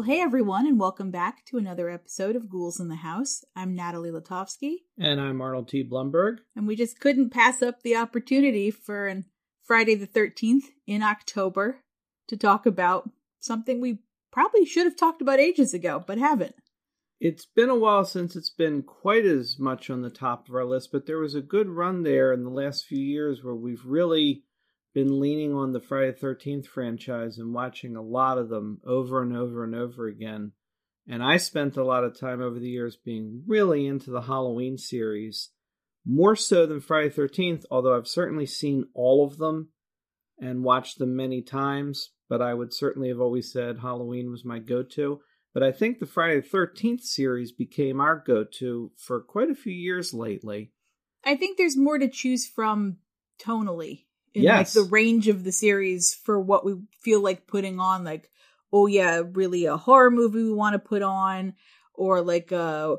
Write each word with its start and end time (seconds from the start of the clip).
Well, 0.00 0.08
hey 0.08 0.22
everyone, 0.22 0.66
and 0.66 0.80
welcome 0.80 1.10
back 1.10 1.44
to 1.44 1.58
another 1.58 1.90
episode 1.90 2.34
of 2.34 2.48
Ghouls 2.48 2.80
in 2.80 2.88
the 2.88 2.96
House. 2.96 3.44
I'm 3.54 3.74
Natalie 3.74 4.10
Latovsky, 4.10 4.76
And 4.98 5.20
I'm 5.20 5.42
Arnold 5.42 5.68
T. 5.68 5.84
Blumberg. 5.84 6.38
and 6.56 6.66
we 6.66 6.74
just 6.74 7.00
couldn't 7.00 7.28
pass 7.28 7.60
up 7.60 7.82
the 7.82 7.96
opportunity 7.96 8.70
for 8.70 9.08
an 9.08 9.26
Friday 9.62 9.94
the 9.94 10.06
13th 10.06 10.70
in 10.86 11.02
October 11.02 11.82
to 12.28 12.38
talk 12.38 12.64
about 12.64 13.10
something 13.40 13.78
we 13.78 13.98
probably 14.32 14.64
should 14.64 14.86
have 14.86 14.96
talked 14.96 15.20
about 15.20 15.38
ages 15.38 15.74
ago, 15.74 16.02
but 16.06 16.16
haven't. 16.16 16.54
It's 17.20 17.44
been 17.44 17.68
a 17.68 17.76
while 17.76 18.06
since 18.06 18.34
it's 18.36 18.48
been 18.48 18.82
quite 18.82 19.26
as 19.26 19.58
much 19.58 19.90
on 19.90 20.00
the 20.00 20.08
top 20.08 20.48
of 20.48 20.54
our 20.54 20.64
list, 20.64 20.92
but 20.92 21.04
there 21.04 21.18
was 21.18 21.34
a 21.34 21.42
good 21.42 21.68
run 21.68 22.04
there 22.04 22.32
in 22.32 22.42
the 22.42 22.48
last 22.48 22.86
few 22.86 23.04
years 23.04 23.44
where 23.44 23.54
we've 23.54 23.84
really 23.84 24.44
been 24.92 25.20
leaning 25.20 25.54
on 25.54 25.72
the 25.72 25.80
Friday 25.80 26.12
the 26.12 26.26
13th 26.26 26.66
franchise 26.66 27.38
and 27.38 27.54
watching 27.54 27.96
a 27.96 28.02
lot 28.02 28.38
of 28.38 28.48
them 28.48 28.80
over 28.84 29.22
and 29.22 29.36
over 29.36 29.64
and 29.64 29.74
over 29.74 30.06
again. 30.06 30.52
And 31.08 31.22
I 31.22 31.36
spent 31.36 31.76
a 31.76 31.84
lot 31.84 32.04
of 32.04 32.18
time 32.18 32.40
over 32.40 32.58
the 32.58 32.68
years 32.68 32.96
being 32.96 33.42
really 33.46 33.86
into 33.86 34.10
the 34.10 34.22
Halloween 34.22 34.78
series, 34.78 35.50
more 36.04 36.36
so 36.36 36.66
than 36.66 36.80
Friday 36.80 37.08
the 37.08 37.22
13th, 37.22 37.64
although 37.70 37.96
I've 37.96 38.08
certainly 38.08 38.46
seen 38.46 38.86
all 38.94 39.24
of 39.24 39.38
them 39.38 39.70
and 40.38 40.64
watched 40.64 40.98
them 40.98 41.16
many 41.16 41.42
times. 41.42 42.10
But 42.28 42.42
I 42.42 42.54
would 42.54 42.72
certainly 42.72 43.08
have 43.08 43.20
always 43.20 43.52
said 43.52 43.78
Halloween 43.78 44.30
was 44.30 44.44
my 44.44 44.58
go 44.58 44.82
to. 44.82 45.20
But 45.52 45.64
I 45.64 45.72
think 45.72 45.98
the 45.98 46.06
Friday 46.06 46.40
the 46.40 46.48
13th 46.48 47.02
series 47.02 47.50
became 47.50 48.00
our 48.00 48.22
go 48.24 48.44
to 48.58 48.92
for 48.96 49.20
quite 49.20 49.50
a 49.50 49.56
few 49.56 49.72
years 49.72 50.14
lately. 50.14 50.72
I 51.24 51.34
think 51.34 51.58
there's 51.58 51.76
more 51.76 51.98
to 51.98 52.08
choose 52.08 52.46
from 52.46 52.98
tonally 53.42 54.04
in 54.34 54.42
Yes. 54.44 54.74
like 54.76 54.84
the 54.84 54.90
range 54.90 55.28
of 55.28 55.44
the 55.44 55.52
series 55.52 56.14
for 56.14 56.40
what 56.40 56.64
we 56.64 56.74
feel 57.00 57.20
like 57.22 57.46
putting 57.46 57.80
on 57.80 58.04
like 58.04 58.30
oh 58.72 58.86
yeah 58.86 59.22
really 59.32 59.64
a 59.66 59.76
horror 59.76 60.10
movie 60.10 60.42
we 60.44 60.52
want 60.52 60.74
to 60.74 60.78
put 60.78 61.02
on 61.02 61.54
or 61.94 62.20
like 62.22 62.52
a 62.52 62.96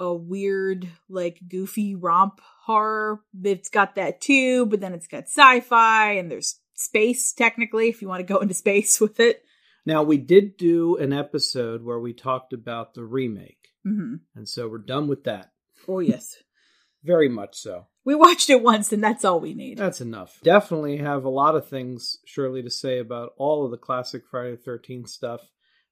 a 0.00 0.12
weird 0.12 0.88
like 1.08 1.38
goofy 1.48 1.94
romp 1.94 2.40
horror 2.64 3.20
it's 3.44 3.68
got 3.68 3.94
that 3.94 4.20
too 4.20 4.66
but 4.66 4.80
then 4.80 4.92
it's 4.94 5.06
got 5.06 5.24
sci-fi 5.24 6.12
and 6.14 6.28
there's 6.30 6.58
space 6.74 7.32
technically 7.32 7.88
if 7.88 8.02
you 8.02 8.08
want 8.08 8.18
to 8.26 8.32
go 8.34 8.40
into 8.40 8.54
space 8.54 9.00
with 9.04 9.20
it 9.20 9.44
Now, 9.86 10.02
we 10.02 10.16
did 10.16 10.56
do 10.56 10.96
an 10.96 11.12
episode 11.12 11.82
where 11.84 11.98
we 12.00 12.12
talked 12.14 12.52
about 12.52 12.94
the 12.94 13.04
remake, 13.04 13.68
hmm 13.84 14.14
and 14.34 14.48
so 14.48 14.68
we're 14.68 14.78
done 14.78 15.06
with 15.06 15.24
that. 15.24 15.52
oh 15.86 16.00
yes 16.00 16.36
Very 17.04 17.28
much 17.28 17.56
so. 17.58 17.86
We 18.04 18.14
watched 18.14 18.50
it 18.50 18.62
once 18.62 18.92
and 18.92 19.02
that's 19.02 19.24
all 19.24 19.40
we 19.40 19.54
need 19.54 19.78
That's 19.78 20.00
enough. 20.00 20.40
Definitely 20.42 20.98
have 20.98 21.24
a 21.24 21.30
lot 21.30 21.54
of 21.54 21.68
things, 21.68 22.18
surely, 22.24 22.62
to 22.62 22.70
say 22.70 22.98
about 22.98 23.32
all 23.36 23.64
of 23.64 23.70
the 23.70 23.76
classic 23.76 24.22
Friday 24.30 24.56
the 24.56 24.70
13th 24.70 25.08
stuff. 25.08 25.40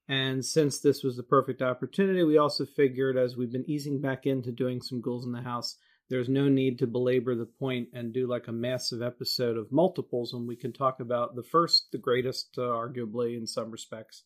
And 0.07 0.43
since 0.43 0.79
this 0.79 1.03
was 1.03 1.15
the 1.15 1.23
perfect 1.23 1.61
opportunity, 1.61 2.23
we 2.23 2.37
also 2.37 2.65
figured 2.65 3.17
as 3.17 3.37
we've 3.37 3.51
been 3.51 3.69
easing 3.69 4.01
back 4.01 4.25
into 4.25 4.51
doing 4.51 4.81
some 4.81 4.99
ghouls 4.99 5.25
in 5.25 5.31
the 5.31 5.41
house, 5.41 5.77
there's 6.09 6.27
no 6.27 6.49
need 6.49 6.79
to 6.79 6.87
belabor 6.87 7.35
the 7.35 7.45
point 7.45 7.87
and 7.93 8.11
do 8.11 8.27
like 8.27 8.49
a 8.49 8.51
massive 8.51 9.01
episode 9.01 9.55
of 9.55 9.71
multiples 9.71 10.33
when 10.33 10.45
we 10.45 10.57
can 10.57 10.73
talk 10.73 10.99
about 10.99 11.35
the 11.35 11.43
first, 11.43 11.85
the 11.93 11.97
greatest, 11.97 12.49
uh, 12.57 12.61
arguably, 12.61 13.37
in 13.37 13.47
some 13.47 13.71
respects, 13.71 14.23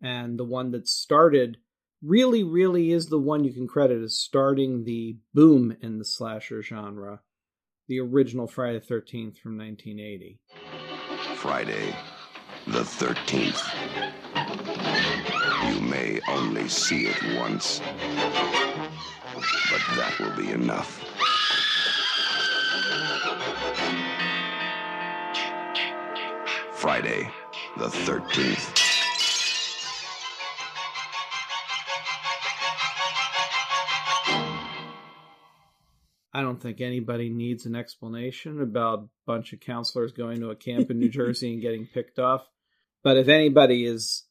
and 0.00 0.38
the 0.38 0.44
one 0.44 0.70
that 0.70 0.86
started 0.86 1.56
really, 2.06 2.44
really 2.44 2.92
is 2.92 3.08
the 3.08 3.18
one 3.18 3.44
you 3.44 3.52
can 3.52 3.66
credit 3.66 4.00
as 4.02 4.18
starting 4.18 4.84
the 4.84 5.16
boom 5.34 5.76
in 5.80 5.98
the 5.98 6.04
slasher 6.04 6.62
genre 6.62 7.20
the 7.88 8.00
original 8.00 8.48
Friday 8.48 8.80
the 8.80 8.94
13th 8.94 9.38
from 9.38 9.58
1980. 9.58 10.40
Friday 11.36 11.94
the 12.66 12.80
13th. 12.80 13.62
You 15.72 15.80
may 15.82 16.20
only 16.28 16.68
see 16.68 17.06
it 17.06 17.38
once, 17.38 17.80
but 19.70 19.82
that 19.96 20.14
will 20.18 20.36
be 20.36 20.50
enough. 20.50 21.00
Friday 26.72 27.30
the 27.76 27.86
13th. 27.86 28.85
I 36.36 36.42
don't 36.42 36.60
think 36.60 36.82
anybody 36.82 37.30
needs 37.30 37.64
an 37.64 37.74
explanation 37.74 38.60
about 38.60 38.98
a 38.98 39.08
bunch 39.24 39.54
of 39.54 39.60
counselors 39.60 40.12
going 40.12 40.40
to 40.40 40.50
a 40.50 40.54
camp 40.54 40.90
in 40.90 40.98
New 40.98 41.08
Jersey 41.20 41.54
and 41.54 41.62
getting 41.62 41.86
picked 41.86 42.18
off. 42.18 42.46
But 43.02 43.16
if 43.16 43.26
anybody 43.26 43.86
is 43.86 44.24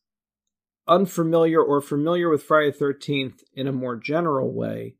unfamiliar 0.87 1.59
or 1.59 1.81
familiar 1.81 2.29
with 2.29 2.43
Friday 2.43 2.69
the 2.77 2.85
13th 2.85 3.39
in 3.55 3.65
a 3.65 3.71
more 3.71 3.95
general 3.95 4.53
way, 4.53 4.97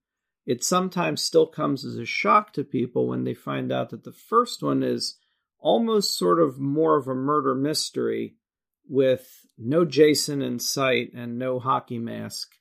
it 0.48 0.64
sometimes 0.64 1.22
still 1.22 1.46
comes 1.46 1.86
as 1.86 1.96
a 1.96 2.06
shock 2.06 2.54
to 2.54 2.64
people 2.64 3.08
when 3.08 3.24
they 3.24 3.36
find 3.36 3.72
out 3.72 3.92
that 3.92 4.04
the 4.04 4.12
first 4.12 4.64
one 4.64 4.82
is 4.82 5.20
almost 5.60 6.18
sort 6.18 6.40
of 6.40 6.58
more 6.58 6.98
of 6.98 7.08
a 7.08 7.14
murder 7.14 7.54
mystery 7.54 8.34
with 8.90 9.46
no 9.60 9.86
Jason 9.86 10.42
in 10.42 10.58
sight 10.58 11.14
and 11.14 11.38
no 11.38 11.60
hockey 11.60 12.00
mask 12.00 12.54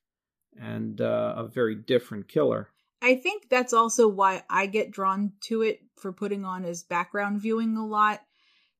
and 0.60 1.00
uh, 1.00 1.32
a 1.34 1.48
very 1.48 1.74
different 1.74 2.28
killer. 2.28 2.68
I 3.04 3.16
think 3.16 3.50
that's 3.50 3.74
also 3.74 4.08
why 4.08 4.44
I 4.48 4.64
get 4.64 4.90
drawn 4.90 5.32
to 5.42 5.60
it 5.60 5.80
for 6.00 6.10
putting 6.10 6.46
on 6.46 6.64
as 6.64 6.84
background 6.84 7.42
viewing 7.42 7.76
a 7.76 7.86
lot 7.86 8.22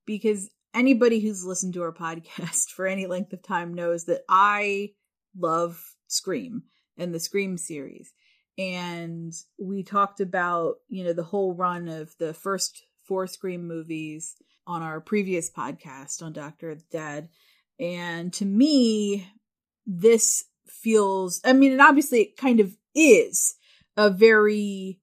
because 0.07 0.49
anybody 0.73 1.19
who's 1.19 1.45
listened 1.45 1.75
to 1.75 1.83
our 1.83 1.93
podcast 1.93 2.69
for 2.69 2.87
any 2.87 3.05
length 3.05 3.33
of 3.33 3.43
time 3.43 3.75
knows 3.75 4.05
that 4.05 4.21
I 4.27 4.93
love 5.37 5.79
Scream 6.07 6.63
and 6.97 7.13
the 7.13 7.19
Scream 7.19 7.55
series. 7.55 8.13
And 8.57 9.31
we 9.59 9.83
talked 9.83 10.19
about, 10.21 10.77
you 10.87 11.03
know, 11.03 11.13
the 11.13 11.21
whole 11.21 11.53
run 11.53 11.87
of 11.87 12.15
the 12.17 12.33
first 12.33 12.83
four 13.03 13.27
Scream 13.27 13.67
movies 13.67 14.33
on 14.65 14.81
our 14.81 15.01
previous 15.01 15.51
podcast 15.51 16.23
on 16.23 16.33
Doctor 16.33 16.71
of 16.71 16.79
the 16.79 16.97
Dead. 16.97 17.29
And 17.79 18.33
to 18.33 18.45
me, 18.45 19.29
this 19.85 20.45
feels, 20.65 21.41
I 21.45 21.53
mean, 21.53 21.73
and 21.73 21.81
obviously 21.81 22.21
it 22.21 22.37
kind 22.37 22.59
of 22.59 22.75
is 22.95 23.55
a 23.97 24.09
very 24.09 24.99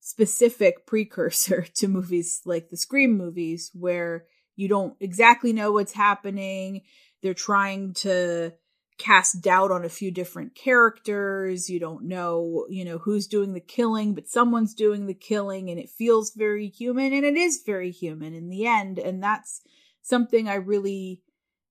specific 0.00 0.86
precursor 0.86 1.62
to 1.74 1.88
movies 1.88 2.42
like 2.44 2.70
the 2.70 2.76
Scream 2.76 3.16
movies, 3.16 3.70
where 3.74 4.26
you 4.56 4.68
don't 4.68 4.94
exactly 5.00 5.52
know 5.52 5.72
what's 5.72 5.92
happening. 5.92 6.82
They're 7.22 7.34
trying 7.34 7.94
to 7.94 8.52
cast 8.98 9.42
doubt 9.42 9.72
on 9.72 9.84
a 9.84 9.88
few 9.88 10.10
different 10.10 10.54
characters. 10.54 11.68
You 11.68 11.80
don't 11.80 12.04
know, 12.04 12.66
you 12.68 12.84
know, 12.84 12.98
who's 12.98 13.26
doing 13.26 13.54
the 13.54 13.60
killing, 13.60 14.14
but 14.14 14.28
someone's 14.28 14.74
doing 14.74 15.06
the 15.06 15.14
killing, 15.14 15.70
and 15.70 15.80
it 15.80 15.90
feels 15.90 16.32
very 16.34 16.68
human, 16.68 17.12
and 17.12 17.24
it 17.24 17.36
is 17.36 17.62
very 17.64 17.90
human 17.90 18.34
in 18.34 18.48
the 18.48 18.66
end. 18.66 18.98
And 18.98 19.22
that's 19.22 19.62
something 20.02 20.48
I 20.48 20.54
really 20.56 21.22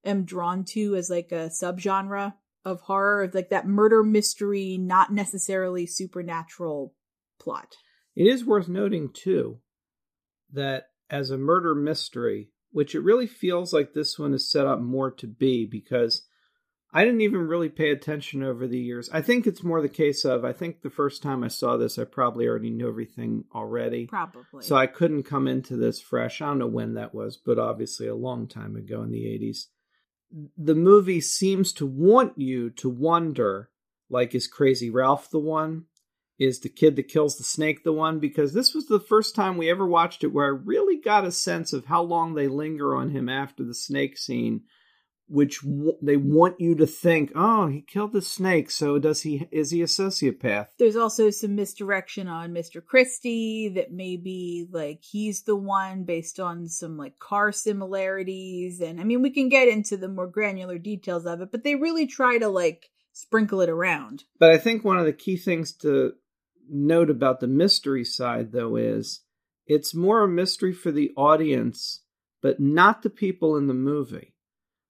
am 0.04 0.25
drawn 0.25 0.66
to 0.66 0.96
as 0.96 1.10
like 1.10 1.31
a 1.31 1.50
subgenre 1.50 2.34
of 2.66 2.81
horror, 2.81 3.29
like 3.34 3.50
that 3.50 3.68
murder 3.68 4.03
mystery, 4.03 4.78
not 4.78 5.12
necessarily 5.12 5.85
supernatural 5.85 6.94
plot. 7.40 7.75
It 8.16 8.28
is 8.28 8.46
worth 8.46 8.69
noting, 8.69 9.09
too, 9.09 9.59
that 10.51 10.88
as 11.10 11.30
a 11.30 11.38
murder 11.38 11.75
mystery, 11.75 12.50
which 12.71 12.95
it 12.95 13.01
really 13.01 13.27
feels 13.27 13.74
like 13.74 13.94
this 13.94 14.18
one 14.18 14.33
is 14.33 14.50
set 14.50 14.65
up 14.65 14.80
more 14.80 15.12
to 15.12 15.27
be 15.27 15.65
because 15.65 16.25
I 16.95 17.04
didn't 17.04 17.21
even 17.21 17.48
really 17.48 17.69
pay 17.69 17.89
attention 17.89 18.44
over 18.44 18.68
the 18.68 18.77
years. 18.77 19.10
I 19.12 19.21
think 19.21 19.48
it's 19.48 19.63
more 19.63 19.81
the 19.81 19.89
case 19.89 20.25
of 20.25 20.45
I 20.45 20.54
think 20.54 20.81
the 20.81 20.92
first 20.92 21.24
time 21.24 21.44
I 21.44 21.48
saw 21.48 21.75
this, 21.75 21.98
I 21.98 22.04
probably 22.04 22.48
already 22.48 22.69
knew 22.69 22.88
everything 22.88 23.45
already. 23.54 24.06
Probably. 24.06 24.62
So 24.62 24.75
I 24.75 24.86
couldn't 24.86 25.24
come 25.24 25.48
into 25.48 25.75
this 25.75 26.00
fresh. 26.00 26.39
I 26.39 26.45
don't 26.45 26.60
know 26.60 26.68
when 26.68 26.94
that 26.94 27.15
was, 27.15 27.36
but 27.36 27.57
obviously 27.57 28.07
a 28.07 28.15
long 28.15 28.48
time 28.48 28.75
ago 28.75 29.01
in 29.01 29.10
the 29.10 29.25
80s. 29.25 29.65
The 30.58 30.75
movie 30.75 31.22
seems 31.22 31.74
to 31.74 31.86
want 31.86 32.38
you 32.38 32.70
to 32.72 32.90
wonder 32.90 33.70
like, 34.10 34.36
is 34.36 34.48
Crazy 34.48 34.90
Ralph 34.90 35.30
the 35.30 35.40
one? 35.40 35.86
Is 36.40 36.60
the 36.60 36.70
kid 36.70 36.96
that 36.96 37.08
kills 37.08 37.38
the 37.38 37.44
snake 37.44 37.84
the 37.84 37.94
one? 37.94 38.20
Because 38.20 38.54
this 38.54 38.74
was 38.74 38.88
the 38.88 39.00
first 39.00 39.36
time 39.36 39.58
we 39.58 39.70
ever 39.70 39.86
watched 39.86 40.24
it 40.24 40.34
where 40.34 40.46
I 40.46 40.50
really 40.50 40.98
got 40.98 41.25
a 41.25 41.31
sense 41.31 41.74
of 41.74 41.86
how 41.86 42.04
long 42.04 42.34
they 42.34 42.48
linger 42.48 42.96
on 42.96 43.12
him 43.12 43.30
after 43.30 43.64
the 43.64 43.75
snake 43.75 44.18
scene 44.18 44.62
which 45.33 45.63
w- 45.63 45.97
they 46.00 46.15
want 46.15 46.59
you 46.59 46.75
to 46.75 46.85
think, 46.85 47.31
oh, 47.33 47.65
he 47.65 47.81
killed 47.81 48.13
the 48.13 48.21
snake, 48.21 48.69
so 48.69 49.00
does 49.00 49.24
he? 49.24 49.47
Is 49.51 49.71
he 49.71 49.81
a 49.81 49.85
sociopath? 49.85 50.68
There's 50.77 50.95
also 50.95 51.31
some 51.31 51.56
misdirection 51.56 52.27
on 52.27 52.53
Mr. 52.53 52.85
Christie 52.85 53.69
that 53.69 53.91
maybe 53.91 54.68
like 54.69 55.01
he's 55.01 55.41
the 55.41 55.56
one 55.56 56.03
based 56.03 56.39
on 56.39 56.69
some 56.69 56.97
like 56.97 57.18
car 57.18 57.51
similarities, 57.51 58.80
and 58.80 59.01
I 59.01 59.03
mean 59.06 59.24
we 59.24 59.31
can 59.31 59.50
get 59.50 59.68
into 59.68 59.97
the 59.97 60.07
more 60.07 60.27
granular 60.27 60.77
details 60.77 61.25
of 61.25 61.41
it, 61.41 61.51
but 61.51 61.63
they 61.63 61.74
really 61.74 62.06
try 62.06 62.38
to 62.38 62.47
like 62.47 62.91
sprinkle 63.12 63.62
it 63.62 63.69
around. 63.69 64.25
But 64.39 64.51
I 64.51 64.59
think 64.59 64.83
one 64.83 65.00
of 65.00 65.06
the 65.06 65.13
key 65.13 65.38
things 65.38 65.74
to 65.77 66.13
note 66.69 67.09
about 67.09 67.39
the 67.39 67.47
mystery 67.47 68.06
side, 68.06 68.51
though, 68.51 68.75
is 68.75 69.21
it's 69.65 69.95
more 69.95 70.21
a 70.21 70.27
mystery 70.27 70.74
for 70.74 70.91
the 70.91 71.12
audience, 71.18 72.01
but 72.39 72.59
not 72.59 73.01
the 73.01 73.09
people 73.09 73.57
in 73.57 73.65
the 73.65 73.74
movie. 73.74 74.32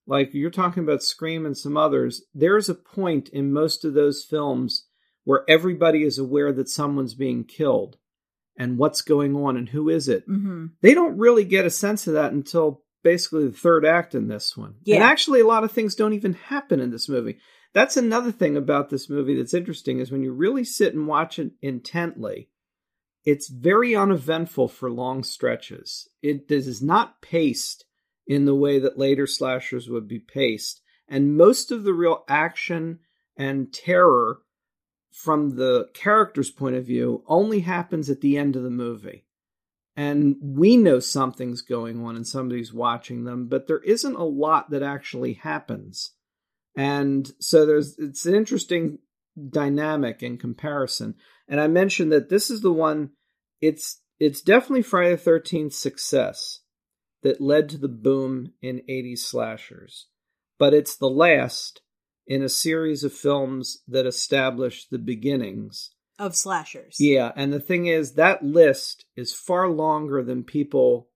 Like 0.06 0.34
you're 0.34 0.50
talking 0.50 0.82
about 0.82 1.02
Scream 1.02 1.46
and 1.46 1.56
some 1.56 1.76
others, 1.76 2.22
there's 2.34 2.68
a 2.68 2.74
point 2.74 3.28
in 3.30 3.52
most 3.52 3.84
of 3.84 3.94
those 3.94 4.24
films 4.24 4.86
where 5.24 5.44
everybody 5.48 6.02
is 6.02 6.18
aware 6.18 6.52
that 6.52 6.68
someone's 6.68 7.14
being 7.14 7.44
killed 7.44 7.96
and 8.58 8.78
what's 8.78 9.00
going 9.00 9.34
on 9.34 9.56
and 9.56 9.68
who 9.70 9.88
is 9.88 10.08
it. 10.08 10.28
Mm-hmm. 10.28 10.66
They 10.82 10.94
don't 10.94 11.18
really 11.18 11.44
get 11.44 11.64
a 11.64 11.70
sense 11.70 12.06
of 12.06 12.14
that 12.14 12.32
until 12.32 12.82
basically 13.02 13.46
the 13.46 13.56
third 13.56 13.84
act 13.84 14.14
in 14.14 14.28
this 14.28 14.56
one. 14.56 14.76
Yeah. 14.84 14.96
And 14.96 15.04
actually, 15.04 15.40
a 15.40 15.46
lot 15.46 15.64
of 15.64 15.72
things 15.72 15.94
don't 15.94 16.12
even 16.12 16.34
happen 16.34 16.80
in 16.80 16.90
this 16.90 17.08
movie. 17.08 17.38
That's 17.72 17.96
another 17.96 18.30
thing 18.30 18.56
about 18.56 18.90
this 18.90 19.10
movie 19.10 19.36
that's 19.36 19.54
interesting 19.54 19.98
is 19.98 20.12
when 20.12 20.22
you 20.22 20.32
really 20.32 20.64
sit 20.64 20.94
and 20.94 21.08
watch 21.08 21.38
it 21.38 21.52
intently, 21.60 22.48
it's 23.24 23.48
very 23.48 23.96
uneventful 23.96 24.68
for 24.68 24.90
long 24.90 25.24
stretches. 25.24 26.08
It 26.22 26.50
is 26.50 26.82
not 26.82 27.20
paced 27.20 27.84
in 28.26 28.44
the 28.44 28.54
way 28.54 28.78
that 28.78 28.98
later 28.98 29.26
slashers 29.26 29.88
would 29.88 30.08
be 30.08 30.18
paced. 30.18 30.80
And 31.08 31.36
most 31.36 31.70
of 31.70 31.84
the 31.84 31.92
real 31.92 32.24
action 32.28 33.00
and 33.36 33.72
terror 33.72 34.38
from 35.12 35.56
the 35.56 35.88
character's 35.94 36.50
point 36.50 36.76
of 36.76 36.86
view 36.86 37.22
only 37.26 37.60
happens 37.60 38.10
at 38.10 38.20
the 38.20 38.36
end 38.36 38.56
of 38.56 38.62
the 38.62 38.70
movie. 38.70 39.24
And 39.96 40.36
we 40.40 40.76
know 40.76 40.98
something's 40.98 41.62
going 41.62 42.04
on 42.04 42.16
and 42.16 42.26
somebody's 42.26 42.72
watching 42.72 43.24
them, 43.24 43.46
but 43.46 43.68
there 43.68 43.78
isn't 43.78 44.16
a 44.16 44.24
lot 44.24 44.70
that 44.70 44.82
actually 44.82 45.34
happens. 45.34 46.12
And 46.76 47.30
so 47.38 47.64
there's 47.64 47.96
it's 47.98 48.26
an 48.26 48.34
interesting 48.34 48.98
dynamic 49.50 50.22
in 50.22 50.36
comparison. 50.36 51.14
And 51.48 51.60
I 51.60 51.68
mentioned 51.68 52.10
that 52.10 52.28
this 52.28 52.50
is 52.50 52.62
the 52.62 52.72
one 52.72 53.10
it's 53.60 54.00
it's 54.18 54.40
definitely 54.40 54.82
Friday 54.82 55.12
the 55.12 55.18
thirteenth 55.18 55.74
success 55.74 56.60
that 57.24 57.40
led 57.40 57.68
to 57.70 57.78
the 57.78 57.88
boom 57.88 58.52
in 58.62 58.82
80s 58.88 59.18
slashers. 59.18 60.06
But 60.58 60.72
it's 60.72 60.96
the 60.96 61.10
last 61.10 61.80
in 62.26 62.42
a 62.42 62.48
series 62.48 63.02
of 63.02 63.12
films 63.12 63.82
that 63.88 64.06
established 64.06 64.90
the 64.90 64.98
beginnings 64.98 65.90
Of 66.18 66.36
slashers. 66.36 66.96
yeah, 67.00 67.32
and 67.34 67.52
the 67.52 67.60
thing 67.60 67.86
is, 67.86 68.12
that 68.14 68.44
list 68.44 69.06
is 69.16 69.34
far 69.34 69.68
longer 69.68 70.22
than 70.22 70.44
people 70.44 71.08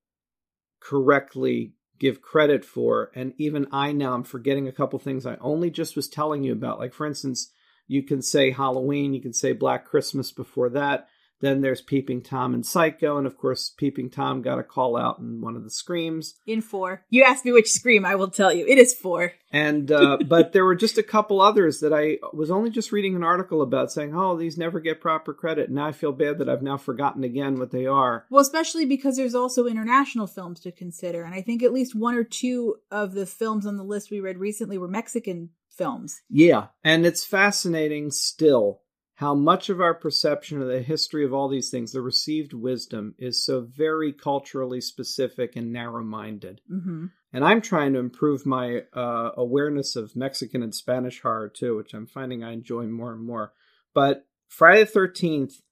correctly 0.80 1.74
give 1.98 2.22
credit 2.22 2.64
for. 2.64 3.10
And 3.14 3.34
even 3.38 3.66
I 3.72 3.92
now 3.92 4.14
am 4.14 4.24
forgetting 4.24 4.68
a 4.68 4.72
couple 4.72 4.98
things 4.98 5.26
I 5.26 5.36
only 5.40 5.70
just 5.70 5.96
was 5.96 6.08
telling 6.08 6.42
you 6.42 6.52
about. 6.52 6.78
Like, 6.78 6.94
for 6.94 7.06
instance, 7.06 7.52
you 7.86 8.02
can 8.02 8.22
say 8.22 8.50
Halloween, 8.50 9.14
you 9.14 9.20
can 9.20 9.32
say 9.32 9.52
Black 9.52 9.84
Christmas 9.84 10.30
before 10.32 10.70
that. 10.70 11.08
Then 11.40 11.60
there's 11.60 11.80
Peeping 11.80 12.22
Tom 12.22 12.54
and 12.54 12.64
Psycho. 12.64 13.16
And 13.16 13.26
of 13.26 13.36
course, 13.38 13.72
Peeping 13.76 14.10
Tom 14.10 14.42
got 14.42 14.58
a 14.58 14.64
call 14.64 14.96
out 14.96 15.18
in 15.18 15.40
one 15.40 15.56
of 15.56 15.64
the 15.64 15.70
screams. 15.70 16.34
In 16.46 16.60
four. 16.60 17.04
You 17.10 17.24
asked 17.24 17.44
me 17.44 17.52
which 17.52 17.70
scream, 17.70 18.04
I 18.04 18.16
will 18.16 18.30
tell 18.30 18.52
you. 18.52 18.66
It 18.66 18.78
is 18.78 18.94
four. 18.94 19.32
And, 19.52 19.90
uh, 19.90 20.18
but 20.26 20.52
there 20.52 20.64
were 20.64 20.74
just 20.74 20.98
a 20.98 21.02
couple 21.02 21.40
others 21.40 21.80
that 21.80 21.92
I 21.92 22.18
was 22.32 22.50
only 22.50 22.70
just 22.70 22.92
reading 22.92 23.14
an 23.14 23.22
article 23.22 23.62
about 23.62 23.92
saying, 23.92 24.14
oh, 24.14 24.36
these 24.36 24.58
never 24.58 24.80
get 24.80 25.00
proper 25.00 25.32
credit. 25.32 25.66
And 25.66 25.76
now 25.76 25.86
I 25.86 25.92
feel 25.92 26.12
bad 26.12 26.38
that 26.38 26.48
I've 26.48 26.62
now 26.62 26.76
forgotten 26.76 27.24
again 27.24 27.58
what 27.58 27.70
they 27.70 27.86
are. 27.86 28.26
Well, 28.30 28.42
especially 28.42 28.84
because 28.84 29.16
there's 29.16 29.34
also 29.34 29.66
international 29.66 30.26
films 30.26 30.60
to 30.60 30.72
consider. 30.72 31.22
And 31.22 31.34
I 31.34 31.42
think 31.42 31.62
at 31.62 31.72
least 31.72 31.94
one 31.94 32.14
or 32.14 32.24
two 32.24 32.76
of 32.90 33.12
the 33.12 33.26
films 33.26 33.66
on 33.66 33.76
the 33.76 33.84
list 33.84 34.10
we 34.10 34.20
read 34.20 34.38
recently 34.38 34.78
were 34.78 34.88
Mexican 34.88 35.50
films. 35.68 36.22
Yeah, 36.28 36.66
and 36.82 37.06
it's 37.06 37.24
fascinating 37.24 38.10
still 38.10 38.80
how 39.18 39.34
much 39.34 39.68
of 39.68 39.80
our 39.80 39.94
perception 39.94 40.62
of 40.62 40.68
the 40.68 40.80
history 40.80 41.24
of 41.24 41.34
all 41.34 41.48
these 41.48 41.70
things, 41.70 41.90
the 41.90 42.00
received 42.00 42.52
wisdom, 42.52 43.16
is 43.18 43.44
so 43.44 43.60
very 43.60 44.12
culturally 44.12 44.80
specific 44.80 45.56
and 45.56 45.72
narrow 45.72 46.04
minded. 46.04 46.60
Mm-hmm. 46.70 47.06
And 47.32 47.44
I'm 47.44 47.60
trying 47.60 47.94
to 47.94 47.98
improve 47.98 48.46
my 48.46 48.82
uh, 48.92 49.30
awareness 49.36 49.96
of 49.96 50.14
Mexican 50.14 50.62
and 50.62 50.72
Spanish 50.72 51.20
horror 51.20 51.48
too, 51.48 51.76
which 51.76 51.94
I'm 51.94 52.06
finding 52.06 52.44
I 52.44 52.52
enjoy 52.52 52.84
more 52.84 53.12
and 53.12 53.26
more. 53.26 53.52
But 53.92 54.24
Friday 54.46 54.84
the 54.84 55.00
13th 55.00 55.62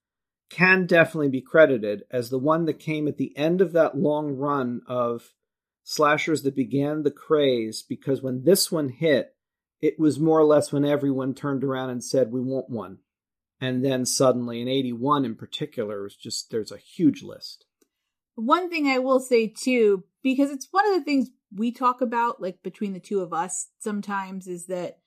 can 0.51 0.85
definitely 0.85 1.29
be 1.29 1.41
credited 1.41 2.03
as 2.11 2.31
the 2.31 2.41
one 2.41 2.65
that 2.65 2.81
came 2.81 3.07
at 3.07 3.17
the 3.17 3.33
end 3.39 3.61
of 3.61 3.71
that 3.75 3.97
long 3.97 4.35
run 4.35 4.81
of 4.89 5.35
slashers 5.85 6.43
that 6.43 6.57
began 6.57 7.05
the 7.05 7.13
craze 7.13 7.85
because 7.89 8.21
when 8.21 8.43
this 8.43 8.73
one 8.73 8.89
hit, 8.89 9.37
it 9.81 10.01
was 10.01 10.19
more 10.19 10.41
or 10.41 10.45
less 10.45 10.73
when 10.73 10.85
everyone 10.85 11.33
turned 11.33 11.63
around 11.63 11.91
and 11.91 12.03
said, 12.03 12.33
We 12.33 12.41
want 12.41 12.69
one. 12.69 12.99
And 13.61 13.85
then 13.85 14.05
suddenly 14.05 14.61
in 14.61 14.69
81 14.69 15.25
in 15.25 15.35
particular, 15.35 16.03
was 16.03 16.17
just 16.17 16.50
there's 16.50 16.73
a 16.73 16.79
huge 16.79 17.23
list. 17.23 17.64
One 18.35 18.69
thing 18.69 18.87
I 18.87 18.99
will 18.99 19.20
say 19.20 19.49
too, 19.49 20.05
because 20.23 20.50
it's 20.50 20.69
one 20.70 20.87
of 20.87 20.94
the 20.94 21.05
things 21.05 21.31
we 21.55 21.73
talk 21.73 22.03
about, 22.03 22.41
like 22.41 22.62
between 22.62 22.93
the 22.93 23.00
two 23.00 23.20
of 23.20 23.32
us 23.32 23.69
sometimes, 23.79 24.47
is 24.47 24.67
that 24.67 24.99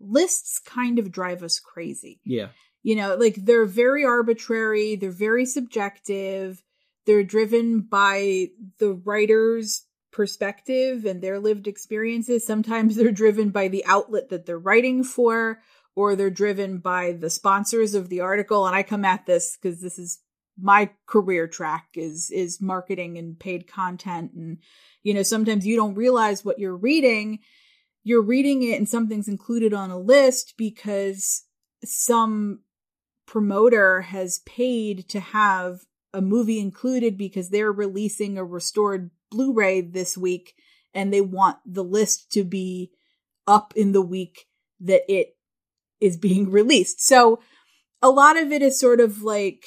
lists 0.00 0.58
kind 0.58 0.98
of 0.98 1.12
drive 1.12 1.42
us 1.42 1.60
crazy. 1.60 2.20
Yeah. 2.24 2.48
You 2.82 2.96
know, 2.96 3.14
like 3.14 3.36
they're 3.36 3.64
very 3.64 4.04
arbitrary, 4.04 4.96
they're 4.96 5.10
very 5.10 5.46
subjective, 5.46 6.62
they're 7.06 7.24
driven 7.24 7.80
by 7.80 8.48
the 8.78 8.92
writer's 8.92 9.86
perspective 10.12 11.04
and 11.04 11.20
their 11.20 11.38
lived 11.38 11.66
experiences. 11.66 12.46
Sometimes 12.46 12.96
they're 12.96 13.12
driven 13.12 13.50
by 13.50 13.68
the 13.68 13.84
outlet 13.84 14.30
that 14.30 14.46
they're 14.46 14.58
writing 14.58 15.04
for, 15.04 15.60
or 15.96 16.16
they're 16.16 16.30
driven 16.30 16.78
by 16.78 17.12
the 17.12 17.30
sponsors 17.30 17.94
of 17.94 18.08
the 18.08 18.20
article. 18.20 18.66
And 18.66 18.74
I 18.74 18.82
come 18.82 19.04
at 19.04 19.26
this 19.26 19.56
because 19.56 19.80
this 19.80 19.98
is 19.98 20.20
my 20.60 20.90
career 21.06 21.48
track 21.48 21.88
is 21.94 22.30
is 22.30 22.60
marketing 22.60 23.18
and 23.18 23.38
paid 23.38 23.66
content 23.66 24.32
and 24.34 24.58
you 25.02 25.12
know 25.12 25.22
sometimes 25.22 25.66
you 25.66 25.74
don't 25.76 25.96
realize 25.96 26.44
what 26.44 26.60
you're 26.60 26.76
reading 26.76 27.40
you're 28.04 28.22
reading 28.22 28.62
it 28.62 28.78
and 28.78 28.88
something's 28.88 29.26
included 29.26 29.74
on 29.74 29.90
a 29.90 29.98
list 29.98 30.54
because 30.56 31.44
some 31.82 32.60
promoter 33.26 34.02
has 34.02 34.40
paid 34.46 35.08
to 35.08 35.18
have 35.18 35.80
a 36.12 36.20
movie 36.20 36.60
included 36.60 37.18
because 37.18 37.50
they're 37.50 37.72
releasing 37.72 38.38
a 38.38 38.44
restored 38.44 39.10
Blu-ray 39.30 39.80
this 39.80 40.16
week 40.16 40.54
and 40.92 41.12
they 41.12 41.20
want 41.20 41.58
the 41.66 41.82
list 41.82 42.30
to 42.32 42.44
be 42.44 42.92
up 43.46 43.72
in 43.74 43.90
the 43.92 44.02
week 44.02 44.46
that 44.80 45.02
it 45.12 45.33
is 46.04 46.16
being 46.16 46.50
released. 46.50 47.00
So 47.00 47.40
a 48.02 48.10
lot 48.10 48.36
of 48.36 48.52
it 48.52 48.62
is 48.62 48.78
sort 48.78 49.00
of 49.00 49.22
like 49.22 49.64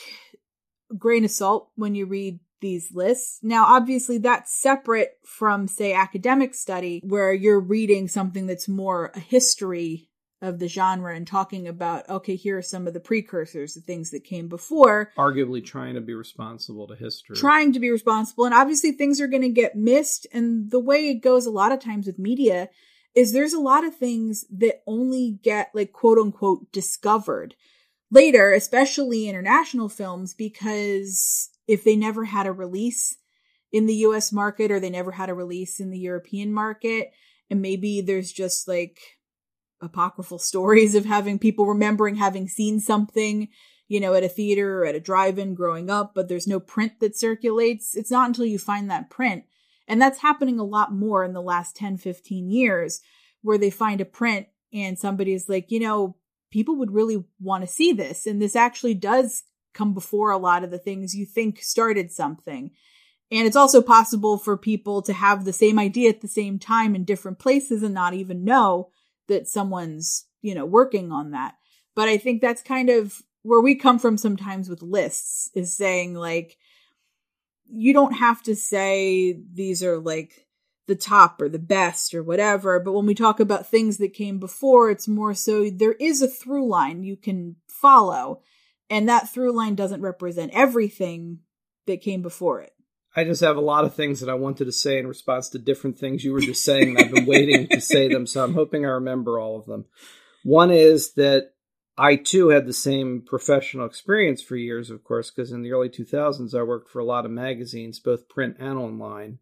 grain 0.98 1.26
of 1.26 1.32
salt 1.32 1.70
when 1.76 1.96
you 1.96 2.06
read 2.06 2.40
these 2.62 2.92
lists. 2.94 3.40
Now, 3.42 3.66
obviously 3.66 4.20
that's 4.20 4.60
separate 4.62 5.18
from 5.26 5.68
say 5.68 5.94
academic 5.94 6.54
study 6.56 7.02
where 7.04 7.34
you're 7.34 7.60
reading 7.60 8.08
something 8.08 8.48
that's 8.48 8.68
more 8.68 9.12
a 9.16 9.20
history 9.20 10.10
of 10.40 10.60
the 10.60 10.68
genre 10.68 11.16
and 11.16 11.26
talking 11.26 11.68
about, 11.68 12.08
okay, 12.08 12.36
here 12.36 12.60
are 12.60 12.64
some 12.64 12.86
of 12.86 12.94
the 12.94 13.00
precursors, 13.00 13.74
the 13.74 13.82
things 13.82 14.12
that 14.12 14.24
came 14.24 14.48
before. 14.48 15.12
Arguably 15.18 15.66
trying 15.66 15.96
to 15.96 16.02
be 16.02 16.14
responsible 16.14 16.88
to 16.88 16.96
history. 16.96 17.36
Trying 17.36 17.74
to 17.74 17.80
be 17.80 17.90
responsible. 17.90 18.46
And 18.46 18.54
obviously 18.54 18.92
things 18.92 19.20
are 19.20 19.28
going 19.28 19.42
to 19.42 19.50
get 19.50 19.76
missed. 19.76 20.28
And 20.32 20.70
the 20.70 20.80
way 20.80 21.10
it 21.10 21.24
goes 21.24 21.48
a 21.48 21.52
lot 21.52 21.72
of 21.72 21.80
times 21.80 22.06
with 22.06 22.20
media 22.20 22.70
is 23.18 23.34
there's 23.34 23.54
a 23.54 23.60
lot 23.60 23.84
of 23.84 23.96
things 23.96 24.46
that 24.52 24.84
only 24.86 25.40
get 25.42 25.72
like 25.74 25.92
quote 25.92 26.20
unquote 26.20 26.72
discovered 26.72 27.56
later, 28.12 28.54
especially 28.54 29.28
international 29.28 29.90
films, 29.90 30.36
because 30.36 31.50
if 31.68 31.84
they 31.84 31.96
never 31.96 32.26
had 32.26 32.46
a 32.46 32.52
release 32.52 33.18
in 33.72 33.88
the 33.88 33.96
US 33.96 34.32
market 34.32 34.70
or 34.70 34.80
they 34.80 34.92
never 34.92 35.14
had 35.14 35.30
a 35.30 35.34
release 35.34 35.80
in 35.80 35.90
the 35.90 35.98
European 35.98 36.54
market, 36.54 37.12
and 37.50 37.60
maybe 37.60 38.02
there's 38.02 38.32
just 38.32 38.68
like 38.68 39.00
apocryphal 39.82 40.38
stories 40.52 40.94
of 40.94 41.06
having 41.06 41.40
people 41.40 41.66
remembering 41.66 42.18
having 42.18 42.48
seen 42.48 42.80
something, 42.80 43.48
you 43.88 44.00
know, 44.00 44.14
at 44.14 44.24
a 44.24 44.30
theater 44.30 44.84
or 44.84 44.86
at 44.86 44.94
a 44.94 45.00
drive-in 45.00 45.56
growing 45.56 45.90
up, 45.90 46.14
but 46.14 46.28
there's 46.28 46.46
no 46.46 46.60
print 46.60 47.00
that 47.00 47.18
circulates. 47.18 47.96
It's 47.96 48.12
not 48.12 48.28
until 48.28 48.46
you 48.46 48.60
find 48.60 48.92
that 48.92 49.10
print. 49.10 49.46
And 49.88 50.02
that's 50.02 50.20
happening 50.20 50.60
a 50.60 50.64
lot 50.64 50.94
more 50.94 51.24
in 51.24 51.34
the 51.34 51.42
last 51.42 51.76
10, 51.76 51.98
15 51.98 52.50
years 52.50 53.00
where 53.42 53.58
they 53.58 53.70
find 53.70 54.02
a 54.02 54.06
print 54.06 54.48
and 54.74 55.00
somebody's 55.00 55.48
like, 55.48 55.72
you 55.72 55.80
know, 55.80 56.18
people 56.52 56.76
would 56.78 56.92
really 56.92 57.24
want 57.40 57.64
to 57.64 57.72
see 57.72 57.94
this. 57.94 58.26
And 58.26 58.42
this 58.42 58.56
actually 58.56 58.94
does 58.94 59.44
come 59.74 59.94
before 59.94 60.32
a 60.32 60.38
lot 60.38 60.64
of 60.64 60.72
the 60.72 60.80
things 60.80 61.16
you 61.16 61.26
think 61.26 61.62
started 61.62 62.12
something. 62.12 62.72
And 63.30 63.46
it's 63.46 63.56
also 63.56 63.82
possible 63.82 64.38
for 64.38 64.58
people 64.58 65.02
to 65.04 65.14
have 65.14 65.46
the 65.46 65.54
same 65.54 65.78
idea 65.78 66.10
at 66.10 66.22
the 66.22 66.28
same 66.28 66.60
time 66.60 66.96
in 66.96 67.04
different 67.04 67.40
places 67.40 67.84
and 67.84 67.94
not 67.94 68.14
even 68.14 68.44
know 68.44 68.90
that 69.28 69.48
someone's, 69.48 70.26
you 70.42 70.56
know, 70.56 70.66
working 70.66 71.12
on 71.12 71.32
that. 71.32 71.56
But 71.96 72.08
I 72.08 72.18
think 72.18 72.42
that's 72.42 72.62
kind 72.62 72.90
of 72.90 73.22
where 73.44 73.62
we 73.62 73.76
come 73.76 74.00
from 74.00 74.18
sometimes 74.18 74.70
with 74.70 74.82
lists 74.82 75.50
is 75.54 75.76
saying 75.76 76.14
like, 76.14 76.58
you 77.70 77.94
don't 77.94 78.14
have 78.14 78.42
to 78.44 78.56
say 78.56 79.40
these 79.54 79.84
are 79.84 79.98
like 79.98 80.48
the 80.88 80.96
top 80.96 81.42
or 81.42 81.50
the 81.50 81.60
best 81.60 82.14
or 82.14 82.24
whatever. 82.24 82.80
But 82.80 82.94
when 82.94 83.06
we 83.06 83.16
talk 83.16 83.40
about 83.40 83.68
things 83.68 83.98
that 83.98 84.14
came 84.14 84.40
before, 84.40 84.90
it's 84.90 85.08
more 85.08 85.34
so 85.34 85.70
there 85.70 85.94
is 85.94 86.22
a 86.22 86.28
through 86.28 86.68
line 86.68 87.04
you 87.04 87.18
can 87.18 87.58
follow. 87.68 88.42
And 88.90 89.10
that 89.10 89.30
through 89.30 89.52
line 89.52 89.76
doesn't 89.76 90.02
represent 90.02 90.52
everything 90.54 91.40
that 91.88 92.02
came 92.02 92.22
before 92.22 92.62
it. 92.62 92.72
I 93.16 93.24
just 93.24 93.42
have 93.42 93.58
a 93.58 93.62
lot 93.62 93.84
of 93.84 93.96
things 93.96 94.20
that 94.20 94.30
I 94.30 94.36
wanted 94.36 94.66
to 94.66 94.72
say 94.72 95.00
in 95.00 95.08
response 95.08 95.50
to 95.50 95.60
different 95.60 95.98
things 95.98 96.24
you 96.24 96.32
were 96.32 96.40
just 96.40 96.64
saying. 96.64 96.90
and 96.90 97.00
I've 97.00 97.12
been 97.12 97.26
waiting 97.26 97.68
to 97.70 97.82
say 97.82 98.08
them, 98.08 98.28
so 98.28 98.44
I'm 98.44 98.54
hoping 98.54 98.86
I 98.86 98.90
remember 98.90 99.40
all 99.40 99.58
of 99.58 99.66
them. 99.66 99.86
One 100.44 100.72
is 100.72 101.14
that 101.14 101.52
I 101.98 102.16
too 102.16 102.50
had 102.50 102.68
the 102.68 102.74
same 102.74 103.24
professional 103.26 103.88
experience 103.88 104.42
for 104.42 104.56
years, 104.56 104.92
of 104.92 105.04
course, 105.04 105.32
because 105.32 105.52
in 105.52 105.64
the 105.64 105.72
early 105.72 105.90
2000s 105.90 106.58
I 106.58 106.62
worked 106.62 106.92
for 106.92 107.00
a 107.00 107.06
lot 107.06 107.26
of 107.26 107.32
magazines, 107.32 108.00
both 108.00 108.30
print 108.30 108.58
and 108.60 108.78
online. 108.78 109.40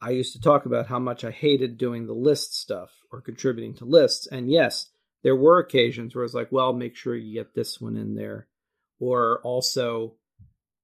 I 0.00 0.10
used 0.10 0.34
to 0.34 0.40
talk 0.40 0.66
about 0.66 0.88
how 0.88 0.98
much 0.98 1.24
I 1.24 1.30
hated 1.30 1.78
doing 1.78 2.06
the 2.06 2.12
list 2.12 2.58
stuff 2.58 2.90
or 3.10 3.20
contributing 3.20 3.74
to 3.76 3.84
lists. 3.84 4.26
And 4.26 4.50
yes, 4.50 4.90
there 5.22 5.34
were 5.34 5.58
occasions 5.58 6.14
where 6.14 6.22
I 6.22 6.26
was 6.26 6.34
like, 6.34 6.52
well, 6.52 6.72
make 6.72 6.94
sure 6.94 7.16
you 7.16 7.34
get 7.34 7.54
this 7.54 7.80
one 7.80 7.96
in 7.96 8.14
there. 8.14 8.48
Or 9.00 9.40
also, 9.42 10.14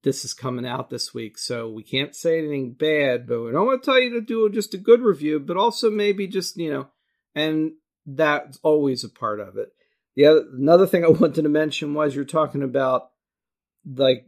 this 0.02 0.24
is 0.24 0.34
coming 0.34 0.66
out 0.66 0.90
this 0.90 1.12
week, 1.12 1.36
so 1.38 1.68
we 1.68 1.82
can't 1.82 2.14
say 2.14 2.38
anything 2.38 2.72
bad, 2.72 3.26
but 3.26 3.42
we 3.42 3.52
don't 3.52 3.66
want 3.66 3.82
to 3.82 3.86
tell 3.90 4.00
you 4.00 4.10
to 4.14 4.20
do 4.20 4.48
just 4.50 4.74
a 4.74 4.78
good 4.78 5.00
review, 5.00 5.38
but 5.38 5.56
also 5.56 5.90
maybe 5.90 6.26
just, 6.26 6.56
you 6.56 6.72
know, 6.72 6.88
and 7.34 7.72
that's 8.06 8.58
always 8.62 9.04
a 9.04 9.08
part 9.08 9.40
of 9.40 9.56
it. 9.56 9.73
The 10.16 10.26
other, 10.26 10.44
another 10.56 10.86
thing 10.86 11.04
I 11.04 11.08
wanted 11.20 11.42
to 11.42 11.48
mention 11.48 11.94
was 11.94 12.14
you're 12.14 12.24
talking 12.24 12.62
about 12.62 13.10
like 13.86 14.26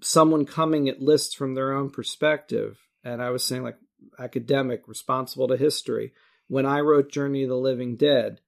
someone 0.00 0.44
coming 0.44 0.88
at 0.88 1.02
lists 1.02 1.34
from 1.34 1.54
their 1.54 1.72
own 1.72 1.90
perspective. 1.90 2.78
And 3.04 3.22
I 3.22 3.30
was 3.30 3.44
saying, 3.44 3.62
like, 3.62 3.78
academic, 4.18 4.86
responsible 4.86 5.48
to 5.48 5.56
history. 5.56 6.12
When 6.46 6.66
I 6.66 6.80
wrote 6.80 7.10
Journey 7.10 7.42
of 7.42 7.48
the 7.48 7.56
Living 7.56 7.96
Dead, 7.96 8.40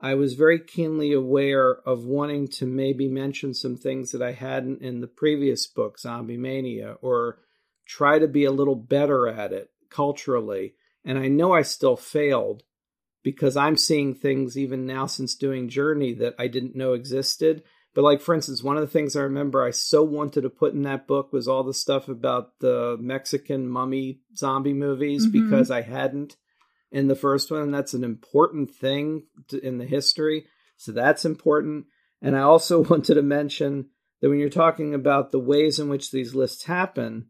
I 0.00 0.14
was 0.14 0.34
very 0.34 0.58
keenly 0.58 1.12
aware 1.12 1.70
of 1.86 2.04
wanting 2.04 2.48
to 2.48 2.66
maybe 2.66 3.08
mention 3.08 3.54
some 3.54 3.76
things 3.76 4.12
that 4.12 4.22
I 4.22 4.32
hadn't 4.32 4.82
in 4.82 5.00
the 5.00 5.06
previous 5.06 5.66
book, 5.66 5.98
Zombie 5.98 6.36
Mania, 6.36 6.96
or 7.00 7.38
try 7.86 8.18
to 8.18 8.28
be 8.28 8.44
a 8.44 8.50
little 8.50 8.74
better 8.74 9.26
at 9.26 9.52
it 9.52 9.70
culturally. 9.88 10.74
And 11.04 11.18
I 11.18 11.28
know 11.28 11.52
I 11.52 11.62
still 11.62 11.96
failed 11.96 12.62
because 13.26 13.56
I'm 13.56 13.76
seeing 13.76 14.14
things 14.14 14.56
even 14.56 14.86
now 14.86 15.06
since 15.06 15.34
doing 15.34 15.68
Journey 15.68 16.14
that 16.14 16.36
I 16.38 16.46
didn't 16.46 16.76
know 16.76 16.92
existed. 16.92 17.64
But 17.92 18.04
like 18.04 18.20
for 18.20 18.36
instance, 18.36 18.62
one 18.62 18.76
of 18.76 18.82
the 18.82 18.86
things 18.86 19.16
I 19.16 19.22
remember 19.22 19.64
I 19.64 19.72
so 19.72 20.04
wanted 20.04 20.42
to 20.42 20.48
put 20.48 20.74
in 20.74 20.82
that 20.82 21.08
book 21.08 21.32
was 21.32 21.48
all 21.48 21.64
the 21.64 21.74
stuff 21.74 22.06
about 22.08 22.60
the 22.60 22.96
Mexican 23.00 23.68
mummy 23.68 24.20
zombie 24.36 24.74
movies 24.74 25.26
mm-hmm. 25.26 25.42
because 25.42 25.72
I 25.72 25.82
hadn't 25.82 26.36
in 26.92 27.08
the 27.08 27.16
first 27.16 27.50
one, 27.50 27.62
and 27.62 27.74
that's 27.74 27.94
an 27.94 28.04
important 28.04 28.72
thing 28.72 29.24
to, 29.48 29.58
in 29.58 29.78
the 29.78 29.86
history. 29.86 30.46
So 30.76 30.92
that's 30.92 31.24
important. 31.24 31.86
And 32.22 32.36
I 32.36 32.42
also 32.42 32.84
wanted 32.88 33.14
to 33.14 33.22
mention 33.22 33.86
that 34.20 34.28
when 34.28 34.38
you're 34.38 34.50
talking 34.50 34.94
about 34.94 35.32
the 35.32 35.40
ways 35.40 35.80
in 35.80 35.88
which 35.88 36.12
these 36.12 36.36
lists 36.36 36.66
happen, 36.66 37.26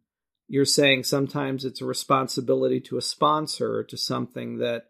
you're 0.47 0.67
saying 0.67 1.05
sometimes 1.05 1.65
it's 1.65 1.81
a 1.81 1.87
responsibility 1.87 2.81
to 2.81 2.99
a 2.99 3.03
sponsor 3.03 3.79
or 3.79 3.85
to 3.85 3.97
something 3.97 4.59
that 4.59 4.89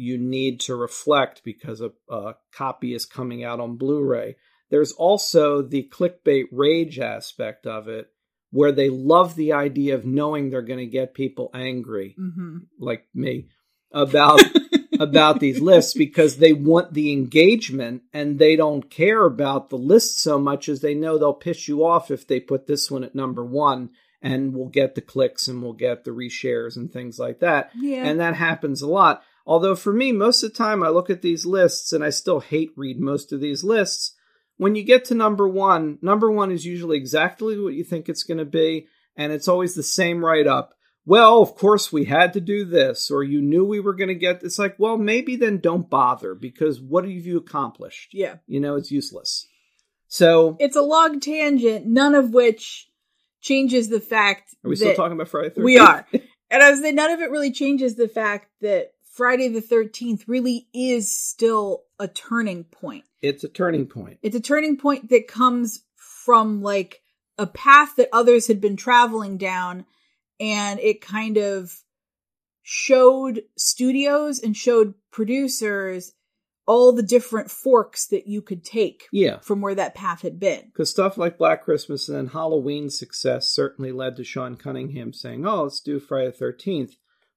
you 0.00 0.16
need 0.16 0.60
to 0.60 0.74
reflect 0.74 1.42
because 1.44 1.82
a, 1.82 1.90
a 2.08 2.34
copy 2.52 2.94
is 2.94 3.04
coming 3.04 3.44
out 3.44 3.60
on 3.60 3.76
Blu 3.76 4.02
ray. 4.02 4.36
There's 4.70 4.92
also 4.92 5.60
the 5.60 5.88
clickbait 5.92 6.46
rage 6.52 6.98
aspect 6.98 7.66
of 7.66 7.86
it, 7.88 8.08
where 8.50 8.72
they 8.72 8.88
love 8.88 9.36
the 9.36 9.52
idea 9.52 9.94
of 9.94 10.06
knowing 10.06 10.48
they're 10.48 10.62
going 10.62 10.78
to 10.78 10.86
get 10.86 11.12
people 11.12 11.50
angry, 11.52 12.16
mm-hmm. 12.18 12.58
like 12.78 13.06
me, 13.14 13.48
about 13.92 14.40
about 14.98 15.38
these 15.38 15.60
lists 15.60 15.92
because 15.92 16.36
they 16.36 16.52
want 16.54 16.94
the 16.94 17.12
engagement 17.12 18.02
and 18.12 18.38
they 18.38 18.56
don't 18.56 18.90
care 18.90 19.24
about 19.26 19.68
the 19.68 19.78
list 19.78 20.20
so 20.20 20.38
much 20.38 20.68
as 20.68 20.80
they 20.80 20.94
know 20.94 21.18
they'll 21.18 21.32
piss 21.32 21.68
you 21.68 21.84
off 21.84 22.10
if 22.10 22.26
they 22.26 22.40
put 22.40 22.66
this 22.66 22.90
one 22.90 23.04
at 23.04 23.14
number 23.14 23.44
one 23.44 23.90
and 24.22 24.54
we'll 24.54 24.68
get 24.68 24.94
the 24.94 25.00
clicks 25.00 25.48
and 25.48 25.62
we'll 25.62 25.72
get 25.72 26.04
the 26.04 26.10
reshares 26.10 26.76
and 26.76 26.92
things 26.92 27.18
like 27.18 27.40
that. 27.40 27.70
Yeah. 27.74 28.04
And 28.04 28.20
that 28.20 28.36
happens 28.36 28.82
a 28.82 28.88
lot. 28.88 29.22
Although 29.46 29.76
for 29.76 29.92
me, 29.92 30.12
most 30.12 30.42
of 30.42 30.52
the 30.52 30.58
time 30.58 30.82
I 30.82 30.88
look 30.88 31.10
at 31.10 31.22
these 31.22 31.46
lists 31.46 31.92
and 31.92 32.04
I 32.04 32.10
still 32.10 32.40
hate 32.40 32.72
read 32.76 33.00
most 33.00 33.32
of 33.32 33.40
these 33.40 33.64
lists 33.64 34.14
when 34.60 34.74
you 34.74 34.82
get 34.82 35.06
to 35.06 35.14
number 35.14 35.48
one, 35.48 35.98
number 36.02 36.30
one 36.30 36.52
is 36.52 36.66
usually 36.66 36.98
exactly 36.98 37.58
what 37.58 37.72
you 37.72 37.82
think 37.82 38.10
it's 38.10 38.24
going 38.24 38.36
to 38.36 38.44
be, 38.44 38.88
and 39.16 39.32
it's 39.32 39.48
always 39.48 39.74
the 39.74 39.82
same 39.82 40.22
write 40.22 40.46
up. 40.46 40.74
Well, 41.06 41.40
of 41.40 41.54
course, 41.54 41.90
we 41.90 42.04
had 42.04 42.34
to 42.34 42.42
do 42.42 42.66
this, 42.66 43.10
or 43.10 43.22
you 43.22 43.40
knew 43.40 43.64
we 43.64 43.80
were 43.80 43.94
going 43.94 44.08
to 44.08 44.14
get. 44.14 44.42
It's 44.42 44.58
like, 44.58 44.76
well, 44.78 44.98
maybe 44.98 45.36
then 45.36 45.60
don't 45.60 45.88
bother 45.88 46.34
because 46.34 46.78
what 46.78 47.04
have 47.04 47.10
you 47.10 47.38
accomplished? 47.38 48.10
Yeah, 48.12 48.34
you 48.46 48.60
know, 48.60 48.76
it's 48.76 48.90
useless. 48.90 49.46
So 50.08 50.58
it's 50.60 50.76
a 50.76 50.82
log 50.82 51.22
tangent, 51.22 51.86
none 51.86 52.14
of 52.14 52.34
which 52.34 52.86
changes 53.40 53.88
the 53.88 53.98
fact. 53.98 54.54
Are 54.62 54.68
we 54.68 54.76
still 54.76 54.94
talking 54.94 55.14
about 55.14 55.28
Friday? 55.28 55.48
13th? 55.48 55.64
We 55.64 55.78
are, 55.78 56.06
and 56.50 56.62
I 56.62 56.70
was 56.70 56.80
saying 56.82 56.96
none 56.96 57.12
of 57.12 57.20
it 57.20 57.30
really 57.30 57.50
changes 57.50 57.94
the 57.94 58.08
fact 58.08 58.50
that 58.60 58.92
Friday 59.10 59.48
the 59.48 59.60
13th 59.60 60.24
really 60.26 60.68
is 60.72 61.14
still 61.14 61.84
a 61.98 62.08
turning 62.08 62.64
point. 62.64 63.04
It's 63.20 63.44
a 63.44 63.48
turning 63.48 63.86
point. 63.86 64.18
It's 64.22 64.36
a 64.36 64.40
turning 64.40 64.76
point 64.76 65.10
that 65.10 65.28
comes 65.28 65.84
from 65.96 66.62
like 66.62 67.02
a 67.36 67.46
path 67.46 67.96
that 67.96 68.08
others 68.12 68.46
had 68.46 68.60
been 68.60 68.76
traveling 68.76 69.36
down 69.36 69.84
and 70.38 70.80
it 70.80 71.00
kind 71.00 71.36
of 71.36 71.82
showed 72.62 73.42
studios 73.56 74.38
and 74.38 74.56
showed 74.56 74.94
producers 75.10 76.12
all 76.66 76.92
the 76.92 77.02
different 77.02 77.50
forks 77.50 78.06
that 78.06 78.28
you 78.28 78.40
could 78.40 78.64
take 78.64 79.08
yeah. 79.10 79.38
from 79.40 79.60
where 79.60 79.74
that 79.74 79.94
path 79.94 80.22
had 80.22 80.38
been. 80.38 80.66
Because 80.66 80.88
stuff 80.88 81.18
like 81.18 81.36
Black 81.36 81.64
Christmas 81.64 82.08
and 82.08 82.16
then 82.16 82.26
Halloween's 82.28 82.96
success 82.96 83.48
certainly 83.50 83.90
led 83.90 84.14
to 84.16 84.24
Sean 84.24 84.54
Cunningham 84.56 85.12
saying, 85.12 85.44
oh, 85.44 85.64
let's 85.64 85.80
do 85.80 85.98
Friday 85.98 86.30
the 86.30 86.44
13th. 86.44 86.92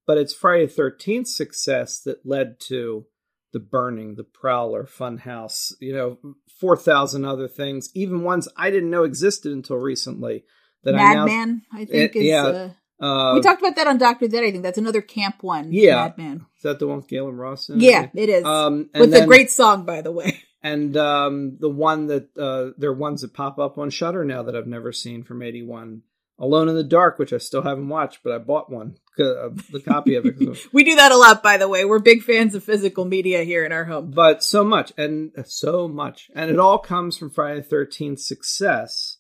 But 0.06 0.18
it's 0.18 0.34
Friday 0.34 0.66
the 0.66 0.74
13th 0.74 1.28
success 1.28 2.02
that 2.02 2.26
led 2.26 2.60
to 2.68 3.06
The 3.54 3.60
Burning, 3.60 4.16
The 4.16 4.24
Prowler, 4.24 4.84
Funhouse, 4.84 5.74
you 5.80 5.94
know, 5.94 6.18
4,000 6.60 7.26
other 7.26 7.48
things, 7.48 7.90
even 7.94 8.24
ones 8.24 8.48
I 8.58 8.70
didn't 8.70 8.90
know 8.90 9.04
existed 9.04 9.52
until 9.52 9.78
recently. 9.78 10.44
That 10.84 10.96
Madman, 10.96 11.62
I, 11.72 11.82
I 11.82 11.86
think, 11.86 12.16
it, 12.16 12.20
is. 12.20 12.26
Yeah. 12.26 12.44
Uh, 12.44 12.70
uh, 13.04 13.34
we 13.36 13.42
talked 13.42 13.62
about 13.62 13.78
that 13.78 13.88
on 13.88 13.98
Doctor 13.98 14.28
Dead. 14.28 14.44
I 14.44 14.52
think 14.52 14.64
that's 14.64 14.78
another 14.78 15.02
camp 15.02 15.42
one. 15.42 15.72
Yeah, 15.72 15.96
Madman. 15.96 16.46
Is 16.58 16.64
that 16.64 16.80
the 16.80 16.88
one 16.88 16.98
with 16.98 17.08
Gaylen 17.08 17.38
Ross? 17.38 17.70
yeah, 17.74 18.08
it 18.14 18.30
is. 18.30 18.44
Um, 18.44 18.90
with 18.94 19.12
then, 19.12 19.24
a 19.24 19.28
great 19.28 19.50
song, 19.50 19.86
by 19.86 20.02
the 20.02 20.12
way. 20.12 20.42
And 20.66 20.96
um, 20.96 21.58
the 21.60 21.68
one 21.68 22.08
that 22.08 22.38
uh, 22.38 22.72
there 22.78 22.92
are 22.92 22.96
ones 22.96 23.22
that 23.22 23.34
pop 23.34 23.60
up 23.60 23.78
on 23.78 23.90
Shudder 23.90 24.24
now 24.24 24.44
that 24.44 24.56
I've 24.56 24.66
never 24.66 24.94
seen 24.94 25.24
from 25.24 25.42
'81. 25.42 26.04
Alone 26.40 26.68
in 26.68 26.76
the 26.76 26.84
Dark, 26.84 27.20
which 27.20 27.32
I 27.32 27.38
still 27.38 27.62
haven't 27.62 27.90
watched, 27.90 28.20
but 28.24 28.34
I 28.34 28.40
bought 28.40 28.72
one, 28.72 28.96
uh, 29.20 29.50
the 29.72 29.84
copy 29.86 30.16
of 30.16 30.26
it. 30.26 30.36
we 30.74 30.84
do 30.84 30.96
that 30.96 31.12
a 31.12 31.18
lot, 31.18 31.44
by 31.44 31.58
the 31.58 31.68
way. 31.68 31.86
We're 31.86 32.00
big 32.00 32.24
fans 32.24 32.56
of 32.56 32.64
physical 32.64 33.06
media 33.06 33.44
here 33.44 33.64
in 33.64 33.72
our 33.72 33.86
home. 33.86 34.12
But 34.12 34.44
so 34.44 34.64
much, 34.64 34.92
and 34.98 35.32
so 35.46 35.88
much. 35.88 36.32
And 36.36 36.50
it 36.50 36.60
all 36.60 36.80
comes 36.80 37.18
from 37.18 37.30
Friday 37.30 37.62
the 37.62 37.76
13th 37.76 38.20
success. 38.20 39.18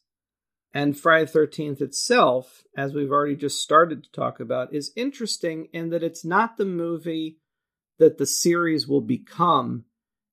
And 0.73 0.97
Friday 0.97 1.31
the 1.31 1.39
13th 1.39 1.81
itself, 1.81 2.63
as 2.75 2.93
we've 2.93 3.11
already 3.11 3.35
just 3.35 3.61
started 3.61 4.03
to 4.03 4.11
talk 4.11 4.39
about, 4.39 4.73
is 4.73 4.91
interesting 4.95 5.67
in 5.71 5.91
that 5.91 6.03
it's 6.03 6.25
not 6.25 6.57
the 6.57 6.65
movie 6.65 7.37
that 7.99 8.17
the 8.17 8.25
series 8.25 8.87
will 8.87 9.01
become 9.01 9.85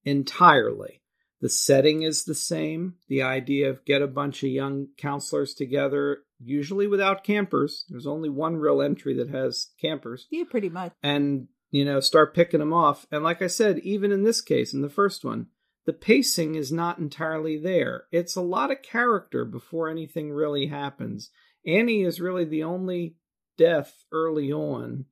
entirely. 0.04 1.00
The 1.40 1.49
setting 1.49 2.02
is 2.02 2.25
the 2.25 2.35
same. 2.35 2.94
The 3.09 3.23
idea 3.23 3.70
of 3.70 3.85
get 3.85 4.02
a 4.02 4.06
bunch 4.06 4.42
of 4.42 4.50
young 4.50 4.88
counselors 4.99 5.54
together, 5.54 6.18
usually 6.38 6.87
without 6.87 7.25
campers. 7.25 7.85
There's 7.88 8.06
only 8.06 8.28
one 8.28 8.56
real 8.56 8.82
entry 8.82 9.14
that 9.14 9.30
has 9.30 9.68
campers. 9.80 10.26
Yeah, 10.30 10.44
pretty 10.50 10.68
much. 10.68 10.92
And, 11.02 11.49
you 11.70 11.85
know, 11.85 12.00
start 12.00 12.35
picking 12.35 12.61
them 12.61 12.75
off. 12.75 13.06
And 13.11 13.25
like 13.25 13.40
I 13.40 13.47
said, 13.47 13.78
even 13.78 14.12
in 14.12 14.25
this 14.25 14.42
case, 14.42 14.75
in 14.75 14.82
the 14.82 14.90
first 14.90 15.25
one, 15.25 15.47
the 15.87 15.92
pacing 15.94 16.56
is 16.56 16.70
not 16.70 16.99
entirely 16.99 17.59
there. 17.59 18.04
It's 18.12 18.37
a 18.37 18.42
lot 18.42 18.70
of 18.70 18.82
character 18.82 19.47
before 19.47 19.88
anything 19.88 20.30
really 20.30 20.66
happens. 20.66 21.30
Annie 21.66 22.02
is 22.02 22.20
really 22.20 22.44
the 22.44 22.64
only 22.64 23.16
death 23.56 24.04
early 24.12 24.52
on. 24.52 25.06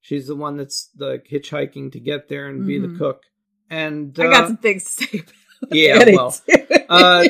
She's 0.00 0.26
the 0.26 0.36
one 0.36 0.56
that's 0.56 0.90
like 0.98 1.26
hitchhiking 1.30 1.92
to 1.92 2.00
get 2.00 2.28
there 2.28 2.46
and 2.46 2.60
mm-hmm. 2.60 2.66
be 2.66 2.78
the 2.78 2.88
mm-hmm. 2.88 2.98
cook. 2.98 3.22
And 3.70 4.18
uh, 4.18 4.22
I 4.22 4.26
got 4.26 4.44
uh, 4.44 4.46
some 4.48 4.56
things 4.58 4.84
to 4.84 5.06
say 5.06 5.22
yeah, 5.72 6.04
well, 6.12 6.36
uh, 6.88 7.24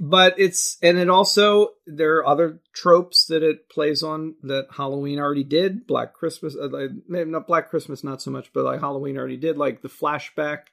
but 0.00 0.38
it's 0.38 0.78
and 0.82 0.98
it 0.98 1.08
also 1.08 1.70
there 1.86 2.16
are 2.16 2.26
other 2.26 2.60
tropes 2.72 3.26
that 3.26 3.42
it 3.42 3.68
plays 3.68 4.02
on 4.02 4.34
that 4.42 4.68
Halloween 4.76 5.18
already 5.18 5.44
did. 5.44 5.86
Black 5.86 6.12
Christmas, 6.12 6.56
uh, 6.56 6.68
not 7.08 7.46
Black 7.46 7.70
Christmas, 7.70 8.04
not 8.04 8.22
so 8.22 8.30
much, 8.30 8.52
but 8.52 8.64
like 8.64 8.80
Halloween 8.80 9.18
already 9.18 9.36
did. 9.36 9.56
Like 9.56 9.82
the 9.82 9.88
flashback, 9.88 10.68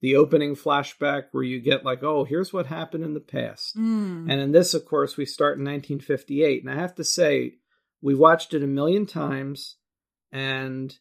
the 0.00 0.16
opening 0.16 0.54
flashback 0.54 1.24
where 1.32 1.44
you 1.44 1.60
get 1.60 1.84
like, 1.84 2.02
oh, 2.02 2.24
here's 2.24 2.52
what 2.52 2.66
happened 2.66 3.04
in 3.04 3.14
the 3.14 3.20
past, 3.20 3.76
mm. 3.76 4.30
and 4.30 4.40
in 4.40 4.52
this, 4.52 4.74
of 4.74 4.84
course, 4.84 5.16
we 5.16 5.26
start 5.26 5.58
in 5.58 5.64
1958, 5.64 6.62
and 6.62 6.72
I 6.72 6.76
have 6.76 6.94
to 6.96 7.04
say, 7.04 7.54
we 8.02 8.14
watched 8.14 8.54
it 8.54 8.62
a 8.62 8.66
million 8.66 9.06
times, 9.06 9.76
and 10.32 10.96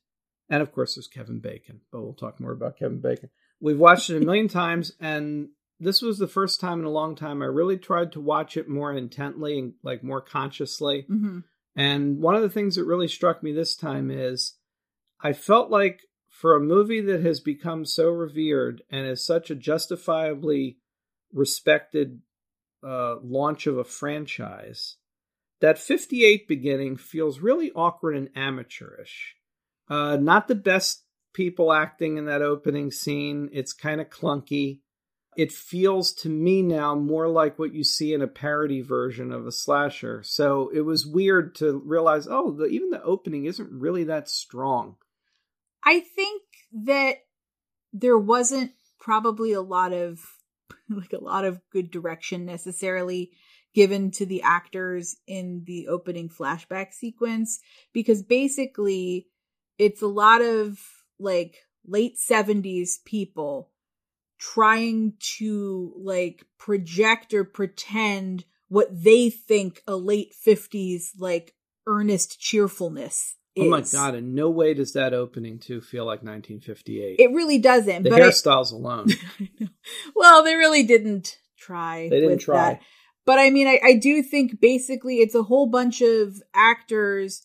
and 0.49 0.61
of 0.61 0.71
course, 0.71 0.95
there's 0.95 1.07
Kevin 1.07 1.39
Bacon, 1.39 1.81
but 1.91 2.01
we'll 2.01 2.13
talk 2.13 2.39
more 2.39 2.51
about 2.51 2.77
Kevin 2.77 2.99
Bacon. 2.99 3.29
We've 3.63 3.79
watched 3.79 4.09
it 4.09 4.21
a 4.21 4.25
million 4.25 4.49
times, 4.49 4.91
and 4.99 5.47
this 5.79 6.01
was 6.01 6.17
the 6.17 6.27
first 6.27 6.59
time 6.59 6.81
in 6.81 6.85
a 6.85 6.89
long 6.91 7.15
time 7.15 7.41
I 7.41 7.45
really 7.45 7.77
tried 7.77 8.11
to 8.11 8.19
watch 8.19 8.57
it 8.57 8.67
more 8.67 8.91
intently 8.91 9.57
and 9.57 9.73
like 9.81 10.03
more 10.03 10.19
consciously. 10.19 11.05
Mm-hmm. 11.09 11.39
And 11.73 12.19
one 12.19 12.35
of 12.35 12.41
the 12.41 12.49
things 12.49 12.75
that 12.75 12.83
really 12.83 13.07
struck 13.07 13.41
me 13.41 13.53
this 13.53 13.77
time 13.77 14.11
is 14.11 14.55
I 15.21 15.31
felt 15.31 15.71
like 15.71 16.01
for 16.29 16.57
a 16.57 16.59
movie 16.59 16.99
that 16.99 17.21
has 17.21 17.39
become 17.39 17.85
so 17.85 18.09
revered 18.09 18.81
and 18.91 19.07
is 19.07 19.25
such 19.25 19.49
a 19.49 19.55
justifiably 19.55 20.79
respected 21.31 22.19
uh, 22.85 23.15
launch 23.23 23.65
of 23.65 23.77
a 23.77 23.85
franchise, 23.85 24.97
that 25.61 25.79
58 25.79 26.49
beginning 26.49 26.97
feels 26.97 27.39
really 27.39 27.71
awkward 27.71 28.17
and 28.17 28.27
amateurish. 28.35 29.35
Uh, 29.87 30.17
not 30.17 30.49
the 30.49 30.55
best 30.55 31.02
people 31.33 31.73
acting 31.73 32.17
in 32.17 32.25
that 32.25 32.41
opening 32.41 32.91
scene. 32.91 33.49
It's 33.51 33.73
kind 33.73 33.99
of 33.99 34.09
clunky. 34.09 34.79
It 35.35 35.51
feels 35.51 36.13
to 36.15 36.29
me 36.29 36.61
now 36.61 36.93
more 36.95 37.27
like 37.27 37.57
what 37.57 37.73
you 37.73 37.83
see 37.83 38.13
in 38.13 38.21
a 38.21 38.27
parody 38.27 38.81
version 38.81 39.31
of 39.31 39.47
a 39.47 39.51
slasher. 39.51 40.21
So 40.23 40.69
it 40.73 40.81
was 40.81 41.07
weird 41.07 41.55
to 41.55 41.81
realize, 41.83 42.27
oh, 42.29 42.51
the, 42.51 42.65
even 42.65 42.91
the 42.91 43.01
opening 43.01 43.45
isn't 43.45 43.71
really 43.71 44.03
that 44.05 44.29
strong. 44.29 44.97
I 45.83 45.99
think 45.99 46.43
that 46.85 47.17
there 47.91 48.17
wasn't 48.17 48.71
probably 48.99 49.53
a 49.53 49.61
lot 49.61 49.91
of 49.91 50.19
like 50.89 51.13
a 51.13 51.23
lot 51.23 51.45
of 51.45 51.61
good 51.71 51.91
direction 51.91 52.45
necessarily 52.45 53.31
given 53.73 54.11
to 54.11 54.25
the 54.25 54.43
actors 54.43 55.17
in 55.27 55.63
the 55.65 55.87
opening 55.87 56.29
flashback 56.29 56.93
sequence 56.93 57.59
because 57.91 58.21
basically 58.21 59.27
it's 59.79 60.01
a 60.01 60.07
lot 60.07 60.41
of 60.41 60.79
like 61.23 61.57
late 61.85 62.17
70s 62.17 63.03
people 63.05 63.71
trying 64.37 65.13
to 65.37 65.93
like 65.97 66.45
project 66.57 67.33
or 67.33 67.43
pretend 67.43 68.45
what 68.67 68.87
they 68.91 69.29
think 69.29 69.81
a 69.87 69.95
late 69.95 70.33
50s 70.45 71.09
like 71.17 71.53
earnest 71.87 72.39
cheerfulness 72.39 73.35
is. 73.55 73.65
Oh 73.65 73.69
my 73.69 73.81
god! 73.81 74.15
In 74.15 74.33
no 74.33 74.49
way 74.49 74.73
does 74.73 74.93
that 74.93 75.13
opening 75.13 75.59
to 75.59 75.81
feel 75.81 76.05
like 76.05 76.23
1958. 76.23 77.19
It 77.19 77.31
really 77.33 77.59
doesn't. 77.59 78.03
the 78.03 78.09
but 78.09 78.21
I- 78.21 78.27
hairstyles 78.27 78.71
alone. 78.71 79.07
well, 80.15 80.43
they 80.43 80.55
really 80.55 80.83
didn't 80.83 81.37
try. 81.57 82.09
They 82.09 82.19
didn't 82.19 82.39
try. 82.39 82.57
that. 82.57 82.81
But 83.25 83.39
I 83.39 83.51
mean, 83.51 83.67
I, 83.67 83.79
I 83.83 83.93
do 83.93 84.21
think 84.21 84.59
basically 84.59 85.17
it's 85.17 85.35
a 85.35 85.43
whole 85.43 85.67
bunch 85.67 86.01
of 86.01 86.41
actors 86.53 87.43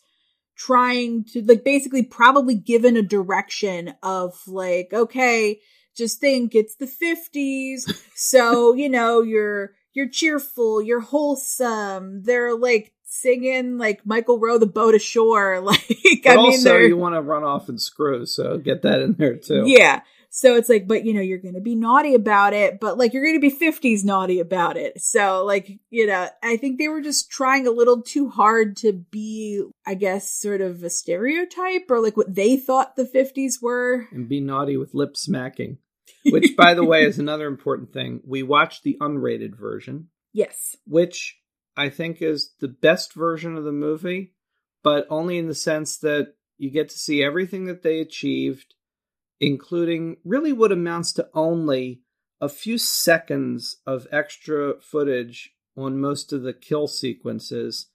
trying 0.59 1.25
to 1.25 1.43
like 1.43 1.65
basically 1.65 2.03
probably 2.03 2.57
given 2.57 2.97
a 2.97 3.03
direction 3.03 3.95
of 4.03 4.35
like, 4.47 4.91
okay, 4.93 5.61
just 5.97 6.21
think 6.21 6.55
it's 6.55 6.77
the 6.77 6.87
50s. 6.87 7.83
So, 8.15 8.73
you 8.75 8.89
know, 8.89 9.23
you're, 9.23 9.73
you're 9.95 10.09
cheerful, 10.09 10.83
you're 10.83 11.01
wholesome. 11.01 12.23
They're 12.25 12.57
like 12.57 12.93
singing 13.05 13.79
like 13.79 14.05
Michael 14.05 14.39
Row, 14.39 14.59
the 14.59 14.67
boat 14.67 14.95
ashore. 14.95 15.61
Like, 15.65 15.87
But 16.25 16.33
I 16.33 16.37
mean, 16.37 16.47
also, 16.47 16.77
you 16.79 16.97
want 16.97 17.15
to 17.15 17.21
run 17.21 17.45
off 17.45 17.69
and 17.69 17.81
screw, 17.81 18.27
so 18.27 18.59
get 18.59 18.83
that 18.83 19.01
in 19.01 19.15
there 19.15 19.37
too. 19.37 19.65
yeah. 19.67 20.03
So 20.31 20.57
it's 20.57 20.69
like, 20.69 20.87
but 20.87 21.05
you 21.05 21.15
know, 21.15 21.21
you're 21.21 21.39
going 21.39 21.55
to 21.55 21.61
be 21.61 21.75
naughty 21.75 22.15
about 22.15 22.53
it, 22.53 22.81
but 22.81 22.99
like 22.99 23.13
you're 23.13 23.25
going 23.25 23.41
to 23.41 23.41
be 23.41 23.51
50s 23.51 24.05
naughty 24.05 24.41
about 24.41 24.77
it. 24.77 25.01
So 25.01 25.45
like, 25.45 25.71
you 25.91 26.07
know, 26.07 26.29
I 26.43 26.57
think 26.57 26.79
they 26.79 26.89
were 26.89 27.01
just 27.01 27.31
trying 27.31 27.67
a 27.67 27.71
little 27.71 28.03
too 28.03 28.29
hard 28.29 28.77
to 28.79 28.93
be, 28.93 29.63
I 29.87 29.95
guess, 29.95 30.33
sort 30.33 30.61
of 30.61 30.83
a 30.83 30.91
stereotype 30.91 31.91
or 31.91 32.01
like 32.01 32.17
what 32.17 32.35
they 32.35 32.57
thought 32.57 32.97
the 32.97 33.05
50s 33.05 33.55
were. 33.63 34.07
And 34.13 34.29
be 34.29 34.41
naughty 34.41 34.77
with 34.77 34.95
lip 34.95 35.17
smacking. 35.17 35.79
Which, 36.25 36.57
by 36.57 36.75
the 36.75 36.85
way, 36.85 37.05
is 37.05 37.19
another 37.19 37.47
important 37.47 37.93
thing. 37.93 38.21
We 38.27 38.43
watched 38.43 38.83
the 38.83 38.97
unrated 39.01 39.57
version, 39.59 40.09
Yes. 40.33 40.77
which 40.87 41.39
I 41.77 41.91
think 41.91 42.21
is 42.21 42.53
the 42.61 42.69
best 42.69 43.15
version 43.15 43.57
of 43.57 43.65
the 43.65 43.73
movie, 43.73 44.35
but 44.83 45.07
only 45.11 45.39
in 45.39 45.49
the 45.49 45.55
sense 45.55 45.97
that 45.99 46.35
you 46.57 46.71
get 46.71 46.89
to 46.91 46.99
see 46.99 47.23
everything 47.23 47.67
that 47.67 47.83
they 47.83 48.01
achieved, 48.01 48.75
including 49.41 50.17
really 50.25 50.53
what 50.53 50.73
amounts 50.73 51.13
to 51.15 51.29
only 51.35 52.03
a 52.41 52.49
few 52.49 52.79
seconds 52.79 53.77
of 53.87 54.07
extra 54.13 54.75
footage 54.81 55.51
on 55.77 56.01
most 56.01 56.33
of 56.33 56.43
the 56.43 56.53
kill 56.53 56.87
sequences 56.87 57.89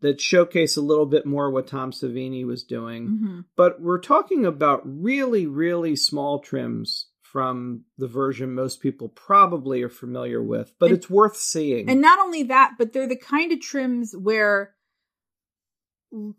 that 0.00 0.20
showcase 0.20 0.76
a 0.76 0.80
little 0.82 1.06
bit 1.06 1.24
more 1.24 1.50
what 1.50 1.66
Tom 1.66 1.90
Savini 1.90 2.44
was 2.44 2.62
doing. 2.64 3.06
hmm 3.06 3.40
But 3.56 3.80
we're 3.80 4.00
talking 4.00 4.44
about 4.44 4.82
really, 4.84 5.46
really 5.46 5.96
small 5.96 6.40
trims 6.40 7.08
from 7.22 7.84
the 7.98 8.06
version 8.06 8.54
most 8.54 8.80
people 8.80 9.08
probably 9.08 9.82
are 9.82 9.88
familiar 9.88 10.42
with, 10.42 10.72
but 10.78 10.86
And- 10.90 10.96
it's 10.98 11.10
worth 11.10 11.36
seeing. 11.36 11.88
And 11.88 12.00
not 12.00 12.18
only 12.20 12.44
that, 12.44 12.74
but 12.78 12.92
they're 12.92 13.08
the 13.08 13.16
kind 13.16 13.50
of 13.52 13.60
trims 13.60 14.14
where 14.16 14.73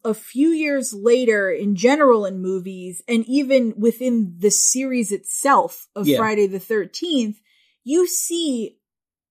a 0.04 0.14
few 0.14 0.50
years 0.50 0.94
later, 0.94 1.50
in 1.50 1.76
general, 1.76 2.26
in 2.26 2.42
movies, 2.42 3.02
and 3.08 3.26
even 3.28 3.74
within 3.78 4.36
the 4.40 4.52
series 4.52 5.12
itself 5.12 5.88
of 5.96 6.08
Yeah. 6.08 6.18
Friday 6.18 6.48
the 6.48 6.60
13th, 6.60 7.38
you 7.84 8.08
see 8.08 8.78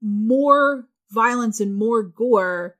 more 0.00 0.88
violence 1.10 1.60
and 1.60 1.74
more 1.74 2.02
gore 2.02 2.76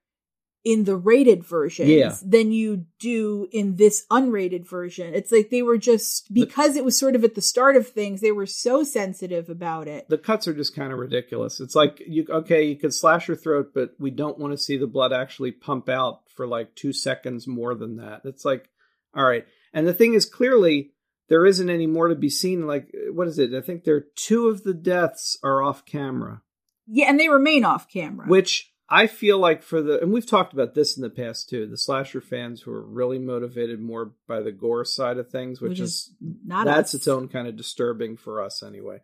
in 0.65 0.85
the 0.85 0.97
rated 0.97 1.45
versions 1.45 1.91
Yeah. 1.91 2.17
than 2.25 2.51
you 2.51 2.87
do 2.99 3.47
in 3.53 3.77
this 3.77 4.07
unrated 4.11 4.67
version. 4.67 5.13
It's 5.13 5.31
like 5.31 5.51
they 5.51 5.61
were 5.63 5.77
just, 5.77 6.33
because 6.33 6.75
it 6.75 6.85
was 6.85 6.99
sort 6.99 7.15
of 7.15 7.23
at 7.23 7.35
the 7.35 7.43
start 7.43 7.77
of 7.77 7.87
things, 7.87 8.23
they 8.23 8.33
were 8.33 8.47
so 8.47 8.83
sensitive 8.83 9.51
about 9.51 9.89
it. 9.89 10.09
the 10.09 10.17
cuts 10.17 10.49
are 10.49 10.55
just 10.55 10.75
kind 10.75 10.91
of 10.93 10.99
ridiculous. 10.99 11.61
It's 11.61 11.75
like 11.75 12.03
you 12.07 12.25
okay, 12.31 12.65
you 12.65 12.77
could 12.77 12.95
slash 12.95 13.29
your 13.29 13.37
throat, 13.37 13.73
but 13.75 13.95
we 13.99 14.11
don't 14.11 14.39
want 14.39 14.53
to 14.53 14.59
see 14.59 14.79
the 14.79 14.87
blood 14.87 15.13
actually 15.13 15.53
pump 15.53 15.89
out 15.91 16.21
for 16.35 16.47
like 16.47 16.75
two 16.75 16.93
seconds 16.95 17.47
more 17.47 17.75
than 17.75 17.97
that. 17.97 18.23
It's 18.25 18.45
like, 18.45 18.71
all 19.15 19.25
right. 19.25 19.45
And 19.75 19.87
the 19.87 19.93
thing 19.95 20.15
is, 20.15 20.25
clearly 20.25 20.93
there 21.29 21.45
isn't 21.47 21.69
any 21.71 21.87
more 21.87 22.09
to 22.09 22.15
be 22.15 22.31
seen. 22.31 22.67
Like, 22.67 22.91
what 23.13 23.29
is 23.29 23.39
it? 23.39 23.55
I 23.55 23.61
think 23.61 23.85
there 23.85 23.97
are 23.97 24.07
two 24.17 24.49
of 24.49 24.63
the 24.63 24.75
deaths 24.75 25.39
are 25.43 25.63
off 25.63 25.85
camera, 25.85 26.43
Yeah, 26.87 27.07
and 27.11 27.19
they 27.21 27.29
remain 27.29 27.65
off 27.65 27.89
camera. 27.89 28.27
which 28.27 28.73
I 28.89 29.07
feel 29.07 29.39
like 29.39 29.63
for 29.63 29.81
the 29.81 30.01
and 30.01 30.13
we've 30.13 30.27
talked 30.27 30.53
about 30.53 30.75
this 30.75 30.97
in 30.97 31.03
the 31.03 31.11
past 31.11 31.49
too. 31.49 31.67
The 31.67 31.79
slasher 31.79 32.21
fans 32.21 32.63
who 32.63 32.73
are 32.73 32.85
really 32.85 33.19
motivated 33.19 33.81
more 33.81 34.13
by 34.29 34.41
the 34.41 34.53
gore 34.53 34.85
side 34.85 35.17
of 35.17 35.31
things, 35.31 35.61
which, 35.61 35.71
Which 35.71 35.81
is 35.81 35.91
is 35.91 36.15
not 36.45 36.67
that's 36.67 36.91
us. 36.91 36.95
its 36.95 37.09
own 37.09 37.29
kind 37.29 37.49
of 37.49 37.57
disturbing 37.57 38.17
for 38.17 38.43
us 38.43 38.63
anyway. 38.63 38.99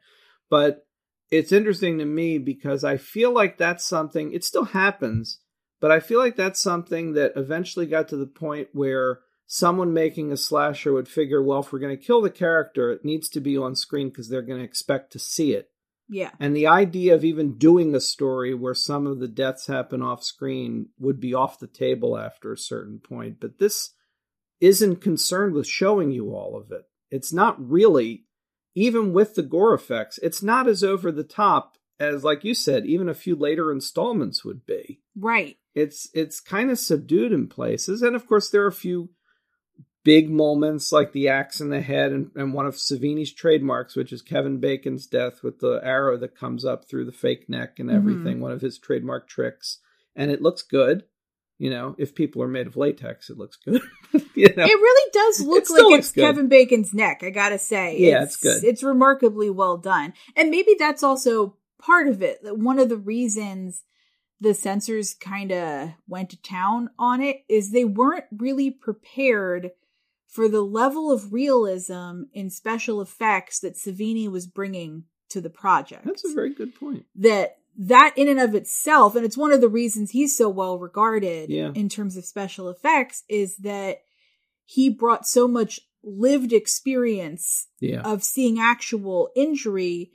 But 0.51 0.87
it's 1.31 1.53
interesting 1.53 1.99
to 1.99 2.05
me 2.05 2.39
because 2.39 2.85
I 2.85 2.97
feel 2.99 3.33
like 3.33 3.57
that's 3.57 3.85
something 3.87 4.33
it 4.33 4.45
still 4.45 4.65
happens, 4.65 5.39
but 5.81 5.91
I 5.91 6.01
feel 6.01 6.19
like 6.19 6.37
that's 6.37 6.61
something 6.61 7.15
that 7.15 7.33
eventually 7.37 7.87
got 7.87 8.09
to 8.09 8.17
the 8.17 8.27
point 8.27 8.69
where 8.73 9.21
someone 9.47 9.93
making 9.93 10.31
a 10.31 10.37
slasher 10.37 10.93
would 10.93 11.09
figure, 11.09 11.43
well, 11.43 11.61
if 11.61 11.73
we're 11.73 11.79
going 11.79 11.97
to 11.97 12.05
kill 12.05 12.21
the 12.21 12.31
character, 12.31 12.93
it 12.93 13.05
needs 13.05 13.29
to 13.31 13.41
be 13.41 13.57
on 13.57 13.75
screen 13.75 14.09
because 14.09 14.29
they're 14.29 14.43
going 14.43 14.59
to 14.61 14.65
expect 14.65 15.11
to 15.13 15.19
see 15.19 15.53
it. 15.55 15.71
Yeah. 16.11 16.31
And 16.41 16.55
the 16.57 16.67
idea 16.67 17.15
of 17.15 17.25
even 17.25 17.57
doing 17.57 17.95
a 17.95 18.01
story 18.01 18.53
where 18.53 18.75
some 18.75 19.07
of 19.07 19.21
the 19.21 19.29
deaths 19.29 19.69
happen 19.69 20.03
off 20.03 20.25
screen 20.25 20.89
would 20.99 21.21
be 21.21 21.35
off 21.35 21.61
the 21.61 21.69
table 21.69 22.19
after 22.19 22.53
a 22.53 22.59
certain 22.59 22.99
point. 22.99 23.37
But 23.41 23.59
this 23.59 23.95
isn't 24.61 24.97
concerned 24.97 25.55
with 25.55 25.69
showing 25.69 26.11
you 26.11 26.35
all 26.35 26.57
of 26.57 26.73
it. 26.73 26.83
It's 27.11 27.33
not 27.33 27.57
really, 27.65 28.25
even 28.75 29.13
with 29.13 29.37
the 29.37 29.43
gore 29.43 29.73
effects, 29.73 30.19
it's 30.23 30.43
not 30.43 30.67
as 30.69 30.83
over 30.83 31.13
the 31.13 31.25
top 31.25 31.77
as, 32.01 32.25
like 32.25 32.45
you 32.45 32.55
said, 32.55 32.87
even 32.87 33.09
a 33.09 33.15
few 33.15 33.37
later 33.37 33.71
installments 33.71 34.45
would 34.45 34.67
be. 34.67 35.01
Right. 35.17 35.59
It's 35.75 36.09
it's 36.13 36.41
kind 36.41 36.71
of 36.71 36.79
subdued 36.79 37.31
in 37.31 37.47
places, 37.47 38.03
and 38.03 38.17
of 38.17 38.27
course 38.27 38.51
there 38.51 38.65
are 38.65 38.69
a 38.69 38.73
few 38.73 39.11
big 40.11 40.29
moments 40.29 40.91
like 40.91 41.13
the 41.13 41.29
axe 41.29 41.61
in 41.61 41.71
the 41.71 41.81
head 41.81 42.11
and, 42.11 42.33
and 42.35 42.53
one 42.53 42.67
of 42.67 42.75
Savini's 42.75 43.33
trademarks, 43.33 43.95
which 43.95 44.13
is 44.13 44.23
Kevin 44.23 44.59
Bacon's 44.59 45.07
death 45.07 45.45
with 45.45 45.61
the 45.61 45.81
arrow 45.85 46.17
that 46.17 46.35
comes 46.35 46.65
up 46.65 46.85
through 46.85 47.05
the 47.05 47.13
fake 47.13 47.49
neck 47.49 47.79
and 47.79 47.89
mm-hmm. 47.89 47.97
everything, 47.97 48.41
one 48.41 48.51
of 48.51 48.61
his 48.61 48.77
trademark 48.77 49.29
tricks. 49.29 49.79
And 50.17 50.33
it 50.33 50.43
looks 50.43 50.63
good. 50.63 51.05
You 51.59 51.71
know, 51.71 51.95
if 51.97 52.17
people 52.17 52.43
are 52.43 52.49
made 52.49 52.67
of 52.67 52.77
latex, 52.77 53.31
it 53.31 53.39
looks 53.39 53.57
good. 53.57 53.83
you 54.35 54.53
know? 54.57 54.65
It 54.65 54.81
really 54.81 55.11
does 55.13 55.43
look 55.43 55.63
It 55.63 55.71
like 55.71 56.01
it's 56.01 56.11
good. 56.11 56.23
Kevin 56.23 56.49
Bacon's 56.49 56.93
neck, 56.93 57.23
I 57.23 57.31
gotta 57.31 57.59
say. 57.61 57.97
Yeah, 57.97 58.25
it's 58.25 58.37
good. 58.37 58.65
It's 58.65 58.83
remarkably 58.83 59.49
well 59.49 59.77
done. 59.77 60.13
And 60.35 60.51
maybe 60.51 60.75
that's 60.77 61.05
also 61.05 61.55
part 61.81 62.09
of 62.09 62.21
it. 62.21 62.41
One 62.43 62.81
of 62.81 62.89
the 62.89 62.97
reasons 62.97 63.85
the 64.41 64.55
censors 64.55 65.15
kind 65.15 65.53
of 65.53 65.91
went 66.09 66.31
to 66.31 66.43
town 66.43 66.91
on 66.99 67.23
it 67.23 67.45
is 67.49 67.71
they 67.71 67.85
weren't 67.85 68.25
really 68.37 68.73
prepared 68.73 69.71
for 70.31 70.49
the 70.49 70.63
level 70.63 71.11
of 71.11 71.33
realism 71.33 72.23
in 72.33 72.49
special 72.51 73.01
effects 73.01 73.59
that 73.61 73.75
Savini 73.77 74.31
was 74.31 74.47
bringing 74.47 75.05
to 75.31 75.41
the 75.41 75.51
project. 75.51 76.05
That's 76.05 76.25
a 76.25 76.33
very 76.35 76.55
good 76.55 76.75
point. 76.75 77.05
that 77.17 77.57
that 77.77 78.13
in 78.17 78.29
and 78.29 78.41
of 78.41 78.55
itself 78.55 79.15
and 79.15 79.25
it's 79.25 79.37
one 79.37 79.53
of 79.53 79.61
the 79.61 79.69
reasons 79.69 80.11
he's 80.11 80.37
so 80.37 80.49
well 80.49 80.79
regarded 80.79 81.49
Yeah. 81.51 81.71
in 81.75 81.89
terms 81.89 82.17
of 82.17 82.25
special 82.25 82.69
effects 82.69 83.23
is 83.29 83.57
that 83.59 83.99
he 84.65 84.91
brought 84.91 85.27
so 85.27 85.47
much 85.47 85.81
lived 86.03 86.53
experience 86.53 87.69
Yeah. 87.79 88.01
of 88.03 88.25
seeing 88.25 88.59
actual 88.59 89.31
injury 89.37 90.11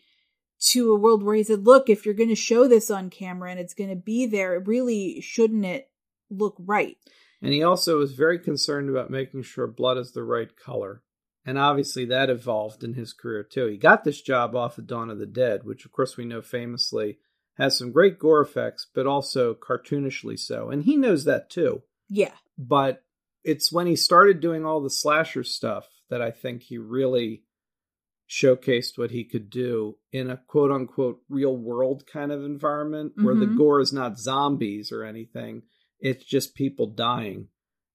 to 0.71 0.91
a 0.91 0.97
world 0.99 1.23
where 1.23 1.35
he 1.35 1.43
said 1.43 1.65
look 1.65 1.89
if 1.89 2.05
you're 2.05 2.13
going 2.13 2.29
to 2.29 2.35
show 2.35 2.67
this 2.67 2.91
on 2.91 3.09
camera 3.09 3.51
and 3.51 3.59
it's 3.59 3.73
going 3.73 3.89
to 3.89 3.95
be 3.95 4.25
there 4.25 4.55
it 4.55 4.67
really 4.67 5.21
shouldn't 5.21 5.65
it 5.65 5.89
look 6.29 6.55
right 6.59 6.97
And 7.45 7.53
he 7.53 7.63
also 7.63 7.99
was 7.99 8.13
very 8.13 8.39
concerned 8.39 8.89
about 8.89 9.09
making 9.09 9.43
sure 9.43 9.67
blood 9.67 9.97
is 9.97 10.11
the 10.11 10.23
right 10.23 10.49
color. 10.55 11.03
And 11.45 11.59
obviously 11.59 12.05
that 12.05 12.29
evolved 12.29 12.83
in 12.83 12.95
his 12.95 13.13
career 13.13 13.43
too. 13.43 13.67
He 13.67 13.77
got 13.77 14.03
this 14.03 14.21
job 14.21 14.55
off 14.55 14.77
of 14.77 14.87
Dawn 14.87 15.11
of 15.11 15.19
the 15.19 15.27
Dead, 15.27 15.63
which 15.63 15.85
of 15.85 15.91
course 15.91 16.17
we 16.17 16.25
know 16.25 16.41
famously 16.41 17.19
has 17.57 17.77
some 17.77 17.91
great 17.91 18.17
gore 18.17 18.41
effects, 18.41 18.87
but 18.93 19.05
also 19.05 19.53
cartoonishly 19.53 20.39
so. 20.39 20.69
And 20.69 20.83
he 20.83 20.97
knows 20.97 21.23
that 21.25 21.49
too. 21.49 21.83
Yeah. 22.09 22.33
But 22.57 23.03
it's 23.43 23.71
when 23.71 23.85
he 23.85 23.95
started 23.95 24.39
doing 24.39 24.65
all 24.65 24.81
the 24.81 24.89
slasher 24.89 25.43
stuff 25.43 25.87
that 26.09 26.21
I 26.21 26.31
think 26.31 26.63
he 26.63 26.77
really 26.79 27.43
showcased 28.27 28.97
what 28.97 29.11
he 29.11 29.23
could 29.23 29.49
do 29.51 29.97
in 30.11 30.31
a 30.31 30.37
quote 30.47 30.71
unquote 30.71 31.21
real 31.29 31.55
world 31.55 32.07
kind 32.11 32.31
of 32.31 32.43
environment 32.43 33.13
where 33.21 33.35
the 33.35 33.45
Mhm. 33.45 33.57
gore 33.57 33.79
is 33.79 33.93
not 33.93 34.17
zombies 34.17 34.91
or 34.91 35.03
anything. 35.03 35.61
It's 35.99 36.23
just 36.23 36.55
people 36.55 36.87
dying. 36.87 37.47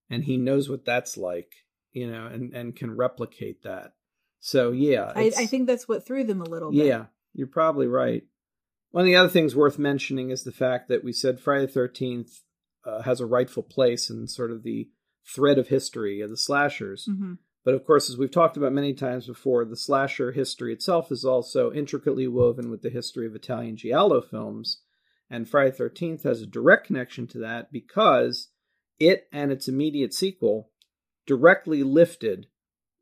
And 0.09 0.25
he 0.25 0.37
knows 0.37 0.69
what 0.69 0.85
that's 0.85 1.17
like, 1.17 1.53
you 1.93 2.11
know, 2.11 2.27
and, 2.27 2.53
and 2.55 2.75
can 2.75 2.97
replicate 2.97 3.63
that. 3.63 3.93
So 4.41 4.73
yeah. 4.73 5.13
I, 5.15 5.33
I 5.39 5.47
think 5.47 5.67
that's 5.67 5.87
what 5.87 6.07
threw 6.07 6.25
them 6.25 6.41
a 6.41 6.49
little 6.49 6.73
bit. 6.73 6.87
yeah, 6.87 7.05
you're 7.35 7.47
probably 7.47 7.87
right. 7.87 8.25
One 8.91 9.03
of 9.03 9.07
the 9.07 9.17
other 9.17 9.29
things 9.29 9.55
worth 9.55 9.79
mentioning 9.79 10.31
is 10.31 10.43
the 10.43 10.51
fact 10.51 10.89
that 10.89 11.05
we 11.05 11.13
said 11.13 11.39
Friday 11.39 11.67
the 11.67 11.81
13th 11.81 12.41
uh, 12.85 13.03
has 13.03 13.21
a 13.21 13.27
rightful 13.27 13.63
place 13.63 14.11
in 14.11 14.27
sort 14.27 14.51
of 14.51 14.63
the 14.65 14.89
thread 15.33 15.59
of 15.59 15.69
history 15.69 16.21
of 16.21 16.31
the 16.31 16.37
slashers. 16.37 17.07
hmm 17.07 17.35
But 17.65 17.75
of 17.75 17.85
course, 17.87 18.11
as 18.11 18.17
we've 18.17 18.31
talked 18.31 18.57
about 18.57 18.73
many 18.73 18.95
times 18.95 19.27
before, 19.27 19.65
the 19.65 19.77
slasher 19.77 20.33
history 20.33 20.73
itself 20.73 21.13
is 21.13 21.25
also 21.25 21.71
intricately 21.73 22.27
woven 22.27 22.71
with 22.71 22.83
the 22.83 22.91
history 22.91 23.27
of 23.27 23.37
Italian 23.37 23.77
Giallo 23.77 24.23
films. 24.23 24.81
And 25.31 25.49
Friday 25.49 25.71
the 25.71 25.85
13th 25.85 26.25
has 26.25 26.43
a 26.43 26.47
direct 26.47 26.87
connection 26.87 27.27
to 27.29 27.39
that 27.39 27.73
because 27.73 28.49
it 28.99 29.29
and 29.33 29.53
its 29.53 29.69
immediate 29.69 30.13
sequel 30.13 30.71
directly 31.27 31.83
lifted, 31.83 32.49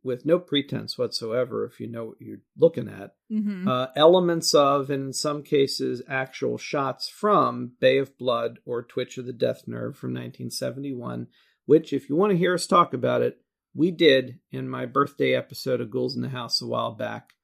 with 0.03 0.25
no 0.25 0.39
pretense 0.39 0.97
whatsoever, 0.97 1.65
if 1.65 1.81
you 1.81 1.87
know 1.87 2.07
what 2.07 2.21
you're 2.21 2.41
looking 2.57 2.89
at, 2.89 3.15
hmm 3.31 3.69
uh, 3.69 3.89
elements 3.97 4.55
of, 4.55 4.91
and 4.91 5.07
in 5.07 5.13
some 5.13 5.43
cases, 5.43 6.03
actual 6.09 6.57
shots 6.57 7.09
from 7.09 7.73
Bay 7.81 7.99
of 7.99 8.17
Blood 8.17 8.59
or 8.65 8.83
Twitch 8.83 9.19
of 9.19 9.27
the 9.27 9.33
Death 9.33 9.65
Nerve 9.67 9.97
from 9.97 10.11
1971, 10.11 11.27
which, 11.67 11.93
if 11.93 12.09
you 12.09 12.17
want 12.17 12.31
to 12.31 12.39
hear 12.39 12.55
us 12.55 12.67
talk 12.67 12.95
about 12.95 13.23
it, 13.23 13.39
we 13.75 13.91
did 13.91 14.39
in 14.51 14.69
my 14.69 14.87
birthday 14.87 15.35
episode 15.35 15.81
of 15.81 15.91
Ghouls 15.91 16.17
in 16.17 16.23
the 16.23 16.29
House 16.29 16.63
a 16.63 16.67
while 16.67 16.93
back. 16.93 17.35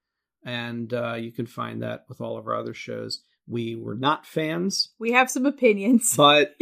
And 0.44 0.92
uh, 0.92 1.14
you 1.14 1.32
can 1.32 1.46
find 1.46 1.82
that 1.82 2.04
with 2.08 2.20
all 2.20 2.36
of 2.36 2.46
our 2.46 2.56
other 2.56 2.74
shows. 2.74 3.22
We 3.46 3.76
were 3.76 3.94
not 3.94 4.26
fans, 4.26 4.90
We 4.98 5.12
have 5.12 5.30
some 5.30 5.46
opinions. 5.46 6.14
but 6.16 6.54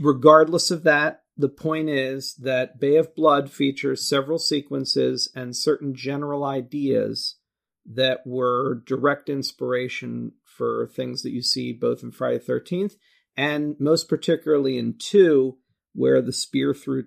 regardless 0.00 0.70
of 0.70 0.84
that, 0.84 1.22
the 1.36 1.48
point 1.48 1.88
is 1.88 2.34
that 2.36 2.78
Bay 2.80 2.96
of 2.96 3.14
Blood 3.14 3.50
features 3.50 4.08
several 4.08 4.38
sequences 4.38 5.30
and 5.34 5.56
certain 5.56 5.94
general 5.94 6.44
ideas 6.44 7.36
that 7.84 8.20
were 8.26 8.82
direct 8.86 9.28
inspiration 9.28 10.32
for 10.44 10.86
things 10.86 11.22
that 11.22 11.32
you 11.32 11.42
see 11.42 11.72
both 11.72 12.02
in 12.02 12.12
Friday 12.12 12.38
the 12.38 12.52
13th 12.52 12.94
and 13.36 13.76
most 13.78 14.08
particularly 14.08 14.78
in 14.78 14.94
2, 14.98 15.56
where 15.94 16.20
the 16.20 16.32
spear 16.32 16.74
through 16.74 17.04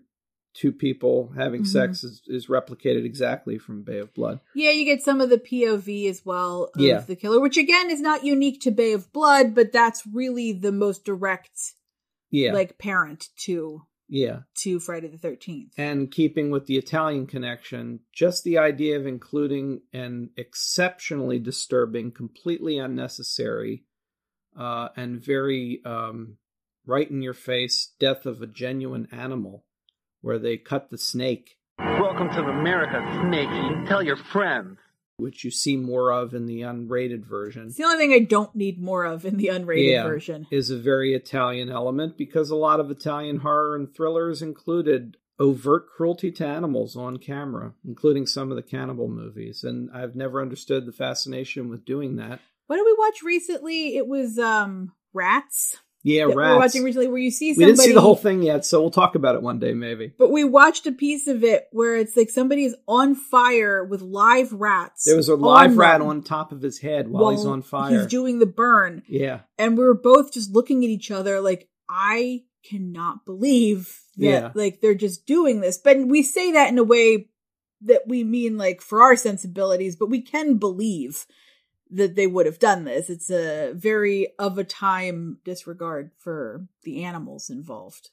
two 0.56 0.72
people 0.72 1.34
having 1.36 1.62
Mhm. 1.64 1.68
sex 1.68 2.04
is, 2.04 2.22
is 2.28 2.48
replicated 2.48 3.04
exactly 3.06 3.58
from 3.58 3.84
Bay 3.84 4.00
of 4.00 4.14
Blood. 4.14 4.40
Yeah, 4.56 4.72
you 4.72 4.86
get 4.86 5.02
some 5.04 5.20
of 5.22 5.30
the 5.30 5.38
POV 5.38 6.08
as 6.10 6.26
well 6.26 6.72
of 6.74 6.82
Yeah. 6.82 7.02
the 7.02 7.16
killer, 7.16 7.40
which 7.42 7.58
again 7.58 7.90
is 7.92 8.00
not 8.02 8.24
unique 8.24 8.62
to 8.62 8.72
Bay 8.72 8.94
of 8.94 9.12
Blood, 9.12 9.54
but 9.54 9.72
that's 9.74 10.08
really 10.08 10.54
the 10.54 10.72
most 10.72 11.04
direct 11.04 11.60
Yeah. 12.32 12.54
like 12.54 12.78
parent 12.78 13.30
to 13.46 13.82
yeah. 14.08 14.42
to 14.62 14.80
Friday 14.80 15.08
the 15.08 15.18
Thirteenth. 15.18 15.74
and 15.78 16.10
keeping 16.12 16.52
with 16.52 16.68
the 16.68 16.78
Italian 16.78 17.28
connection, 17.28 18.00
just 18.14 18.44
the 18.44 18.58
idea 18.58 18.98
of 18.98 19.06
including 19.06 19.82
an 19.94 20.30
exceptionally 20.38 21.40
disturbing, 21.40 22.12
completely 22.12 22.78
unnecessary, 22.78 23.84
uh, 24.56 24.90
and 24.96 25.22
very 25.22 25.82
um, 25.84 26.38
right 26.86 27.10
in 27.10 27.22
your 27.22 27.34
face 27.34 27.94
death 28.00 28.26
of 28.26 28.42
a 28.42 28.48
genuine 28.48 29.08
animal, 29.12 29.65
where 30.26 30.40
they 30.40 30.58
cut 30.58 30.90
the 30.90 30.98
snake, 30.98 31.56
Welcome 31.78 32.30
to 32.30 32.40
America, 32.42 33.00
Snakey. 33.22 33.86
Tell 33.88 34.02
your 34.02 34.16
friends. 34.18 34.80
which 35.18 35.46
you 35.46 35.52
see 35.52 35.78
more 35.78 36.12
of 36.12 36.34
in 36.34 36.46
the 36.46 36.60
unrated 36.62 37.24
version. 37.26 37.68
It's 37.68 37.78
the 37.78 37.84
only 37.86 37.98
thing 37.98 38.12
I 38.12 38.20
don't 38.26 38.54
need 38.56 38.82
more 38.82 39.06
of 39.06 39.24
in 39.24 39.38
the 39.38 39.48
unrated 39.48 39.92
Yeah. 39.92 40.04
version. 40.04 40.46
is 40.52 40.70
a 40.72 40.78
very 40.78 41.14
Italian 41.14 41.70
element 41.70 42.18
because 42.18 42.50
a 42.50 42.56
lot 42.56 42.80
of 42.82 42.90
Italian 42.92 43.38
horror 43.38 43.76
and 43.78 43.94
thrillers 43.96 44.42
included 44.42 45.16
overt 45.40 45.88
cruelty 45.96 46.32
to 46.34 46.46
animals 46.46 46.98
on 46.98 47.16
camera, 47.18 47.74
including 47.88 48.26
some 48.26 48.50
of 48.52 48.58
the 48.58 48.64
cannibal 48.64 49.08
movies. 49.08 49.64
And 49.64 49.90
I've 49.94 50.16
never 50.18 50.42
understood 50.42 50.86
the 50.86 50.92
fascination 50.92 51.70
with 51.70 51.86
doing 51.86 52.16
that. 52.18 52.42
What 52.68 52.76
did 52.78 52.84
we 52.86 52.96
watch 52.98 53.22
recently? 53.24 53.96
It 53.96 54.08
was 54.08 54.38
um 54.40 54.92
Rats. 55.14 55.78
Yeah, 56.08 56.28
that 56.28 56.36
rats. 56.36 56.48
We 56.50 56.54
were 56.54 56.60
watching 56.60 56.84
recently 56.84 57.08
where 57.08 57.18
you 57.18 57.32
see 57.32 57.54
somebody. 57.54 57.66
we 57.72 57.76
didn't 57.76 57.86
see 57.86 57.94
the 57.94 58.02
whole 58.02 58.16
thing 58.16 58.44
yet, 58.44 58.64
so 58.64 58.80
we'll 58.80 58.92
talk 58.92 59.16
about 59.16 59.34
it 59.36 59.42
one 59.42 59.58
day, 59.60 59.74
maybe. 59.74 60.14
But 60.18 60.32
we 60.32 60.44
watched 60.44 60.86
a 60.86 60.92
piece 60.92 61.26
of 61.28 61.44
it 61.44 61.68
where 61.72 61.96
it's 61.98 62.16
like 62.16 62.30
somebody 62.30 62.66
is 62.66 62.76
on 62.88 63.16
fire 63.16 63.84
with 63.84 64.02
live 64.02 64.54
rats. 64.54 65.04
There 65.06 65.18
was 65.18 65.30
a 65.30 65.36
live 65.36 65.76
rat 65.78 66.02
on 66.02 66.22
top 66.22 66.52
of 66.52 66.62
his 66.62 66.78
head 66.80 67.08
while 67.08 67.32
he's 67.32 67.46
on 67.46 67.64
fire. 67.64 67.98
He's 68.02 68.06
doing 68.08 68.38
the 68.38 68.46
burn. 68.46 69.02
yeah, 69.08 69.40
and 69.58 69.78
we 69.78 69.84
were 69.84 69.96
both 69.96 70.32
just 70.32 70.52
looking 70.54 70.84
at 70.84 70.90
each 70.90 71.10
other 71.12 71.42
like 71.42 71.68
i 71.90 72.42
cannot 72.68 73.26
believe 73.26 74.00
that 74.18 74.26
Yeah. 74.26 74.52
like 74.56 74.82
they're 74.82 74.96
just 74.96 75.26
doing 75.28 75.62
this 75.62 75.78
but 75.78 75.98
we 76.00 76.24
say 76.24 76.52
that 76.54 76.70
in 76.70 76.78
a 76.80 76.84
way 76.84 77.28
that 77.82 78.08
we 78.08 78.24
mean 78.24 78.58
like 78.58 78.82
for 78.82 79.02
our 79.04 79.16
sensibilities 79.16 79.96
but 79.96 80.10
we 80.10 80.22
can 80.22 80.58
believe 80.58 81.26
that 81.90 82.16
they 82.16 82.28
would 82.28 82.46
have 82.46 82.60
done 82.60 82.84
this 82.84 83.10
it's 83.10 83.30
a 83.30 83.72
very 83.74 84.28
of 84.40 84.58
a 84.58 84.64
time 84.64 85.38
disregard 85.44 86.12
for 86.18 86.68
the 86.84 87.04
animals 87.04 87.50
involved 87.50 88.10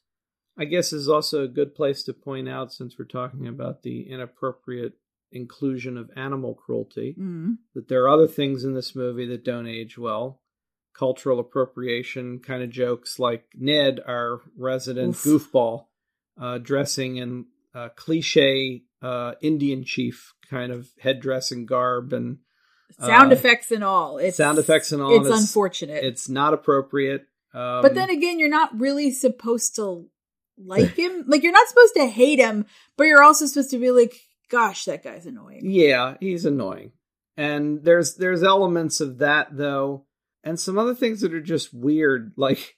I 0.59 0.67
guess 0.67 0.93
is 0.93 1.09
also 1.09 1.45
a 1.45 1.49
good 1.49 1.75
place 1.75 2.03
to 2.05 2.13
point 2.13 2.49
out 2.49 2.73
since 2.73 2.99
we're 2.99 3.07
talking 3.07 3.47
about 3.49 3.83
the 3.83 4.03
inappropriate 4.03 4.93
inclusion 5.33 5.97
of 5.97 6.11
animal 6.17 6.55
cruelty. 6.55 7.15
mm. 7.19 7.57
that 7.75 7.89
there 7.89 8.03
are 8.05 8.09
other 8.09 8.29
things 8.29 8.65
in 8.65 8.75
this 8.75 8.95
movie 8.95 9.27
that 9.27 9.45
don't 9.45 9.67
age 9.67 9.99
well. 9.99 10.41
Cultural 10.95 11.41
appropriation 11.41 12.39
kind 12.39 12.63
of 12.63 12.71
jokes 12.71 13.19
like 13.19 13.47
Ned, 13.55 14.01
our 14.07 14.43
resident 14.57 15.17
Oof. 15.17 15.25
goofball, 15.25 15.87
uh, 16.39 16.59
dressing 16.59 17.17
in 17.17 17.47
uh, 17.75 17.89
cliche 17.97 18.83
uh, 19.01 19.33
Indian 19.41 19.85
chief 19.85 20.35
kind 20.51 20.71
of 20.71 20.91
headdress 21.01 21.51
and 21.51 21.67
garb 21.67 22.13
and 22.13 22.39
sound 23.00 23.33
Uh, 23.33 23.35
effects 23.37 23.70
and 23.70 23.83
all 23.85 24.18
it's 24.18 24.37
sound 24.37 24.59
effects 24.59 24.92
and 24.92 25.02
all. 25.02 25.24
it's 25.26 25.40
unfortunate 25.40 26.05
It's 26.05 26.28
not 26.28 26.55
appropriate. 26.55 27.26
Um, 27.55 27.83
but 27.83 27.94
then 27.94 28.11
again 28.11 28.38
you're 28.38 28.48
not 28.48 28.78
really 28.81 29.11
supposed 29.11 29.76
to 29.76 30.09
like 30.59 30.94
him 30.96 31.24
like 31.26 31.42
you're 31.42 31.52
not 31.52 31.68
supposed 31.68 31.94
to 31.96 32.07
hate 32.07 32.38
him 32.38 32.66
but 32.96 33.05
you're 33.05 33.22
also 33.22 33.46
supposed 33.46 33.70
to 33.70 33.78
be 33.78 33.90
like 33.90 34.14
gosh 34.50 34.85
that 34.87 35.02
guy's 35.02 35.26
annoying 35.26 35.61
Yeah, 35.64 36.16
he's 36.20 36.44
annoying. 36.44 36.92
And 37.37 37.83
there's 37.83 38.16
there's 38.16 38.42
elements 38.42 39.00
of 39.00 39.18
that 39.18 39.57
though, 39.57 40.05
and 40.44 40.61
some 40.61 40.78
other 40.78 40.94
things 40.94 41.22
that 41.22 41.33
are 41.33 41.40
just 41.40 41.72
weird. 41.72 42.33
Like 42.37 42.76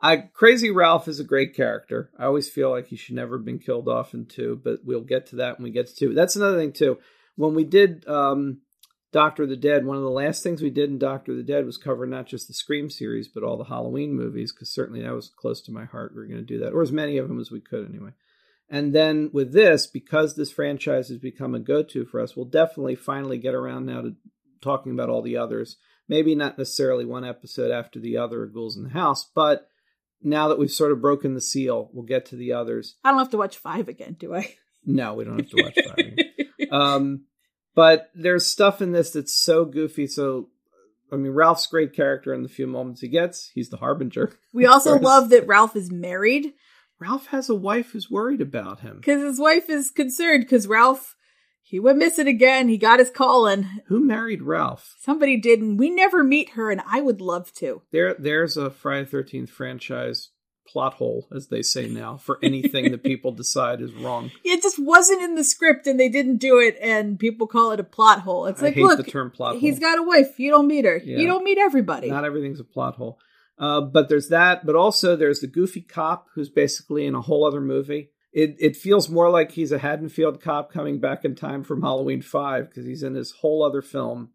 I 0.00 0.18
Crazy 0.18 0.70
Ralph 0.70 1.08
is 1.08 1.20
a 1.20 1.24
great 1.24 1.54
character. 1.54 2.10
I 2.18 2.24
always 2.26 2.50
feel 2.50 2.70
like 2.70 2.88
he 2.88 2.96
should 2.96 3.14
never 3.14 3.38
have 3.38 3.46
been 3.46 3.58
killed 3.58 3.88
off 3.88 4.12
in 4.12 4.26
two, 4.26 4.60
but 4.62 4.80
we'll 4.84 5.00
get 5.00 5.28
to 5.28 5.36
that 5.36 5.56
when 5.58 5.64
we 5.64 5.70
get 5.70 5.86
to 5.86 5.96
two. 5.96 6.12
That's 6.14 6.36
another 6.36 6.58
thing 6.58 6.72
too. 6.72 6.98
When 7.36 7.54
we 7.54 7.64
did 7.64 8.06
um 8.06 8.60
Doctor 9.12 9.44
of 9.44 9.48
the 9.48 9.56
Dead, 9.56 9.86
one 9.86 9.96
of 9.96 10.02
the 10.02 10.10
last 10.10 10.42
things 10.42 10.60
we 10.60 10.70
did 10.70 10.90
in 10.90 10.98
Doctor 10.98 11.32
of 11.32 11.38
the 11.38 11.44
Dead 11.44 11.64
was 11.64 11.78
cover 11.78 12.06
not 12.06 12.26
just 12.26 12.48
the 12.48 12.54
Scream 12.54 12.90
series, 12.90 13.28
but 13.28 13.42
all 13.42 13.56
the 13.56 13.64
Halloween 13.64 14.14
movies, 14.14 14.52
because 14.52 14.72
certainly 14.72 15.02
that 15.02 15.14
was 15.14 15.30
close 15.36 15.62
to 15.62 15.72
my 15.72 15.84
heart. 15.84 16.12
We 16.14 16.20
were 16.20 16.26
going 16.26 16.40
to 16.40 16.44
do 16.44 16.58
that, 16.60 16.72
or 16.72 16.82
as 16.82 16.92
many 16.92 17.18
of 17.18 17.28
them 17.28 17.40
as 17.40 17.50
we 17.50 17.60
could 17.60 17.88
anyway. 17.88 18.10
And 18.68 18.92
then 18.92 19.30
with 19.32 19.52
this, 19.52 19.86
because 19.86 20.34
this 20.34 20.50
franchise 20.50 21.08
has 21.08 21.18
become 21.18 21.54
a 21.54 21.60
go 21.60 21.82
to 21.84 22.04
for 22.04 22.20
us, 22.20 22.34
we'll 22.34 22.46
definitely 22.46 22.96
finally 22.96 23.38
get 23.38 23.54
around 23.54 23.86
now 23.86 24.02
to 24.02 24.16
talking 24.60 24.92
about 24.92 25.08
all 25.08 25.22
the 25.22 25.36
others. 25.36 25.76
Maybe 26.08 26.34
not 26.34 26.58
necessarily 26.58 27.04
one 27.04 27.24
episode 27.24 27.70
after 27.70 28.00
the 28.00 28.16
other 28.16 28.42
of 28.42 28.52
Ghouls 28.52 28.76
in 28.76 28.84
the 28.84 28.90
House, 28.90 29.28
but 29.34 29.68
now 30.22 30.48
that 30.48 30.58
we've 30.58 30.70
sort 30.70 30.92
of 30.92 31.00
broken 31.00 31.34
the 31.34 31.40
seal, 31.40 31.90
we'll 31.92 32.04
get 32.04 32.26
to 32.26 32.36
the 32.36 32.52
others. 32.52 32.96
I 33.04 33.10
don't 33.10 33.18
have 33.18 33.30
to 33.30 33.38
watch 33.38 33.56
five 33.56 33.88
again, 33.88 34.16
do 34.18 34.34
I? 34.34 34.54
No, 34.84 35.14
we 35.14 35.24
don't 35.24 35.38
have 35.38 35.50
to 35.50 35.62
watch 35.62 35.78
five. 35.88 35.98
again. 35.98 36.28
um, 36.70 37.24
but 37.76 38.10
there's 38.16 38.50
stuff 38.50 38.82
in 38.82 38.90
this 38.90 39.12
that's 39.12 39.32
so 39.32 39.64
goofy. 39.64 40.08
So, 40.08 40.48
I 41.12 41.16
mean, 41.16 41.30
Ralph's 41.32 41.68
great 41.68 41.92
character 41.92 42.34
in 42.34 42.42
the 42.42 42.48
few 42.48 42.66
moments 42.66 43.00
he 43.02 43.08
gets. 43.08 43.52
He's 43.54 43.68
the 43.68 43.76
harbinger. 43.76 44.32
we 44.52 44.66
also 44.66 44.98
love 44.98 45.28
that 45.28 45.46
Ralph 45.46 45.76
is 45.76 45.92
married 45.92 46.54
Ralph 46.98 47.26
has 47.26 47.50
a 47.50 47.54
wife 47.54 47.90
who's 47.90 48.10
worried 48.10 48.40
about 48.40 48.80
him. 48.80 48.96
because 48.96 49.22
his 49.22 49.38
wife 49.38 49.68
is 49.68 49.90
concerned 49.90 50.44
because 50.44 50.66
Ralph, 50.66 51.14
he 51.60 51.78
went 51.78 51.98
missing 51.98 52.26
again. 52.26 52.68
He 52.68 52.78
got 52.78 53.00
his 53.00 53.10
calling. 53.10 53.68
Who 53.88 54.00
married 54.00 54.42
Ralph? 54.42 54.94
Somebody 55.00 55.36
did, 55.36 55.60
and 55.60 55.78
we 55.78 55.90
never 55.90 56.24
meet 56.24 56.50
her, 56.50 56.70
and 56.70 56.80
I 56.86 57.02
would 57.02 57.20
love 57.20 57.52
to. 57.54 57.82
There, 57.92 58.14
there's 58.14 58.56
a 58.56 58.70
Friday 58.70 59.06
Thirteenth 59.06 59.50
franchise 59.50 60.30
plot 60.66 60.94
hole, 60.94 61.28
as 61.34 61.48
they 61.48 61.62
say 61.62 61.88
now, 61.88 62.16
for 62.16 62.38
anything 62.42 62.90
that 62.90 63.02
people 63.02 63.32
decide 63.32 63.80
is 63.80 63.92
wrong. 63.94 64.30
It 64.44 64.62
just 64.62 64.78
wasn't 64.78 65.22
in 65.22 65.34
the 65.34 65.44
script 65.44 65.86
and 65.86 65.98
they 65.98 66.08
didn't 66.08 66.38
do 66.38 66.58
it 66.58 66.76
and 66.80 67.18
people 67.18 67.46
call 67.46 67.72
it 67.72 67.80
a 67.80 67.84
plot 67.84 68.20
hole. 68.20 68.46
It's 68.46 68.62
I 68.62 68.66
like, 68.66 68.74
hate 68.74 68.84
look, 68.84 68.96
the 69.04 69.10
term 69.10 69.30
plot 69.30 69.56
he's 69.56 69.74
hole. 69.74 69.80
got 69.80 69.98
a 69.98 70.02
wife. 70.02 70.38
You 70.38 70.50
don't 70.50 70.66
meet 70.66 70.84
her. 70.84 71.00
Yeah. 71.04 71.18
You 71.18 71.26
don't 71.26 71.44
meet 71.44 71.58
everybody. 71.58 72.08
Not 72.10 72.24
everything's 72.24 72.60
a 72.60 72.64
plot 72.64 72.94
hole. 72.96 73.18
Uh, 73.58 73.80
but 73.80 74.08
there's 74.08 74.28
that, 74.28 74.66
but 74.66 74.76
also 74.76 75.16
there's 75.16 75.40
the 75.40 75.46
goofy 75.46 75.80
cop 75.80 76.26
who's 76.34 76.48
basically 76.50 77.06
in 77.06 77.14
a 77.14 77.22
whole 77.22 77.46
other 77.46 77.60
movie. 77.60 78.10
It 78.32 78.56
it 78.58 78.76
feels 78.76 79.08
more 79.08 79.30
like 79.30 79.52
he's 79.52 79.72
a 79.72 79.78
Haddonfield 79.78 80.42
cop 80.42 80.70
coming 80.70 81.00
back 81.00 81.24
in 81.24 81.34
time 81.34 81.64
from 81.64 81.80
Halloween 81.80 82.20
Five 82.20 82.68
because 82.68 82.84
he's 82.84 83.02
in 83.02 83.14
this 83.14 83.32
whole 83.32 83.64
other 83.64 83.80
film. 83.80 84.30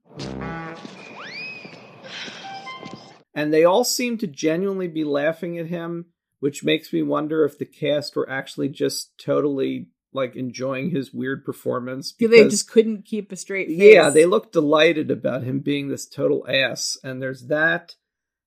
And 3.34 3.54
they 3.54 3.64
all 3.64 3.84
seem 3.84 4.18
to 4.18 4.28
genuinely 4.28 4.88
be 4.88 5.04
laughing 5.04 5.58
at 5.58 5.68
him, 5.68 6.08
which 6.42 6.64
makes 6.64 6.92
me 6.92 7.02
wonder 7.02 7.46
if 7.46 7.58
the 7.58 7.66
cast 7.66 8.16
were 8.16 8.30
actually 8.30 8.68
just 8.68 9.18
totally 9.18 9.88
like 10.12 10.36
enjoying 10.36 10.90
his 10.90 11.14
weird 11.14 11.46
performance. 11.46 12.12
Because, 12.12 12.36
they 12.36 12.50
just 12.50 12.70
couldn't 12.70 13.06
keep 13.06 13.32
a 13.32 13.36
straight 13.38 13.70
face. 13.70 13.94
yeah, 13.94 14.10
they 14.10 14.26
look 14.26 14.52
delighted 14.52 15.10
about 15.10 15.44
him 15.44 15.60
being 15.60 15.88
this 15.88 16.06
total 16.06 16.46
ass. 16.50 16.98
And 17.04 17.22
there's 17.22 17.48
that. 17.48 17.96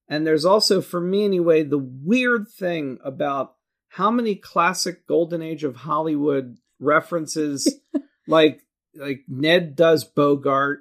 And 0.08 0.26
there's 0.26 0.44
also, 0.44 0.82
for 0.82 1.00
me 1.00 1.24
anyway, 1.24 1.62
the 1.62 1.78
weird 1.78 2.48
thing 2.48 2.98
about 3.02 3.54
how 3.88 4.10
many 4.10 4.34
classic 4.34 5.06
golden 5.06 5.40
age 5.40 5.64
of 5.64 5.76
Hollywood 5.76 6.58
references, 6.80 7.72
like 8.28 8.60
like 8.96 9.20
Ned 9.28 9.76
does 9.76 10.04
Bogart, 10.04 10.80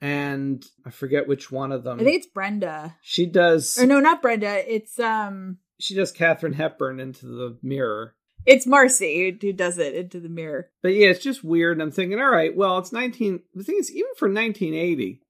and 0.00 0.64
I 0.86 0.90
forget 0.90 1.28
which 1.28 1.50
one 1.50 1.72
of 1.72 1.84
them. 1.84 2.00
I 2.00 2.04
think 2.04 2.16
it's 2.16 2.32
Brenda. 2.32 2.96
she 3.02 3.26
does. 3.26 3.76
Or 3.76 3.86
no, 3.86 4.00
not 4.00 4.22
Brenda. 4.22 4.72
It's 4.72 4.98
um 4.98 5.58
She 5.78 5.94
does 5.94 6.12
Katharine 6.12 6.54
Hepburn 6.54 7.00
into 7.00 7.26
the 7.26 7.56
mirror. 7.62 8.14
it's 8.46 8.66
Marcy 8.66 9.36
who 9.40 9.52
does 9.52 9.78
it 9.78 9.94
into 9.94 10.20
the 10.20 10.28
mirror. 10.28 10.70
But 10.82 10.94
yeah, 10.94 11.08
it's 11.08 11.22
just 11.22 11.44
weird. 11.44 11.76
And 11.76 11.82
I'm 11.82 11.90
thinking, 11.90 12.18
all 12.20 12.30
right, 12.30 12.56
well, 12.56 12.78
it's 12.78 12.92
19. 12.92 13.40
The 13.54 13.64
thing 13.64 13.76
is, 13.78 13.90
even 13.90 14.10
for 14.16 14.28
1980, 14.28 15.20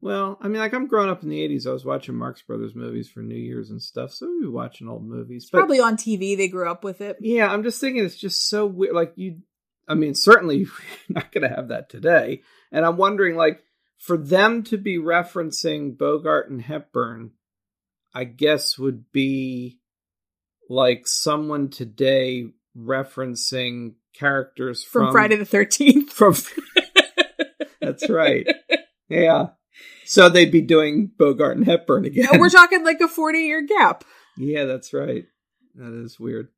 well, 0.00 0.38
I 0.40 0.48
mean, 0.48 0.60
like 0.60 0.72
I'm 0.72 0.86
growing 0.86 1.10
up 1.10 1.22
in 1.22 1.28
the 1.28 1.46
80s. 1.46 1.66
I 1.66 1.72
was 1.72 1.84
watching 1.84 2.14
Marx 2.14 2.40
Brothers 2.42 2.74
movies 2.74 3.10
for 3.10 3.20
New 3.20 3.36
Year's 3.36 3.70
and 3.70 3.82
stuff. 3.82 4.12
So 4.12 4.26
we 4.26 4.46
were 4.46 4.52
watching 4.52 4.88
old 4.88 5.04
movies. 5.04 5.42
It's 5.44 5.50
probably 5.50 5.80
on 5.80 5.96
TV. 5.96 6.36
They 6.36 6.48
grew 6.48 6.70
up 6.70 6.84
with 6.84 7.00
it. 7.00 7.18
yeah, 7.20 7.52
I'm 7.52 7.62
just 7.62 7.80
thinking 7.80 8.04
it's 8.04 8.16
just 8.16 8.48
so 8.48 8.64
weird. 8.66 8.94
Like 8.94 9.12
you, 9.16 9.40
I 9.86 9.94
mean, 9.94 10.14
certainly 10.14 10.56
you're 10.58 10.68
not 11.08 11.32
going 11.32 11.48
to 11.48 11.54
have 11.54 11.68
that 11.68 11.90
today. 11.90 12.42
And 12.72 12.86
I'm 12.86 12.96
wondering, 12.96 13.36
like, 13.36 13.62
for 13.98 14.16
them 14.16 14.62
to 14.64 14.78
be 14.78 14.96
referencing 14.96 15.98
Bogart 15.98 16.48
and 16.48 16.62
Hepburn, 16.62 17.32
I 18.14 18.24
guess 18.24 18.78
would 18.78 19.12
be 19.12 19.79
like 20.70 21.06
someone 21.06 21.68
today 21.68 22.46
referencing 22.78 23.94
characters 24.14 24.84
From, 24.84 25.06
from, 25.06 25.12
Friday 25.12 25.36
the 25.36 25.44
Thirteenth. 25.44 26.12
from 26.12 26.34
that's 27.80 28.08
right 28.08 28.46
yeah 29.08 29.48
so 30.04 30.28
they'd 30.28 30.52
be 30.52 30.60
doing 30.60 31.10
bogart 31.18 31.56
and 31.56 31.66
hepburn 31.66 32.04
again 32.04 32.28
We're 32.38 32.48
talking 32.50 32.84
like 32.84 33.00
a 33.00 33.08
forty-year 33.08 33.62
gap. 33.66 34.04
yeah 34.36 34.64
that's 34.64 34.92
right 34.94 35.24
that 35.74 35.92
is 36.04 36.18
weird 36.20 36.48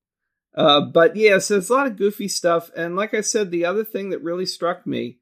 uh 0.55 0.81
but 0.83 1.17
yeah 1.17 1.39
so 1.39 1.57
it's 1.59 1.71
a 1.71 1.75
lot 1.75 1.87
of 1.87 1.97
goofy 1.97 2.29
stuff 2.29 2.71
and 2.77 2.97
like 2.97 3.15
i 3.15 3.21
said 3.23 3.51
the 3.51 3.65
other 3.65 3.85
thing 3.85 4.11
that 4.11 4.23
really 4.23 4.47
struck 4.47 4.87
me 4.87 5.19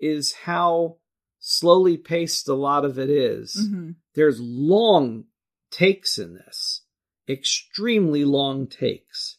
is 0.00 0.32
how 0.44 0.96
slowly 1.40 1.96
paced 1.96 2.48
a 2.48 2.54
lot 2.54 2.84
of 2.84 2.98
it 2.98 3.10
is. 3.10 3.56
Mhm. 3.72 3.94
there's 4.14 4.40
long 4.40 5.24
takes 5.70 6.18
in 6.18 6.34
this 6.34 6.82
extremely 7.28 8.24
long 8.24 8.66
takes 8.66 9.36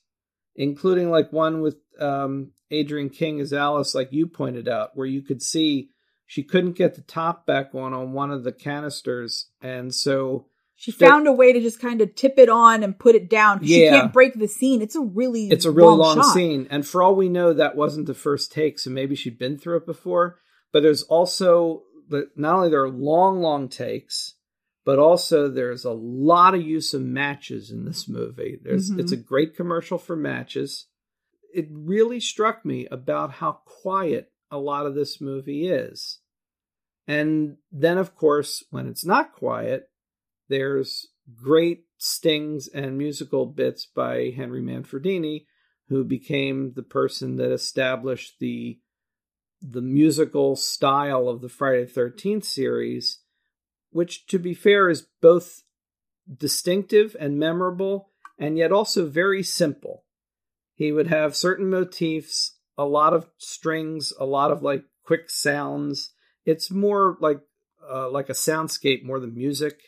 including 0.55 1.09
like 1.09 1.31
one 1.31 1.61
with 1.61 1.77
um 1.99 2.51
adrienne 2.71 3.09
king 3.09 3.39
as 3.39 3.53
alice 3.53 3.95
like 3.95 4.11
you 4.11 4.27
pointed 4.27 4.67
out 4.67 4.91
where 4.95 5.07
you 5.07 5.21
could 5.21 5.41
see 5.41 5.89
she 6.25 6.43
couldn't 6.43 6.73
get 6.73 6.95
the 6.95 7.01
top 7.01 7.45
back 7.45 7.73
on 7.73 7.93
on 7.93 8.13
one 8.13 8.31
of 8.31 8.43
the 8.43 8.51
canisters 8.51 9.49
and 9.61 9.93
so 9.93 10.45
She 10.75 10.91
That- 10.91 11.09
found 11.09 11.27
a 11.27 11.33
way 11.33 11.51
to 11.51 11.59
just 11.59 11.81
kind 11.81 11.99
of 12.01 12.15
tip 12.15 12.35
it 12.37 12.47
on 12.47 12.83
and 12.83 12.97
put 12.97 13.13
it 13.13 13.29
down. 13.29 13.59
'cause 13.59 13.67
She 13.67 13.83
Yeah. 13.83 13.99
can't 13.99 14.13
break 14.13 14.35
the 14.39 14.47
scene. 14.47 14.81
It's 14.81 14.95
a 14.95 15.01
really 15.01 15.49
it's 15.49 15.65
a 15.65 15.71
really 15.71 15.97
long, 15.97 16.17
shot. 16.21 16.33
scene 16.33 16.67
and 16.69 16.87
for 16.87 17.03
all 17.03 17.15
we 17.15 17.27
know 17.27 17.51
that 17.51 17.75
wasn't 17.75 18.05
the 18.07 18.13
first 18.13 18.51
take 18.53 18.79
so 18.79 18.89
maybe 18.89 19.13
she'd 19.15 19.37
been 19.37 19.57
through 19.57 19.75
it 19.77 19.85
before 19.85 20.37
but 20.71 20.81
there's 20.81 21.03
also 21.03 21.83
the 22.07 22.29
not 22.37 22.55
only 22.55 22.69
there 22.69 22.81
are 22.83 22.89
long 22.89 23.41
long 23.41 23.67
takes 23.67 24.35
but 24.85 24.99
also 24.99 25.49
there's 25.49 25.85
a 25.85 25.91
lot 25.91 26.55
of 26.55 26.61
use 26.61 26.93
of 26.93 27.01
matches 27.01 27.71
in 27.71 27.85
this 27.85 28.07
movie. 28.07 28.59
There's 28.61 28.89
Mhm. 28.91 28.99
it's 28.99 29.11
a 29.11 29.17
great 29.17 29.55
commercial 29.55 29.97
for 29.97 30.15
matches. 30.15 30.87
It 31.53 31.67
really 31.71 32.19
struck 32.19 32.65
me 32.65 32.87
about 32.87 33.31
how 33.33 33.61
quiet 33.65 34.31
a 34.51 34.59
lot 34.59 34.85
of 34.85 34.95
this 34.95 35.19
movie 35.19 35.67
is. 35.67 36.19
And 37.07 37.57
then 37.71 37.97
of 37.97 38.15
course 38.15 38.63
when 38.69 38.87
it's 38.87 39.05
not 39.05 39.33
quiet 39.33 39.89
there's 40.47 41.07
great 41.35 41.85
stings 41.97 42.67
and 42.67 42.97
musical 42.97 43.45
bits 43.45 43.85
by 43.85 44.31
Henry 44.35 44.61
Manfredini, 44.61 45.45
who 45.89 46.03
became 46.03 46.73
the 46.73 46.83
person 46.83 47.35
that 47.37 47.51
established 47.51 48.39
the 48.39 48.79
the 49.61 49.81
musical 49.81 50.55
style 50.55 51.27
of 51.27 51.41
the 51.41 51.49
Friday 51.49 51.85
Thirteenth 51.85 52.45
series, 52.45 53.19
which, 53.91 54.27
to 54.27 54.39
be 54.39 54.53
fair, 54.53 54.89
is 54.89 55.07
both 55.21 55.63
distinctive 56.33 57.15
and 57.19 57.39
memorable, 57.39 58.09
and 58.37 58.57
yet 58.57 58.71
also 58.71 59.07
very 59.07 59.43
simple. 59.43 60.03
He 60.73 60.91
would 60.91 61.07
have 61.07 61.35
certain 61.35 61.69
motifs, 61.69 62.57
a 62.77 62.85
lot 62.85 63.13
of 63.13 63.29
strings, 63.37 64.13
a 64.19 64.25
lot 64.25 64.51
of 64.51 64.63
like 64.63 64.85
quick 65.03 65.29
sounds. 65.29 66.13
It's 66.45 66.71
more 66.71 67.17
like 67.19 67.41
uh, 67.89 68.09
like 68.09 68.29
a 68.29 68.33
soundscape 68.33 69.03
more 69.03 69.19
than 69.19 69.35
music. 69.35 69.79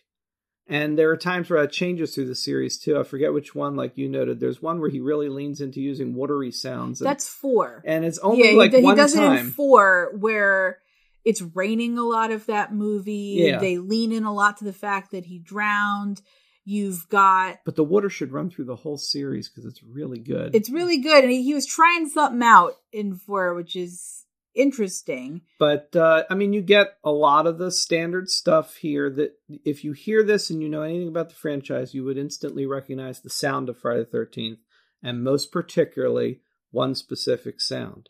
And 0.68 0.98
there 0.98 1.10
are 1.10 1.18
times 1.18 1.50
where 1.50 1.64
it 1.64 1.72
changes 1.72 2.14
through 2.14 2.28
the 2.28 2.36
series 2.36 2.80
too. 2.80 2.98
I 3.00 3.04
forget 3.04 3.34
which 3.34 3.54
one, 3.54 3.76
like 3.76 3.98
you 3.98 4.08
noted. 4.08 4.40
There's 4.40 4.62
one 4.62 4.80
where 4.80 4.90
he 4.90 5.00
really 5.00 5.28
leans 5.28 5.60
into 5.60 5.82
using 5.82 6.16
watery 6.16 6.52
sounds. 6.52 7.02
And, 7.02 7.10
That's 7.10 7.28
four. 7.28 7.84
and 7.86 8.06
it's 8.06 8.20
only 8.20 8.52
yeah, 8.52 8.58
like 8.58 8.74
he, 8.74 8.82
one 8.82 8.96
he 8.96 9.02
does 9.02 9.16
it 9.16 9.24
in 9.24 9.52
four 9.52 10.12
where 10.18 10.80
it's 11.24 11.42
raining 11.42 11.98
a 11.98 12.04
lot 12.04 12.32
of 12.32 12.46
that 12.48 12.74
movie. 12.74 13.36
Yeah. 13.40 13.60
They 13.60 13.78
lean 13.78 14.12
in 14.12 14.24
a 14.24 14.34
lot 14.34 14.58
to 14.58 14.66
the 14.66 14.74
fact 14.74 15.12
that 15.12 15.26
he 15.26 15.40
drowned. 15.40 16.22
You've 16.64 17.10
got 17.10 17.60
but 17.66 17.76
the 17.76 17.84
water 17.84 18.10
should 18.10 18.32
run 18.32 18.50
through 18.50 18.66
the 18.66 18.76
whole 18.76 18.98
series 18.98 19.50
because 19.50 19.66
it's 19.66 19.82
really 19.84 20.20
good. 20.20 20.56
it's 20.56 20.70
really 20.70 21.00
good, 21.00 21.24
and 21.24 21.32
he, 21.32 21.44
he 21.44 21.54
was 21.56 21.66
trying 21.66 22.08
something 22.08 22.44
out 22.44 22.74
in 22.92 23.16
four, 23.16 23.56
which 23.56 23.76
is 23.76 24.26
interesting. 24.54 25.42
But 25.58 25.96
uh, 25.96 26.24
I 26.30 26.36
mean, 26.36 26.54
you 26.54 26.62
get 26.62 26.98
a 27.04 27.12
lot 27.12 27.48
of 27.48 27.58
the 27.58 27.72
standard 27.72 28.30
stuff 28.30 28.76
here. 28.76 29.10
That 29.10 29.32
if 29.66 29.84
you 29.84 29.94
hear 29.94 30.24
this 30.24 30.52
and 30.52 30.62
you 30.62 30.70
know 30.70 30.84
anything 30.84 31.08
about 31.08 31.30
the 31.30 31.36
franchise, 31.36 31.96
you 31.96 32.04
would 32.04 32.18
instantly 32.18 32.68
recognize 32.68 33.22
the 33.22 33.30
sound 33.32 33.68
of 33.68 33.80
Friday 33.80 34.02
the 34.02 34.06
Thirteenth, 34.06 34.60
and 35.02 35.24
most 35.24 35.52
particularly 35.52 36.42
one 36.70 36.94
specific 36.94 37.60
sound. 37.60 38.10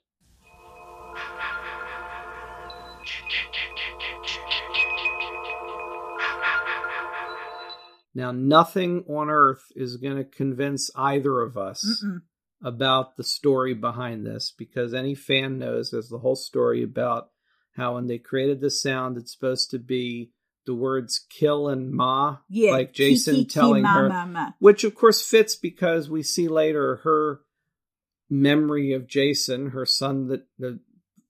Now, 8.13 8.31
nothing 8.31 9.05
on 9.07 9.29
earth 9.29 9.63
is 9.75 9.97
going 9.97 10.17
to 10.17 10.23
convince 10.23 10.91
either 10.95 11.41
of 11.41 11.57
us 11.57 12.03
Mm-mm. 12.03 12.21
about 12.61 13.15
the 13.15 13.23
story 13.23 13.73
behind 13.73 14.25
this 14.25 14.53
because 14.57 14.93
any 14.93 15.15
fan 15.15 15.57
knows 15.57 15.91
there's 15.91 16.09
the 16.09 16.19
whole 16.19 16.35
story 16.35 16.83
about 16.83 17.29
how 17.77 17.95
when 17.95 18.07
they 18.07 18.17
created 18.17 18.59
the 18.59 18.69
sound, 18.69 19.17
it's 19.17 19.31
supposed 19.31 19.71
to 19.71 19.79
be 19.79 20.31
the 20.65 20.75
words 20.75 21.25
kill 21.29 21.69
and 21.69 21.91
ma, 21.91 22.37
Yeah, 22.49 22.71
like 22.73 22.93
Jason 22.93 23.35
ki, 23.35 23.41
ki, 23.41 23.45
ki, 23.45 23.53
telling 23.53 23.83
ma, 23.83 23.93
her, 23.93 24.09
ma, 24.09 24.25
ma. 24.25 24.49
which 24.59 24.83
of 24.83 24.93
course 24.93 25.25
fits 25.25 25.55
because 25.55 26.09
we 26.09 26.21
see 26.21 26.47
later 26.47 26.97
her 27.03 27.39
memory 28.29 28.93
of 28.93 29.07
Jason, 29.07 29.69
her 29.71 29.85
son, 29.85 30.27
that 30.27 30.45
the 30.59 30.79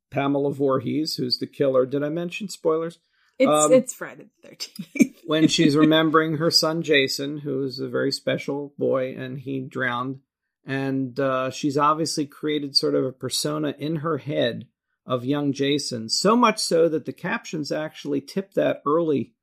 Pamela 0.10 0.52
Voorhees, 0.52 1.16
who's 1.16 1.40
the 1.40 1.48
killer. 1.48 1.86
Did 1.86 2.04
I 2.04 2.10
mention 2.10 2.50
spoilers? 2.50 3.00
It's 3.42 3.50
Um, 3.66 3.74
it's 3.74 3.94
Friday 3.94 4.28
the 4.42 4.48
Thirteenth. 4.50 5.18
when 5.26 5.48
she's 5.48 5.76
remembering 5.76 6.38
her 6.38 6.52
son 6.52 6.82
Jason, 6.82 7.40
who 7.40 7.64
is 7.64 7.80
a 7.80 7.88
very 7.88 8.12
special 8.12 8.74
boy, 8.78 9.16
and 9.18 9.40
he 9.40 9.62
drowned, 9.62 10.20
and 10.66 11.20
uh, 11.20 11.50
she's 11.50 11.78
obviously 11.78 12.26
created 12.26 12.76
sort 12.76 12.96
of 12.96 13.04
a 13.06 13.12
persona 13.12 13.74
in 13.78 13.98
her 13.98 14.18
head 14.20 14.68
of 15.06 15.26
young 15.26 15.52
Jason, 15.54 16.08
so 16.10 16.36
much 16.36 16.60
so 16.60 16.88
that 16.88 17.06
the 17.06 17.14
captions 17.14 17.72
actually 17.72 18.22
tip 18.22 18.54
that 18.54 18.82
early, 18.86 19.34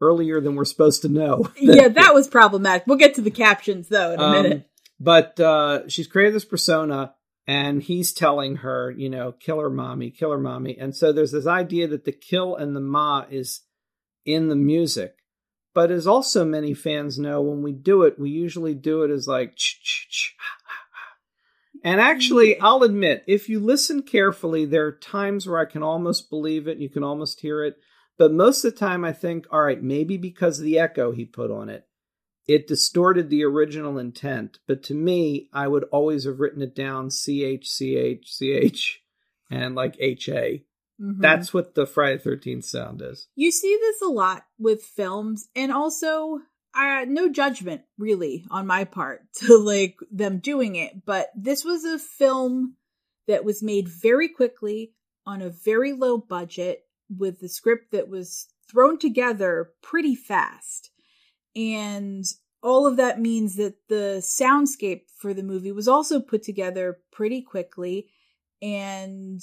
earlier 0.00 0.40
than 0.40 0.54
we're 0.56 0.64
supposed 0.64 1.02
to 1.02 1.08
know. 1.08 1.50
yeah, 1.60 1.88
that 1.88 2.14
was 2.14 2.28
problematic. 2.28 2.86
We'll 2.86 2.96
get 2.98 3.14
to 3.16 3.20
the 3.22 3.30
captions 3.30 3.88
though 3.88 4.12
in 4.12 4.20
a 4.20 4.22
Um, 4.24 4.42
minute. 4.42 4.68
But 4.98 5.38
uh, 5.40 5.88
she's 5.88 6.06
created 6.06 6.34
this 6.34 6.44
persona, 6.44 7.12
and 7.46 7.82
he's 7.82 8.12
telling 8.12 8.56
her, 8.56 8.90
you 8.90 9.10
know, 9.10 9.32
kill 9.32 9.60
her 9.60 9.70
mommy, 9.70 10.10
kill 10.10 10.30
her 10.30 10.38
mommy. 10.38 10.76
And 10.78 10.94
so 10.94 11.12
there's 11.12 11.32
this 11.32 11.46
idea 11.46 11.88
that 11.88 12.04
the 12.04 12.12
kill 12.12 12.54
and 12.54 12.74
the 12.74 12.80
ma 12.80 13.24
is 13.30 13.62
in 14.24 14.48
the 14.48 14.56
music. 14.56 15.14
But 15.74 15.90
as 15.90 16.06
also 16.06 16.44
many 16.44 16.74
fans 16.74 17.18
know, 17.18 17.40
when 17.40 17.62
we 17.62 17.72
do 17.72 18.02
it, 18.02 18.18
we 18.18 18.30
usually 18.30 18.74
do 18.74 19.02
it 19.02 19.10
as 19.10 19.26
like, 19.26 19.56
ch 19.56 20.34
and 21.84 22.00
actually, 22.00 22.54
mm. 22.54 22.58
I'll 22.60 22.82
admit, 22.82 23.24
if 23.26 23.48
you 23.48 23.58
listen 23.58 24.02
carefully, 24.02 24.64
there 24.64 24.86
are 24.86 24.92
times 24.92 25.46
where 25.46 25.58
I 25.58 25.64
can 25.64 25.82
almost 25.82 26.30
believe 26.30 26.68
it, 26.68 26.78
you 26.78 26.88
can 26.88 27.02
almost 27.02 27.40
hear 27.40 27.64
it. 27.64 27.76
But 28.18 28.32
most 28.32 28.64
of 28.64 28.72
the 28.72 28.78
time, 28.78 29.04
I 29.04 29.12
think, 29.12 29.46
all 29.50 29.62
right, 29.62 29.82
maybe 29.82 30.16
because 30.16 30.58
of 30.58 30.64
the 30.64 30.78
echo 30.78 31.12
he 31.12 31.24
put 31.24 31.50
on 31.50 31.68
it, 31.68 31.86
it 32.46 32.66
distorted 32.66 33.30
the 33.30 33.44
original 33.44 33.98
intent. 33.98 34.58
But 34.66 34.82
to 34.84 34.94
me, 34.94 35.48
I 35.52 35.68
would 35.68 35.84
always 35.84 36.24
have 36.24 36.40
written 36.40 36.62
it 36.62 36.74
down 36.74 37.10
C 37.10 37.44
H 37.44 37.68
C 37.68 37.96
H 37.96 38.32
C 38.32 38.52
H 38.52 39.02
and 39.50 39.74
like 39.74 39.96
H 39.98 40.28
A. 40.28 40.64
Mhm. 41.00 41.20
That's 41.20 41.52
what 41.54 41.74
the 41.74 41.86
Friday 41.86 42.18
Thirteenth 42.18 42.64
sound 42.64 43.02
is. 43.02 43.28
You 43.34 43.50
see 43.50 43.76
this 43.80 44.00
a 44.02 44.08
lot 44.08 44.44
with 44.58 44.82
films, 44.82 45.48
and 45.56 45.72
also, 45.72 46.40
uh, 46.74 47.04
no 47.08 47.28
judgment 47.28 47.82
really 47.98 48.44
on 48.50 48.66
my 48.66 48.84
part 48.84 49.22
to 49.36 49.58
like 49.58 49.96
them 50.10 50.38
doing 50.38 50.76
it, 50.76 51.04
but 51.04 51.30
this 51.36 51.64
was 51.64 51.84
a 51.84 51.98
film 51.98 52.76
that 53.26 53.44
was 53.44 53.62
made 53.62 53.88
very 53.88 54.28
quickly 54.28 54.92
on 55.26 55.42
a 55.42 55.50
very 55.50 55.92
low 55.92 56.18
budget 56.18 56.84
with 57.08 57.40
the 57.40 57.48
script 57.48 57.92
that 57.92 58.08
was 58.08 58.48
thrown 58.70 58.98
together 58.98 59.70
pretty 59.82 60.14
fast. 60.14 60.90
And 61.54 62.24
all 62.62 62.86
of 62.86 62.96
that 62.96 63.20
means 63.20 63.56
that 63.56 63.74
the 63.88 64.22
soundscape 64.22 65.02
for 65.16 65.34
the 65.34 65.42
movie 65.42 65.72
was 65.72 65.88
also 65.88 66.20
put 66.20 66.42
together 66.42 67.00
pretty 67.10 67.42
quickly 67.42 68.08
and 68.60 69.40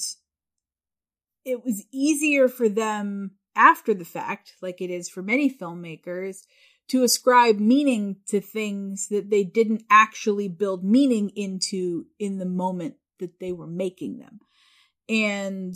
it 1.46 1.64
was 1.64 1.86
easier 1.92 2.48
for 2.48 2.70
them 2.70 3.32
after 3.56 3.94
the 3.94 4.06
fact, 4.06 4.54
like 4.62 4.82
it 4.82 4.90
is 4.90 5.10
for 5.10 5.22
many 5.22 5.54
filmmakers, 5.54 6.46
to 6.88 7.04
ascribe 7.04 7.60
meaning 7.60 8.18
to 8.28 8.40
things 8.40 9.08
that 9.10 9.30
they 9.30 9.44
didn't 9.44 9.84
actually 9.90 10.48
build 10.48 10.84
meaning 10.84 11.30
into 11.36 12.06
in 12.20 12.38
the 12.38 12.46
moment 12.46 12.96
that 13.20 13.40
they 13.40 13.52
were 13.52 13.68
making 13.68 14.20
them. 14.20 14.40
And 15.08 15.76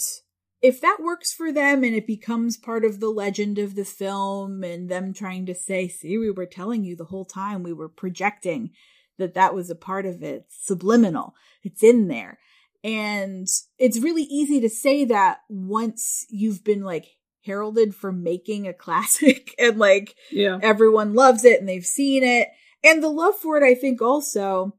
if 0.64 0.80
that 0.80 0.98
works 1.02 1.34
for 1.34 1.52
them 1.52 1.84
and 1.84 1.94
it 1.94 2.08
becomes 2.08 2.56
part 2.56 2.86
of 2.86 3.02
the 3.02 3.10
legend 3.10 3.60
of 3.60 3.76
the 3.76 3.84
film 3.84 4.64
and 4.64 4.88
them 4.90 5.14
trying 5.14 5.46
to 5.46 5.54
say, 5.54 5.90
see, 5.90 6.18
we 6.18 6.32
were 6.32 6.46
telling 6.46 6.86
you 6.86 6.96
the 6.96 7.04
whole 7.04 7.26
time, 7.26 7.64
we 7.64 7.74
were 7.74 7.90
projecting 7.90 8.72
that 9.18 9.34
that 9.34 9.54
was 9.54 9.70
a 9.70 9.76
part 9.76 10.06
of 10.06 10.24
it, 10.24 10.46
it's 10.46 10.66
subliminal, 10.66 11.36
it's 11.64 11.84
in 11.84 12.08
there. 12.08 12.40
And 12.82 13.46
it's 13.78 14.00
really 14.00 14.24
easy 14.24 14.62
to 14.62 14.70
say 14.70 15.04
that 15.06 15.40
once 15.50 16.26
you've 16.30 16.64
been 16.64 16.82
like 16.84 17.18
heralded 17.46 17.94
for 17.94 18.14
making 18.14 18.66
a 18.66 18.74
classic 18.86 19.54
and 19.60 19.78
like 19.78 20.16
Yeah. 20.32 20.60
everyone 20.62 21.14
loves 21.14 21.44
it 21.44 21.60
and 21.60 21.68
they've 21.68 21.86
seen 21.86 22.24
it. 22.24 22.48
And 22.86 23.04
the 23.04 23.10
love 23.10 23.36
for 23.36 23.58
it, 23.58 23.64
I 23.64 23.76
think, 23.76 24.02
also 24.02 24.78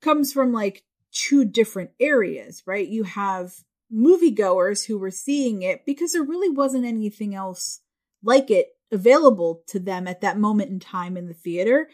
comes 0.00 0.32
from 0.32 0.52
like 0.52 0.84
two 1.10 1.44
different 1.44 1.90
areas, 1.98 2.62
right? 2.64 2.86
You 2.86 3.02
have 3.02 3.52
moviegoers 3.92 4.86
who 4.86 4.98
were 4.98 5.10
seeing 5.10 5.62
it 5.62 5.84
because 5.84 6.12
there 6.12 6.22
really 6.22 6.48
wasn't 6.48 6.84
anything 6.84 7.34
else 7.34 7.80
like 8.22 8.50
it 8.50 8.68
available 8.92 9.62
to 9.66 9.78
them 9.78 10.06
at 10.06 10.20
that 10.20 10.38
moment 10.38 10.70
in 10.70 10.80
time 10.80 11.16
in 11.16 11.26
the 11.26 11.34
theater. 11.34 11.88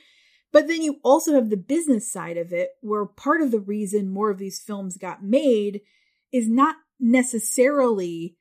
But 0.53 0.69
then 0.69 0.83
you 0.83 1.01
also 1.03 1.35
have 1.35 1.51
the 1.51 1.57
business 1.57 2.11
side 2.11 2.37
of 2.37 2.53
it, 2.53 2.71
where 2.81 3.05
part 3.05 3.43
of 3.43 3.51
the 3.51 3.61
reason 3.61 4.09
more 4.09 4.31
of 4.31 4.39
these 4.39 4.61
films 4.61 4.97
got 4.97 5.23
made 5.23 5.83
is 6.33 6.49
not 6.49 6.77
necessarily 6.99 8.37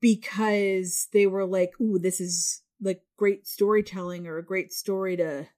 because 0.00 1.08
they 1.12 1.26
were 1.26 1.46
like, 1.46 1.72
ooh, 1.80 1.98
this 1.98 2.20
is 2.20 2.62
like 2.80 3.02
great 3.16 3.46
storytelling 3.46 4.26
or 4.26 4.38
a 4.38 4.44
great 4.44 4.72
story 4.72 5.16
to 5.16 5.48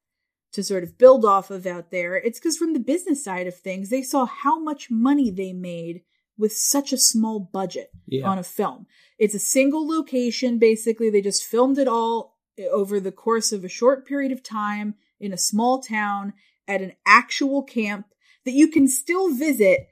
to 0.52 0.64
sort 0.64 0.82
of 0.82 0.98
build 0.98 1.24
off 1.24 1.50
of 1.50 1.64
out 1.64 1.92
there. 1.92 2.16
It's 2.16 2.40
because 2.40 2.56
from 2.56 2.72
the 2.72 2.80
business 2.80 3.22
side 3.22 3.46
of 3.46 3.56
things, 3.56 3.88
they 3.88 4.02
saw 4.02 4.26
how 4.26 4.58
much 4.58 4.90
money 4.90 5.30
they 5.30 5.52
made 5.52 6.02
with 6.40 6.52
such 6.52 6.92
a 6.92 6.98
small 6.98 7.38
budget 7.38 7.90
Yeah. 8.06 8.26
on 8.28 8.38
a 8.38 8.42
film. 8.42 8.86
It's 9.18 9.34
a 9.34 9.38
single 9.38 9.86
location, 9.86 10.58
basically. 10.58 11.10
They 11.10 11.20
just 11.20 11.44
filmed 11.44 11.78
it 11.78 11.86
all 11.86 12.38
over 12.72 12.98
the 12.98 13.12
course 13.12 13.52
of 13.52 13.64
a 13.64 13.68
short 13.68 14.06
period 14.06 14.32
of 14.32 14.42
time 14.42 14.94
in 15.20 15.32
a 15.32 15.38
small 15.38 15.80
town 15.82 16.32
at 16.66 16.80
an 16.82 16.92
actual 17.06 17.62
camp 17.62 18.06
that 18.44 18.52
you 18.52 18.68
can 18.68 18.88
still 18.88 19.32
visit 19.34 19.88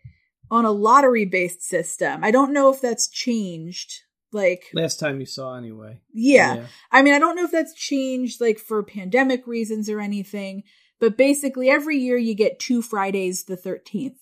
on 0.50 0.64
a 0.64 0.70
lottery 0.70 1.26
based 1.26 1.62
system. 1.62 2.24
I 2.24 2.30
don't 2.30 2.52
know 2.54 2.72
if 2.72 2.80
that's 2.80 3.08
changed. 3.08 3.92
Like, 4.32 4.64
Last 4.74 4.98
time 5.00 5.20
you 5.20 5.26
saw, 5.26 5.54
anyway. 5.54 6.00
yeah. 6.12 6.66
I 6.90 7.02
mean, 7.02 7.14
I 7.14 7.18
don't 7.18 7.36
know 7.36 7.44
if 7.44 7.50
that's 7.50 7.74
changed 7.74 8.40
like 8.40 8.58
for 8.58 8.82
pandemic 8.82 9.46
reasons 9.46 9.88
or 9.88 10.00
anything, 10.00 10.64
but 11.00 11.16
basically 11.16 11.68
every 11.70 11.96
year 11.98 12.16
you 12.18 12.34
get 12.34 12.58
two 12.58 12.82
Fridays 12.82 13.44
the 13.44 13.56
13th 13.56 14.16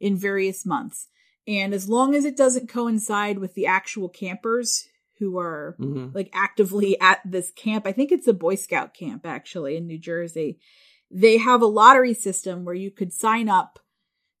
in 0.00 0.16
various 0.16 0.64
months. 0.64 1.08
And 1.50 1.74
as 1.74 1.88
long 1.88 2.14
as 2.14 2.24
it 2.24 2.36
doesn't 2.36 2.68
coincide 2.68 3.40
with 3.40 3.54
the 3.54 3.66
actual 3.66 4.08
campers 4.08 4.86
who 5.18 5.36
are 5.36 5.74
Mhm. 5.80 6.14
like 6.14 6.30
actively 6.32 6.98
at 7.00 7.20
this 7.24 7.50
camp, 7.50 7.88
I 7.88 7.92
think 7.92 8.12
it's 8.12 8.28
a 8.28 8.32
Boy 8.32 8.54
Scout 8.54 8.94
camp 8.94 9.26
actually 9.26 9.76
in 9.76 9.88
New 9.88 9.98
Jersey. 9.98 10.60
They 11.10 11.38
have 11.38 11.60
a 11.60 11.66
lottery 11.66 12.14
system 12.14 12.64
where 12.64 12.74
you 12.76 12.92
could 12.92 13.12
sign 13.12 13.48
up 13.48 13.80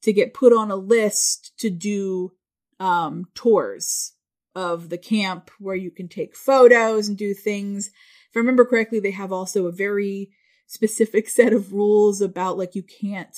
to 0.02 0.12
get 0.12 0.34
put 0.34 0.52
on 0.52 0.70
a 0.70 0.76
list 0.76 1.52
to 1.58 1.68
do 1.68 2.30
um, 2.78 3.26
tours 3.34 4.12
of 4.54 4.88
the 4.88 4.96
camp 4.96 5.50
where 5.58 5.74
you 5.76 5.90
can 5.90 6.06
take 6.08 6.36
photos 6.36 7.08
and 7.08 7.18
do 7.18 7.34
things. 7.34 7.88
If 7.88 8.36
I 8.36 8.38
remember 8.38 8.64
correctly, 8.64 9.00
they 9.00 9.10
have 9.10 9.32
also 9.32 9.66
a 9.66 9.72
very 9.72 10.30
specific 10.68 11.28
set 11.36 11.52
of 11.52 11.72
rules 11.72 12.20
about 12.20 12.56
like 12.56 12.76
you 12.76 12.84
can't 12.84 13.36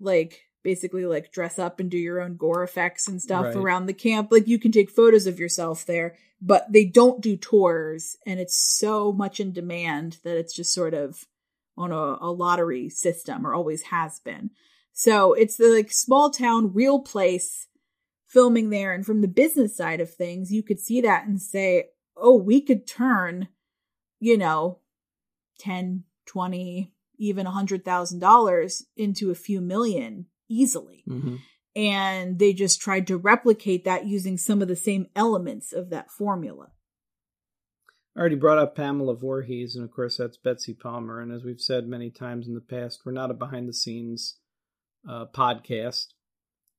like 0.00 0.45
basically 0.66 1.06
like 1.06 1.30
dress 1.30 1.60
up 1.60 1.78
and 1.78 1.88
do 1.88 1.96
your 1.96 2.20
own 2.20 2.36
gore 2.36 2.64
effects 2.64 3.06
and 3.06 3.22
stuff 3.22 3.44
Right. 3.44 3.56
around 3.56 3.86
the 3.86 3.94
camp. 3.94 4.32
Like 4.32 4.48
you 4.48 4.58
can 4.58 4.72
take 4.72 4.90
photos 4.90 5.28
of 5.28 5.38
yourself 5.38 5.86
there, 5.86 6.16
but 6.42 6.66
they 6.72 6.84
don't 6.84 7.20
do 7.22 7.36
tours 7.36 8.16
and 8.26 8.40
it's 8.40 8.56
so 8.56 9.12
much 9.12 9.38
in 9.38 9.52
demand 9.52 10.18
that 10.24 10.36
it's 10.36 10.52
just 10.52 10.74
sort 10.74 10.92
of 10.92 11.24
on 11.76 11.92
a, 11.92 12.18
a 12.20 12.32
lottery 12.32 12.88
system 12.88 13.46
or 13.46 13.54
always 13.54 13.82
has 13.82 14.18
been. 14.18 14.50
So 14.92 15.34
it's 15.34 15.56
the 15.56 15.68
like 15.68 15.92
small 15.92 16.30
town, 16.30 16.72
real 16.74 16.98
place 16.98 17.68
filming 18.26 18.70
there. 18.70 18.92
And 18.92 19.06
from 19.06 19.20
the 19.20 19.28
business 19.28 19.76
side 19.76 20.00
of 20.00 20.12
things, 20.12 20.50
you 20.50 20.64
could 20.64 20.80
see 20.80 21.00
that 21.02 21.28
and 21.28 21.40
say, 21.40 21.90
oh, 22.16 22.34
we 22.34 22.60
could 22.60 22.88
turn, 22.88 23.46
you 24.18 24.36
know, 24.36 24.80
10, 25.60 26.02
20, 26.26 26.92
even 27.18 27.46
a 27.46 27.52
hundred 27.52 27.84
thousand 27.84 28.18
dollars 28.18 28.84
into 28.96 29.30
a 29.30 29.36
few 29.36 29.60
million 29.60 30.26
easily. 30.48 31.04
Mhm. 31.08 31.38
And 31.74 32.38
they 32.38 32.52
just 32.54 32.80
tried 32.80 33.06
to 33.08 33.18
replicate 33.18 33.84
that 33.84 34.06
using 34.06 34.38
some 34.38 34.62
of 34.62 34.68
the 34.68 34.76
same 34.76 35.08
elements 35.14 35.72
of 35.72 35.90
that 35.90 36.10
formula. 36.10 36.72
I 38.16 38.20
already 38.20 38.36
brought 38.36 38.56
up 38.56 38.74
Pamela 38.74 39.14
Voorhees, 39.14 39.76
and 39.76 39.84
of 39.84 39.90
course 39.90 40.16
that's 40.16 40.38
Betsy 40.38 40.72
Palmer. 40.72 41.20
And 41.20 41.30
as 41.30 41.44
we've 41.44 41.60
said 41.60 41.86
many 41.86 42.10
times 42.10 42.48
in 42.48 42.54
the 42.54 42.62
past, 42.62 43.02
we're 43.04 43.12
not 43.12 43.30
a 43.30 43.34
behind 43.34 43.68
the 43.68 43.74
scenes 43.74 44.38
uh, 45.06 45.26
podcast, 45.26 46.14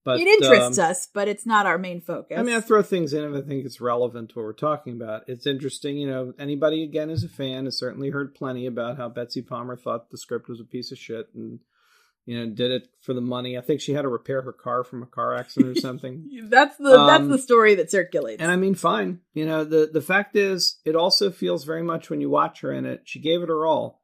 but 0.03 0.19
it 0.19 0.27
interests 0.27 0.79
um, 0.79 0.89
us, 0.89 1.07
but 1.13 1.27
it's 1.27 1.45
not 1.45 1.67
our 1.67 1.77
main 1.77 2.01
focus. 2.01 2.39
I 2.39 2.41
mean, 2.41 2.55
I 2.55 2.61
throw 2.61 2.81
things 2.81 3.13
in 3.13 3.23
if 3.23 3.43
I 3.43 3.47
think 3.47 3.65
it's 3.65 3.79
relevant 3.79 4.29
to 4.29 4.35
what 4.35 4.45
we're 4.45 4.53
talking 4.53 4.93
about. 4.93 5.23
It's 5.27 5.45
interesting, 5.45 5.97
you 5.97 6.09
know. 6.09 6.33
Anybody 6.39 6.83
again 6.83 7.11
is 7.11 7.23
a 7.23 7.29
fan 7.29 7.65
has 7.65 7.77
certainly 7.77 8.09
heard 8.09 8.33
plenty 8.33 8.65
about 8.65 8.97
how 8.97 9.09
Betsy 9.09 9.43
Palmer 9.43 9.75
thought 9.75 10.09
the 10.09 10.17
script 10.17 10.49
was 10.49 10.59
a 10.59 10.63
piece 10.63 10.91
of 10.91 10.97
shit 10.97 11.27
and 11.35 11.59
you 12.27 12.37
know 12.37 12.53
did 12.53 12.69
it 12.69 12.87
for 13.01 13.15
the 13.15 13.21
money. 13.21 13.57
I 13.57 13.61
think 13.61 13.81
she 13.81 13.93
had 13.93 14.03
to 14.03 14.07
repair 14.09 14.43
her 14.43 14.53
car 14.53 14.83
from 14.83 15.01
a 15.01 15.07
car 15.07 15.33
accident 15.33 15.77
or 15.77 15.81
something. 15.87 16.29
that's 16.49 16.77
the 16.77 17.05
that's 17.07 17.23
Um, 17.23 17.29
the 17.31 17.39
story 17.39 17.73
that 17.75 17.89
circulates. 17.89 18.41
And 18.43 18.51
I 18.51 18.55
mean, 18.57 18.75
fine. 18.75 19.21
You 19.33 19.45
know, 19.47 19.63
the 19.63 19.89
the 19.91 20.01
fact 20.01 20.35
is, 20.35 20.79
it 20.85 20.95
also 20.95 21.31
feels 21.31 21.63
very 21.63 21.81
much 21.83 22.09
when 22.11 22.21
you 22.21 22.29
watch 22.29 22.61
her 22.61 22.71
in 22.71 22.85
it, 22.85 23.01
she 23.05 23.19
gave 23.19 23.41
it 23.41 23.49
her 23.49 23.65
all, 23.65 24.03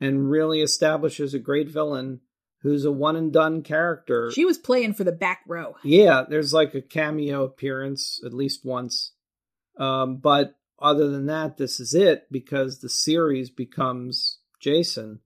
and 0.00 0.30
really 0.30 0.60
establishes 0.60 1.32
a 1.32 1.38
great 1.38 1.68
villain 1.70 2.20
who's 2.62 2.84
a 2.84 2.92
one 2.92 3.16
and 3.16 3.32
done 3.32 3.62
character. 3.62 4.30
she 4.30 4.44
was 4.44 4.58
playing 4.58 4.92
for 4.92 5.04
the 5.04 5.12
back 5.12 5.40
row. 5.46 5.76
yeah, 5.82 6.24
there's 6.28 6.52
like 6.52 6.74
a 6.74 6.82
cameo 6.82 7.42
appearance 7.44 8.20
at 8.26 8.34
least 8.34 8.66
once, 8.66 9.12
um, 9.78 10.16
but 10.18 10.56
other 10.78 11.08
than 11.08 11.26
that, 11.26 11.56
this 11.56 11.78
is 11.80 11.94
it 11.94 12.26
because 12.30 12.80
the 12.80 12.88
series 12.88 13.48
becomes 13.50 14.38
Jason. 14.60 15.20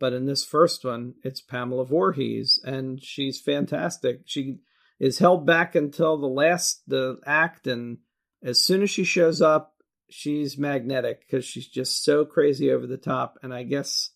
But 0.00 0.12
in 0.12 0.26
this 0.26 0.44
first 0.44 0.84
one, 0.84 1.14
it's 1.24 1.40
Pamela 1.40 1.84
Voorhees, 1.84 2.60
and 2.64 3.02
she's 3.02 3.40
fantastic. 3.40 4.20
She 4.26 4.58
is 5.00 5.18
held 5.18 5.44
back 5.46 5.74
until 5.74 6.16
the 6.18 6.26
last 6.28 6.82
the 6.86 7.18
act, 7.26 7.66
and 7.66 7.98
as 8.42 8.60
soon 8.64 8.82
as 8.82 8.90
she 8.90 9.04
shows 9.04 9.42
up, 9.42 9.74
she's 10.08 10.56
magnetic 10.56 11.20
because 11.20 11.44
she's 11.44 11.66
just 11.66 12.04
so 12.04 12.24
crazy 12.24 12.70
over 12.70 12.86
the 12.86 12.96
top. 12.96 13.38
And 13.42 13.52
I 13.52 13.64
guess 13.64 14.10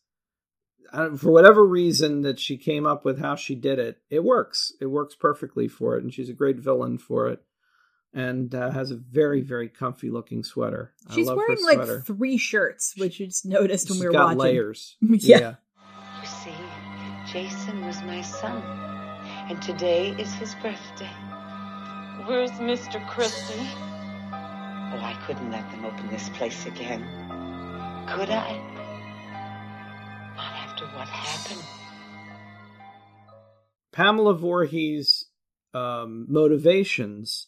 for 0.93 1.31
whatever 1.33 1.65
reason 1.67 2.23
that 2.23 2.39
she 2.39 2.57
came 2.57 2.87
up 2.87 3.05
with 3.05 3.19
how 3.19 3.35
she 3.35 3.55
did 3.55 3.79
it, 3.79 3.99
it 4.11 4.23
works. 4.23 4.73
It 4.81 4.87
works 4.87 5.15
perfectly 5.15 5.67
for 5.69 5.97
it, 5.97 6.05
and 6.05 6.13
she's 6.15 6.29
a 6.29 6.35
great 6.35 6.59
villain 6.59 6.99
for 6.99 7.29
it. 7.29 7.41
and 8.15 8.55
uh, 8.55 8.71
has 8.71 8.91
a 8.91 8.97
very 8.97 9.41
very 9.41 9.69
comfy 9.71 10.11
looking 10.11 10.45
sweater. 10.45 10.93
I 11.09 11.15
She's 11.15 11.29
wearing 11.31 11.65
like 11.65 12.05
three 12.05 12.37
shirts, 12.37 12.95
which 12.99 13.19
you 13.19 13.27
just 13.27 13.47
noticed 13.47 13.89
when 13.89 13.97
She's 13.97 14.01
we 14.03 14.07
were 14.07 14.13
got 14.13 14.37
watching. 14.37 14.39
layers. 14.39 14.97
Yeah. 15.01 15.39
See, 15.53 15.57
Jason 17.33 17.87
was 17.87 18.03
my 18.03 18.21
son, 18.21 18.63
and 19.49 19.61
today 19.63 20.11
is 20.19 20.35
his 20.35 20.55
birthday. 20.57 21.09
Where's 22.27 22.51
Mr. 22.53 23.01
Christy? 23.09 23.59
Oh, 23.59 25.01
I 25.01 25.19
couldn't 25.27 25.51
let 25.51 25.71
them 25.71 25.87
open 25.87 26.09
this 26.11 26.29
place 26.29 26.67
again. 26.67 27.01
Could 28.07 28.29
I? 28.29 28.61
Not 30.37 30.53
after 30.57 30.85
what 30.89 31.09
happened. 31.09 31.65
Pamela 33.93 34.35
Voorhees' 34.35 35.25
um, 35.73 36.27
motivations 36.29 37.47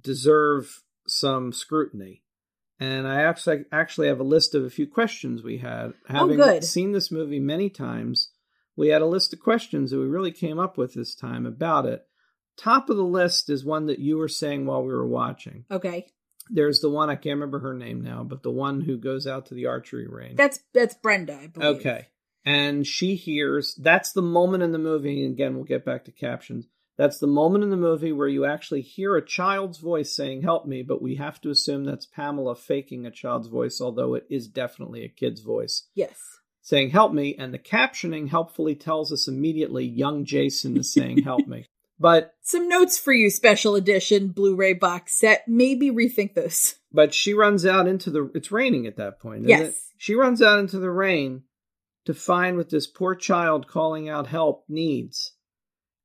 deserve 0.00 0.82
some 1.06 1.52
scrutiny. 1.52 2.22
And 2.80 3.06
I 3.06 3.22
actually 3.24 3.66
actually 3.70 4.08
have 4.08 4.20
a 4.20 4.24
list 4.24 4.54
of 4.54 4.64
a 4.64 4.70
few 4.70 4.86
questions 4.86 5.42
we 5.42 5.58
had. 5.58 5.92
Having 6.06 6.36
good. 6.38 6.64
seen 6.64 6.92
this 6.92 7.10
movie 7.10 7.40
many 7.40 7.68
times, 7.68 8.30
we 8.78 8.88
had 8.88 9.02
a 9.02 9.06
list 9.06 9.32
of 9.32 9.40
questions 9.40 9.90
that 9.90 9.98
we 9.98 10.06
really 10.06 10.30
came 10.30 10.60
up 10.60 10.78
with 10.78 10.94
this 10.94 11.14
time 11.14 11.44
about 11.44 11.84
it. 11.84 12.06
Top 12.56 12.88
of 12.88 12.96
the 12.96 13.02
list 13.02 13.50
is 13.50 13.64
one 13.64 13.86
that 13.86 13.98
you 13.98 14.16
were 14.16 14.28
saying 14.28 14.66
while 14.66 14.82
we 14.82 14.92
were 14.92 15.06
watching. 15.06 15.64
Okay. 15.68 16.06
There's 16.48 16.80
the 16.80 16.88
one 16.88 17.10
I 17.10 17.16
can't 17.16 17.34
remember 17.34 17.58
her 17.58 17.74
name 17.74 18.02
now, 18.02 18.22
but 18.22 18.44
the 18.44 18.52
one 18.52 18.80
who 18.80 18.96
goes 18.96 19.26
out 19.26 19.46
to 19.46 19.54
the 19.54 19.66
archery 19.66 20.06
range. 20.06 20.36
That's 20.36 20.60
that's 20.72 20.94
Brenda, 20.94 21.34
I 21.34 21.46
believe. 21.48 21.80
Okay. 21.80 22.06
And 22.44 22.86
she 22.86 23.16
hears 23.16 23.74
that's 23.74 24.12
the 24.12 24.22
moment 24.22 24.62
in 24.62 24.70
the 24.70 24.78
movie, 24.78 25.24
and 25.24 25.34
again, 25.34 25.56
we'll 25.56 25.64
get 25.64 25.84
back 25.84 26.04
to 26.04 26.12
captions. 26.12 26.66
That's 26.96 27.18
the 27.18 27.26
moment 27.26 27.64
in 27.64 27.70
the 27.70 27.76
movie 27.76 28.12
where 28.12 28.28
you 28.28 28.44
actually 28.44 28.82
hear 28.82 29.16
a 29.16 29.24
child's 29.24 29.78
voice 29.78 30.14
saying, 30.14 30.42
Help 30.42 30.66
me, 30.66 30.82
but 30.82 31.02
we 31.02 31.16
have 31.16 31.40
to 31.42 31.50
assume 31.50 31.84
that's 31.84 32.06
Pamela 32.06 32.56
faking 32.56 33.06
a 33.06 33.10
child's 33.10 33.48
voice, 33.48 33.80
although 33.80 34.14
it 34.14 34.26
is 34.30 34.48
definitely 34.48 35.04
a 35.04 35.08
kid's 35.08 35.40
voice 35.40 35.88
Yes. 35.94 36.37
Saying, 36.68 36.90
Help 36.90 37.12
me. 37.12 37.34
And 37.38 37.52
the 37.52 37.58
captioning 37.58 38.28
helpfully 38.28 38.74
tells 38.74 39.12
us 39.12 39.26
immediately, 39.28 39.84
Young 39.84 40.24
Jason 40.24 40.76
is 40.76 40.92
saying, 40.92 41.22
Help 41.22 41.46
me. 41.46 41.64
But 42.00 42.34
Some 42.42 42.68
notes 42.68 42.96
for 42.96 43.12
you, 43.12 43.28
special 43.28 43.74
edition 43.74 44.28
Blu-ray 44.28 44.74
box 44.74 45.18
set. 45.18 45.48
Maybe 45.48 45.90
rethink 45.90 46.34
this. 46.34 46.76
but 46.92 47.12
she 47.12 47.34
runs 47.34 47.66
out 47.66 47.88
into 47.88 48.08
the 48.10 48.30
it's 48.36 48.52
raining 48.52 48.86
at 48.86 48.96
that 48.98 49.18
point 49.18 49.38
isn't 49.46 49.48
Yes. 49.48 49.68
it? 49.70 49.74
she 49.96 50.14
runs 50.14 50.40
out 50.40 50.60
into 50.60 50.78
the 50.78 50.92
rain 50.92 51.42
to 52.04 52.14
find 52.14 52.56
what 52.56 52.70
this 52.70 52.86
poor 52.86 53.16
child 53.16 53.66
calling 53.66 54.08
out 54.08 54.28
help 54.28 54.62
needs 54.68 55.32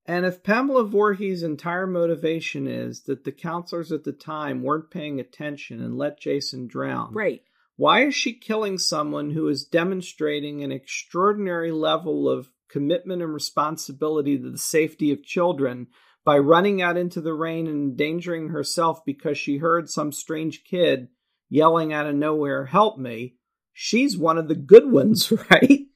and 0.08 0.26
if 0.26 0.42
pamela 0.44 0.84
Voorhees' 0.84 1.44
entire 1.44 1.86
motivation 1.86 2.66
is 2.66 3.04
that 3.04 3.24
the 3.24 3.32
counselors 3.32 3.92
at 3.92 4.04
the 4.04 4.12
time 4.14 4.64
weren't 4.64 4.90
paying 4.90 5.20
attention 5.20 5.80
and 5.80 5.96
let 5.96 6.20
jason 6.20 6.66
drown 6.66 7.14
Right. 7.14 7.44
Why 7.76 8.06
is 8.06 8.16
she 8.16 8.34
killing 8.34 8.78
someone 8.78 9.32
who 9.32 9.48
is 9.48 9.66
demonstrating 9.66 10.64
an 10.64 10.72
extraordinary 10.72 11.72
level 11.72 12.30
of 12.30 12.50
commitment 12.70 13.22
and 13.22 13.34
responsibility 13.34 14.38
to 14.38 14.52
the 14.52 14.58
safety 14.58 15.12
of 15.12 15.24
children 15.24 15.88
by 16.26 16.38
running 16.38 16.82
out 16.82 16.98
into 16.98 17.22
the 17.22 17.34
rain 17.34 17.68
and 17.68 17.92
endangering 17.92 18.50
herself 18.50 19.04
because 19.06 19.38
she 19.38 19.58
heard 19.58 19.90
some 19.90 20.12
strange 20.12 20.64
kid 20.64 21.08
yelling 21.50 21.94
out 21.94 22.08
of 22.08 22.16
nowhere, 22.16 22.66
Help 22.66 22.98
me? 22.98 23.36
She's 23.74 24.18
one 24.18 24.38
of 24.38 24.48
the 24.48 24.56
good 24.56 24.92
ones, 24.92 25.32
right? 25.52 25.88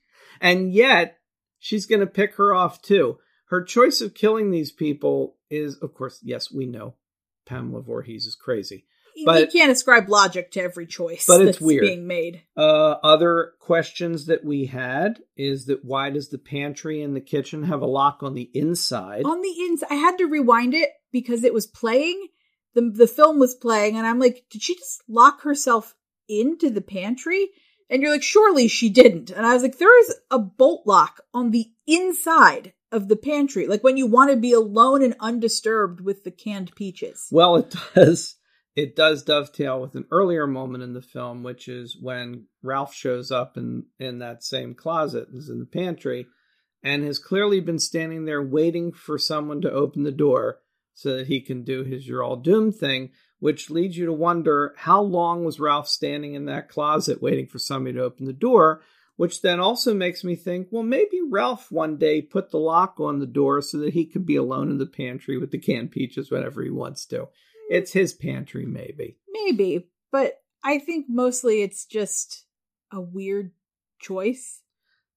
And 0.42 0.74
yet, 0.74 1.20
she's 1.60 1.86
going 1.86 2.02
to 2.02 2.08
pick 2.08 2.36
her 2.36 2.54
off 2.54 2.82
too. 2.82 3.18
Her 3.50 3.64
choice 3.64 4.02
of 4.02 4.14
killing 4.14 4.52
these 4.52 4.72
people 4.72 5.38
is, 5.50 5.78
of 5.78 5.94
course, 5.94 6.20
yes, 6.22 6.52
we 6.52 6.66
know 6.66 6.96
Pamela 7.46 7.82
Voorhees 7.82 8.26
is 8.26 8.36
crazy. 8.36 8.86
But- 9.26 9.42
you 9.54 9.60
can't 9.60 9.72
ascribe 9.72 10.10
logic 10.10 10.52
to 10.52 10.62
every 10.62 10.86
choice 10.88 11.26
But 11.28 11.42
it's 11.42 11.46
that's 11.58 11.62
weird. 11.62 11.82
being 11.82 12.08
made. 12.08 12.42
Uh, 12.56 12.96
other 13.04 13.54
questions 13.60 14.26
that 14.28 14.44
we 14.46 14.66
had 14.66 15.20
is 15.36 15.66
that 15.66 15.84
why 15.84 16.10
does 16.10 16.30
the 16.30 16.38
pantry 16.38 17.02
and 17.02 17.16
the 17.16 17.22
kitchen 17.22 17.64
have 17.64 17.82
a 17.82 17.86
lock 17.88 18.24
on 18.24 18.34
the 18.34 18.50
inside? 18.54 19.26
On 19.26 19.42
the 19.42 19.56
inside, 19.70 19.88
I 19.92 19.96
had 19.96 20.18
to 20.18 20.26
rewind 20.26 20.74
it 20.74 20.90
because 21.12 21.44
it 21.44 21.54
was 21.54 21.68
playing. 21.68 22.28
The 22.74 22.92
the 22.92 23.08
film 23.08 23.40
was 23.40 23.56
playing, 23.56 23.98
and 23.98 24.06
I'm 24.06 24.20
like, 24.20 24.46
did 24.52 24.62
she 24.62 24.76
just 24.76 25.02
lock 25.08 25.42
herself 25.42 25.96
into 26.30 26.70
the 26.70 26.82
pantry? 26.82 27.50
And 27.90 28.02
you're 28.02 28.12
like, 28.12 28.22
surely 28.24 28.68
she 28.68 28.90
didn't. 28.90 29.32
And 29.32 29.46
I 29.46 29.54
was 29.54 29.64
like, 29.64 29.78
there 29.78 30.00
is 30.02 30.14
a 30.30 30.38
bolt 30.40 30.86
lock 30.86 31.22
on 31.34 31.52
the 31.52 31.68
inside 31.88 32.74
of 32.92 33.08
the 33.10 33.16
pantry, 33.18 33.68
like 33.68 33.84
when 33.84 33.98
you 33.98 34.08
want 34.08 34.32
to 34.32 34.38
be 34.38 34.54
alone 34.54 35.04
and 35.04 35.14
undisturbed 35.20 36.00
with 36.00 36.24
the 36.24 36.32
canned 36.32 36.74
peaches. 36.76 37.28
Well, 37.32 37.58
it 37.58 37.76
does. 37.96 38.36
It 38.78 38.96
does 38.96 39.24
dovetail 39.24 39.82
with 39.82 39.96
an 39.96 40.06
earlier 40.12 40.46
moment 40.46 40.84
in 40.84 40.94
the 40.94 41.02
film, 41.02 41.42
which 41.42 41.68
is 41.68 41.98
when 42.00 42.46
Ralph 42.62 42.94
shows 42.94 43.32
up 43.32 43.58
in 43.58 43.88
in 44.00 44.20
that 44.20 44.44
same 44.44 44.76
closet, 44.76 45.30
is 45.34 45.50
in 45.50 45.58
the 45.58 45.66
pantry, 45.66 46.28
and 46.84 47.04
has 47.04 47.18
clearly 47.18 47.60
been 47.60 47.80
standing 47.80 48.26
there 48.26 48.44
waiting 48.44 48.92
for 48.92 49.18
someone 49.18 49.62
to 49.62 49.72
open 49.72 50.04
the 50.04 50.12
door 50.12 50.60
so 50.94 51.18
that 51.18 51.26
he 51.26 51.42
can 51.42 51.64
do 51.64 51.84
his 51.84 52.08
"you're 52.08 52.24
all 52.24 52.36
doomed" 52.36 52.76
thing. 52.76 53.10
Which 53.40 53.72
leads 53.72 53.98
you 53.98 54.06
to 54.06 54.14
wonder 54.14 54.76
how 54.78 55.02
long 55.02 55.44
was 55.44 55.60
Ralph 55.60 55.88
standing 55.88 56.36
in 56.36 56.46
that 56.46 56.70
closet 56.70 57.20
waiting 57.20 57.48
for 57.48 57.58
somebody 57.58 57.96
to 57.96 58.04
open 58.04 58.26
the 58.26 58.32
door. 58.32 58.84
Which 59.16 59.42
then 59.42 59.60
also 59.60 59.96
makes 59.96 60.24
me 60.24 60.36
think, 60.36 60.68
well, 60.70 60.84
maybe 60.84 61.20
Ralph 61.28 61.72
one 61.72 61.98
day 61.98 62.22
put 62.22 62.52
the 62.52 62.60
lock 62.60 63.00
on 63.00 63.18
the 63.18 63.26
door 63.26 63.64
so 63.64 63.80
that 63.80 63.94
he 63.94 64.06
could 64.06 64.28
be 64.28 64.36
alone 64.36 64.70
in 64.70 64.78
the 64.78 64.86
pantry 64.86 65.40
with 65.40 65.50
the 65.50 65.58
canned 65.58 65.90
peaches 65.90 66.30
whenever 66.30 66.62
he 66.62 66.70
wants 66.70 67.08
to. 67.08 67.30
It's 67.70 67.94
his 67.94 68.14
pantry, 68.14 68.66
maybe. 68.66 69.18
Maybe, 69.30 69.90
but 70.12 70.42
I 70.64 70.80
think 70.80 71.08
mostly 71.10 71.62
it's 71.62 71.86
just 71.86 72.46
a 72.92 73.02
weird 73.02 73.52
choice. 74.00 74.62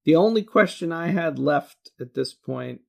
The 0.05 0.17
only 0.17 0.43
question 0.43 0.93
I 0.93 1.09
had 1.09 1.39
left 1.39 1.91
at 2.01 2.15
this 2.15 2.35
point 2.35 2.81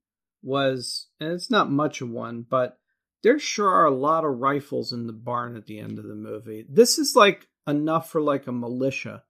was, 0.41 1.07
and 1.19 1.33
it's 1.33 1.51
not 1.51 1.71
much 1.71 2.01
of 2.01 2.09
one, 2.09 2.45
but 2.49 2.79
there 3.23 3.37
sure 3.37 3.69
are 3.69 3.85
a 3.85 3.95
lot 3.95 4.25
of 4.25 4.39
rifles 4.39 4.91
in 4.91 5.07
the 5.07 5.13
barn 5.13 5.55
at 5.55 5.67
the 5.67 5.79
end 5.79 5.99
of 5.99 6.05
the 6.05 6.15
movie. 6.15 6.65
This 6.67 6.97
is 6.97 7.15
like 7.15 7.47
enough 7.67 8.09
for 8.09 8.21
like 8.21 8.47
a 8.47 8.51
militia 8.51 9.23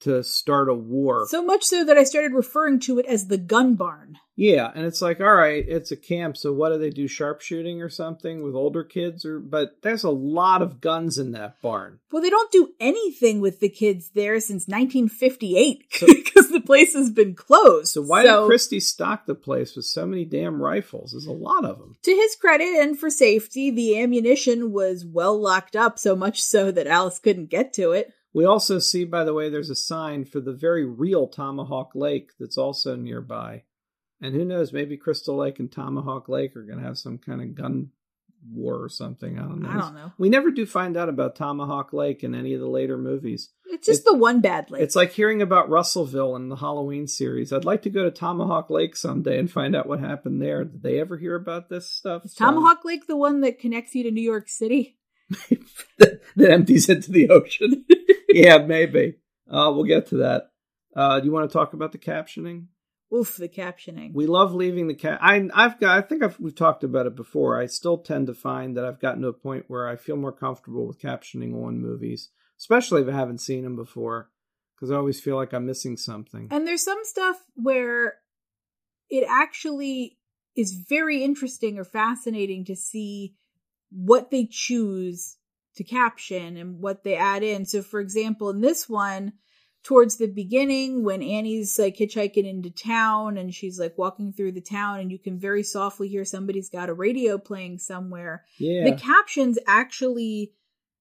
to 0.00 0.22
start 0.22 0.68
a 0.68 0.74
war. 0.74 1.26
So 1.28 1.42
much 1.44 1.64
so 1.64 1.84
that 1.84 1.96
I 1.96 2.04
started 2.04 2.32
referring 2.32 2.80
to 2.80 2.98
it 2.98 3.06
as 3.06 3.28
the 3.28 3.38
gun 3.38 3.74
barn. 3.74 4.18
yeah, 4.36 4.70
and 4.74 4.84
it's 4.84 5.00
like, 5.00 5.20
all 5.20 5.34
right, 5.34 5.64
it's 5.66 5.90
a 5.90 5.96
camp, 5.96 6.36
so 6.36 6.52
what 6.52 6.68
do 6.70 6.78
they 6.78 6.90
do? 6.90 7.08
Sharpshooting 7.08 7.80
or 7.82 7.88
something 7.88 8.42
with 8.42 8.54
older 8.54 8.84
kids? 8.84 9.24
Or 9.24 9.38
but 9.38 9.78
there's 9.82 10.04
a 10.04 10.10
lot 10.10 10.60
of 10.60 10.80
guns 10.82 11.16
in 11.18 11.32
that 11.32 11.62
barn. 11.62 12.00
Well, 12.12 12.22
they 12.22 12.30
don't 12.30 12.52
do 12.52 12.72
anything 12.78 13.40
with 13.40 13.60
the 13.60 13.70
kids 13.70 14.10
there 14.14 14.38
since 14.40 14.68
1958 14.68 15.86
because 15.90 16.48
the 16.50 16.60
place 16.60 16.92
has 16.92 17.10
been 17.10 17.34
closed. 17.34 17.88
So 17.88 18.02
why 18.02 18.22
did 18.22 18.46
Christy 18.46 18.80
stock 18.80 19.24
the 19.24 19.34
place 19.34 19.74
with 19.76 19.86
so 19.86 20.06
many 20.06 20.24
damn 20.26 20.60
rifles? 20.60 21.12
There's 21.12 21.26
a 21.26 21.32
lot 21.32 21.64
of 21.64 21.78
them. 21.78 21.96
To 22.02 22.10
his 22.14 22.36
credit 22.36 22.68
and 22.80 22.98
for 22.98 23.08
safety, 23.08 23.70
the 23.70 23.98
ammunition 23.98 24.72
was 24.72 25.04
well 25.06 25.40
locked 25.40 25.74
up, 25.76 25.98
so 25.98 26.14
much 26.14 26.42
so 26.42 26.70
that 26.70 26.86
Alice 26.86 27.18
couldn't 27.18 27.50
get 27.50 27.72
to 27.74 27.92
it. 27.92 28.12
We 28.36 28.44
also 28.44 28.78
see, 28.80 29.06
by 29.06 29.24
the 29.24 29.32
way, 29.32 29.48
there's 29.48 29.70
a 29.70 29.74
sign 29.74 30.26
for 30.26 30.40
the 30.40 30.52
very 30.52 30.84
real 30.84 31.26
Tomahawk 31.26 31.92
Lake 31.94 32.32
that's 32.38 32.58
also 32.58 32.94
nearby. 32.94 33.62
And 34.20 34.34
who 34.34 34.44
knows, 34.44 34.74
maybe 34.74 34.98
Crystal 34.98 35.38
Lake 35.38 35.58
and 35.58 35.72
Tomahawk 35.72 36.28
Lake 36.28 36.54
are 36.54 36.66
going 36.66 36.78
to 36.78 36.84
have 36.84 36.98
some 36.98 37.16
kind 37.16 37.40
of 37.40 37.54
gun 37.54 37.92
war 38.52 38.74
or 38.74 38.90
something. 38.90 39.38
I 39.38 39.42
don't 39.42 39.62
know. 39.62 39.70
I 39.70 39.78
don't 39.78 39.94
know. 39.94 40.12
We 40.18 40.28
never 40.28 40.50
do 40.50 40.66
find 40.66 40.98
out 40.98 41.08
about 41.08 41.34
Tomahawk 41.34 41.94
Lake 41.94 42.22
in 42.22 42.34
any 42.34 42.52
of 42.52 42.60
the 42.60 42.68
later 42.68 42.98
movies. 42.98 43.52
It's 43.70 43.86
just 43.86 44.02
It- 44.02 44.10
the 44.10 44.18
one 44.18 44.42
bad 44.42 44.70
lake. 44.70 44.82
It's 44.82 44.96
like 44.96 45.12
hearing 45.12 45.40
about 45.40 45.70
Russellville 45.70 46.36
in 46.36 46.50
the 46.50 46.56
Halloween 46.56 47.06
series. 47.06 47.54
I'd 47.54 47.64
like 47.64 47.80
to 47.82 47.90
go 47.90 48.04
to 48.04 48.10
Tomahawk 48.10 48.68
Lake 48.68 48.96
someday 48.96 49.38
and 49.38 49.50
find 49.50 49.74
out 49.74 49.88
what 49.88 50.00
happened 50.00 50.42
there. 50.42 50.62
Did 50.62 50.82
they 50.82 51.00
ever 51.00 51.16
hear 51.16 51.36
about 51.36 51.70
this 51.70 51.90
stuff? 51.90 52.26
Is 52.26 52.34
Tomahawk 52.34 52.84
Lake 52.84 53.06
the 53.06 53.16
one 53.16 53.40
that 53.40 53.58
connects 53.58 53.94
you 53.94 54.02
to 54.02 54.10
New 54.10 54.20
York 54.20 54.50
City? 54.50 54.98
that 55.98 56.20
empties 56.38 56.88
into 56.88 57.10
the 57.10 57.30
ocean. 57.30 57.84
yeah, 58.28 58.58
maybe. 58.58 59.16
Uh, 59.50 59.72
we'll 59.74 59.84
get 59.84 60.06
to 60.08 60.16
that. 60.16 60.50
Uh, 60.94 61.20
do 61.20 61.26
you 61.26 61.32
want 61.32 61.48
to 61.48 61.52
talk 61.52 61.72
about 61.72 61.92
the 61.92 61.98
captioning? 61.98 62.66
Oof, 63.14 63.36
the 63.36 63.48
captioning. 63.48 64.12
We 64.14 64.26
love 64.26 64.52
leaving 64.52 64.88
the 64.88 64.94
cap. 64.94 65.20
I, 65.22 65.48
I've 65.54 65.78
got. 65.78 65.96
I 65.96 66.00
think 66.00 66.24
I've, 66.24 66.38
we've 66.40 66.54
talked 66.54 66.82
about 66.82 67.06
it 67.06 67.14
before. 67.14 67.60
I 67.60 67.66
still 67.66 67.98
tend 67.98 68.26
to 68.26 68.34
find 68.34 68.76
that 68.76 68.84
I've 68.84 69.00
gotten 69.00 69.22
to 69.22 69.28
a 69.28 69.32
point 69.32 69.66
where 69.68 69.88
I 69.88 69.96
feel 69.96 70.16
more 70.16 70.32
comfortable 70.32 70.86
with 70.86 71.00
captioning 71.00 71.54
on 71.54 71.80
movies, 71.80 72.30
especially 72.58 73.02
if 73.02 73.08
I 73.08 73.12
haven't 73.12 73.40
seen 73.40 73.62
them 73.62 73.76
before, 73.76 74.30
because 74.74 74.90
I 74.90 74.96
always 74.96 75.20
feel 75.20 75.36
like 75.36 75.52
I'm 75.52 75.66
missing 75.66 75.96
something. 75.96 76.48
And 76.50 76.66
there's 76.66 76.82
some 76.82 76.98
stuff 77.04 77.36
where 77.54 78.14
it 79.08 79.24
actually 79.28 80.18
is 80.56 80.72
very 80.88 81.22
interesting 81.22 81.78
or 81.78 81.84
fascinating 81.84 82.64
to 82.64 82.74
see 82.74 83.34
what 83.96 84.30
they 84.30 84.46
choose 84.50 85.36
to 85.76 85.84
caption 85.84 86.56
and 86.56 86.80
what 86.80 87.02
they 87.04 87.16
add 87.16 87.42
in. 87.42 87.64
So, 87.64 87.82
for 87.82 88.00
example, 88.00 88.50
in 88.50 88.60
this 88.60 88.88
one, 88.88 89.32
towards 89.82 90.16
the 90.16 90.26
beginning 90.26 91.04
when 91.04 91.22
Annie's 91.22 91.78
like 91.78 91.96
hitchhiking 91.96 92.44
into 92.44 92.70
town 92.70 93.36
and 93.38 93.54
she's 93.54 93.78
like 93.78 93.96
walking 93.96 94.32
through 94.32 94.52
the 94.52 94.60
town 94.60 94.98
and 95.00 95.12
you 95.12 95.18
can 95.18 95.38
very 95.38 95.62
softly 95.62 96.08
hear 96.08 96.24
somebody's 96.24 96.68
got 96.68 96.88
a 96.88 96.94
radio 96.94 97.38
playing 97.38 97.78
somewhere. 97.78 98.44
Yeah. 98.58 98.84
The 98.90 98.96
captions 98.96 99.58
actually 99.66 100.52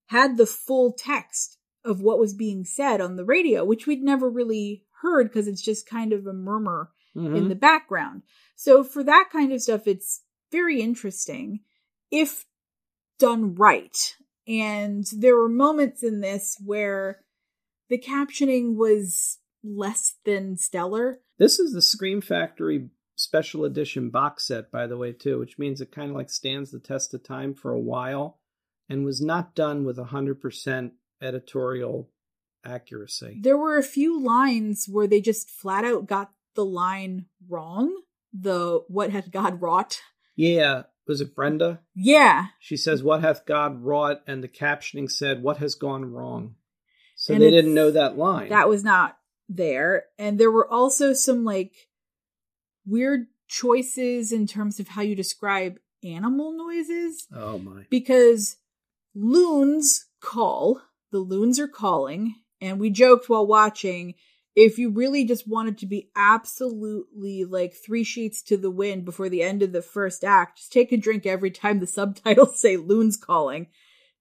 had 0.07 0.37
the 0.37 0.45
full 0.45 0.93
text 0.93 1.57
of 1.83 1.99
what 2.01 2.19
was 2.19 2.33
being 2.35 2.63
said 2.63 3.01
on 3.01 3.15
the 3.15 3.25
radio, 3.25 3.65
which 3.65 3.87
we'd 3.87 4.03
never 4.03 4.29
really 4.29 4.83
heard 5.01 5.29
because 5.29 5.47
it's 5.47 5.63
just 5.63 5.89
kind 5.89 6.13
of 6.13 6.27
a 6.27 6.33
murmur 6.33 6.91
Mhm. 7.15 7.35
in 7.37 7.47
the 7.49 7.55
background. 7.55 8.21
So 8.55 8.83
for 8.83 9.03
that 9.03 9.29
kind 9.31 9.51
of 9.51 9.61
stuff, 9.61 9.87
it's 9.87 10.21
very 10.51 10.79
interesting 10.81 11.61
if 12.11 12.45
done 13.19 13.55
right. 13.55 14.15
And 14.47 15.05
there 15.17 15.35
were 15.35 15.49
moments 15.49 16.03
in 16.03 16.21
this 16.21 16.57
where 16.63 17.21
the 17.89 17.97
captioning 17.97 18.75
was 18.75 19.39
less 19.63 20.15
than 20.25 20.57
stellar. 20.57 21.19
This 21.37 21.59
is 21.59 21.73
the 21.73 21.81
Scream 21.81 22.21
Factory 22.21 22.89
special 23.15 23.65
edition 23.65 24.09
box 24.09 24.47
set, 24.47 24.71
by 24.71 24.87
the 24.87 24.97
way, 24.97 25.11
too, 25.13 25.39
which 25.39 25.57
means 25.57 25.81
it 25.81 25.91
kind 25.91 26.09
of 26.09 26.15
like 26.15 26.29
stands 26.29 26.71
the 26.71 26.79
test 26.79 27.13
of 27.13 27.23
time 27.23 27.53
for 27.53 27.71
a 27.71 27.79
while 27.79 28.39
and 28.89 29.05
was 29.05 29.21
not 29.21 29.55
done 29.55 29.83
with 29.83 29.97
100% 29.97 30.91
editorial 31.21 32.09
accuracy. 32.63 33.39
There 33.41 33.57
were 33.57 33.77
a 33.77 33.83
few 33.83 34.19
lines 34.21 34.87
where 34.89 35.07
they 35.07 35.21
just 35.21 35.49
flat 35.49 35.85
out 35.85 36.07
got 36.07 36.31
the 36.55 36.65
line 36.65 37.25
wrong. 37.47 37.95
The 38.33 38.83
what 38.87 39.11
had 39.11 39.31
God 39.31 39.61
wrought. 39.61 40.01
Yeah. 40.35 40.83
Was 41.07 41.21
it 41.21 41.35
Brenda? 41.35 41.81
Yeah. 41.93 42.47
She 42.59 42.77
says, 42.77 43.03
What 43.03 43.21
hath 43.21 43.45
God 43.45 43.83
wrought? 43.83 44.21
And 44.25 44.43
the 44.43 44.47
captioning 44.47 45.09
said, 45.09 45.43
What 45.43 45.57
has 45.57 45.75
gone 45.75 46.11
wrong? 46.11 46.55
So 47.15 47.33
And 47.33 47.41
they 47.41 47.51
didn't 47.51 47.73
know 47.73 47.91
that 47.91 48.17
line. 48.17 48.49
That 48.49 48.69
was 48.69 48.83
not 48.83 49.17
there. 49.47 50.05
And 50.17 50.39
there 50.39 50.51
were 50.51 50.69
also 50.69 51.13
some 51.13 51.45
like 51.45 51.73
weird 52.85 53.27
choices 53.47 54.31
in 54.31 54.47
terms 54.47 54.79
of 54.79 54.89
how 54.89 55.01
you 55.01 55.15
describe 55.15 55.79
animal 56.03 56.55
noises 56.55 57.27
oh, 57.35 57.57
my. 57.57 57.85
because 57.89 58.57
loons 59.13 60.07
call, 60.21 60.81
the 61.11 61.19
loons 61.19 61.59
are 61.59 61.67
calling, 61.67 62.35
and 62.61 62.79
we 62.79 62.89
joked 62.89 63.29
while 63.29 63.45
watching 63.45 64.15
if 64.55 64.77
you 64.77 64.89
really 64.89 65.25
just 65.25 65.47
wanted 65.47 65.77
to 65.79 65.85
be 65.85 66.09
absolutely 66.15 67.43
like 67.43 67.73
three 67.73 68.03
sheets 68.03 68.41
to 68.43 68.57
the 68.57 68.71
wind 68.71 69.03
before 69.03 69.27
the 69.29 69.43
end 69.43 69.61
of 69.61 69.73
the 69.73 69.81
first 69.81 70.23
act, 70.23 70.57
just 70.59 70.71
take 70.71 70.91
a 70.91 70.97
drink 70.97 71.25
every 71.25 71.51
time 71.51 71.79
the 71.79 71.87
subtitles 71.87 72.59
say 72.59 72.77
loons 72.77 73.17
calling 73.17 73.67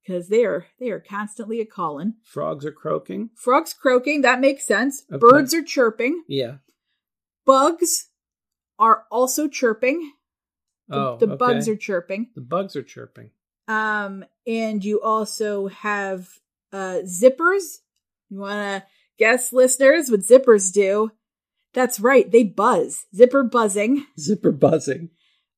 because 0.05 0.29
they 0.29 0.45
are 0.45 0.67
they 0.81 0.91
are 0.91 1.01
constantly 1.01 1.61
a 1.61 1.67
calling. 1.67 2.15
Frogs 2.25 2.65
are 2.67 2.73
croaking. 2.73 3.31
Frogs 3.37 3.73
croaking, 3.73 4.23
that 4.23 4.41
makes 4.41 4.67
sense. 4.67 5.05
Okay. 5.11 5.19
Birds 5.21 5.55
are 5.55 5.63
chirping. 5.63 6.25
Yeah. 6.29 6.57
Bugs 7.47 8.09
are 8.79 9.05
also 9.11 9.49
chirping. 9.49 10.13
The, 10.89 10.97
Oh, 10.97 11.17
the 11.19 11.29
bugs 11.29 11.69
are 11.69 11.77
chirping. 11.77 12.31
The 12.35 12.41
bugs 12.41 12.77
are 12.77 12.83
chirping. 12.83 13.31
Um, 13.69 14.25
and 14.47 14.85
you 14.85 15.01
also 15.01 15.69
have 15.69 16.29
uh 16.73 17.01
zippers. 17.05 17.79
You 18.29 18.41
wanna 18.41 18.85
guess, 19.19 19.53
listeners, 19.53 20.11
what 20.11 20.21
zippers 20.21 20.73
do? 20.73 21.11
That's 21.73 21.99
right, 21.99 22.31
they 22.31 22.45
buzz. 22.45 23.05
Zipper 23.15 23.43
buzzing. 23.43 24.07
Zipper 24.19 24.53
buzzing. 24.53 25.11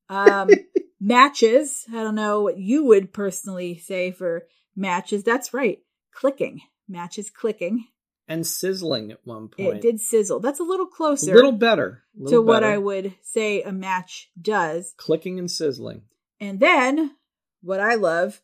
Um 0.09 0.50
matches. 1.00 1.84
I 1.90 2.02
don't 2.02 2.14
know 2.14 2.42
what 2.42 2.59
you 2.59 2.84
would 2.84 3.12
personally 3.12 3.78
say 3.78 4.11
for 4.11 4.44
matches. 4.74 5.22
That's 5.22 5.52
right. 5.52 5.78
Clicking. 6.12 6.61
Matches 6.88 7.30
clicking. 7.30 7.86
And 8.28 8.46
sizzling 8.46 9.12
at 9.12 9.20
one 9.24 9.48
point. 9.48 9.76
It 9.76 9.82
did 9.82 10.00
sizzle. 10.00 10.40
That's 10.40 10.59
a 10.59 10.64
little 10.64 10.86
closer. 10.86 11.32
A 11.32 11.34
little 11.34 11.52
better. 11.52 12.02
A 12.16 12.18
to 12.18 12.24
little 12.24 12.44
what. 12.44 12.64
I 12.64 12.78
would 12.78 13.14
say 13.22 13.62
a 13.62 13.72
match 13.72 14.30
does. 14.40 14.94
Clicking 14.96 15.38
and 15.38 15.50
sizzling. 15.50 16.02
And 16.40 16.59
then 16.59 17.16
what 17.62 17.80
I 17.80 17.94
love 17.94 18.42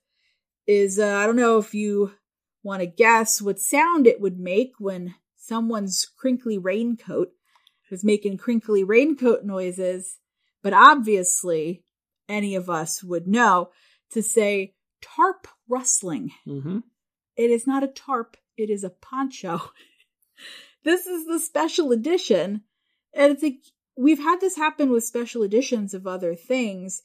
is 0.66 0.98
uh, 0.98 1.16
I 1.16 1.26
don't 1.26 1.36
know 1.36 1.58
if 1.58 1.74
you 1.74 2.12
want 2.62 2.80
to 2.80 2.86
guess 2.86 3.40
what 3.40 3.58
sound 3.58 4.06
it 4.06 4.20
would 4.20 4.38
make 4.38 4.72
when 4.78 5.14
someone's 5.36 6.06
crinkly 6.16 6.58
raincoat 6.58 7.32
was 7.92 8.02
making 8.02 8.38
crinkly 8.38 8.82
raincoat 8.82 9.44
noises, 9.44 10.18
but 10.62 10.72
obviously 10.72 11.84
any 12.28 12.56
of 12.56 12.70
us 12.70 13.04
would 13.04 13.28
know 13.28 13.70
to 14.10 14.22
say 14.22 14.74
tarp 15.02 15.46
rustling. 15.68 16.30
Mm-hmm. 16.48 16.78
It 17.36 17.50
is 17.50 17.66
not 17.66 17.84
a 17.84 17.88
tarp, 17.88 18.38
it 18.56 18.70
is 18.70 18.82
a 18.82 18.90
poncho. 18.90 19.60
this 20.84 21.06
is 21.06 21.26
the 21.26 21.38
special 21.38 21.92
edition. 21.92 22.62
And 23.12 23.32
it's 23.32 23.42
like, 23.42 23.58
we've 23.96 24.18
had 24.18 24.40
this 24.40 24.56
happen 24.56 24.90
with 24.90 25.04
special 25.04 25.42
editions 25.42 25.92
of 25.92 26.06
other 26.06 26.34
things. 26.34 27.02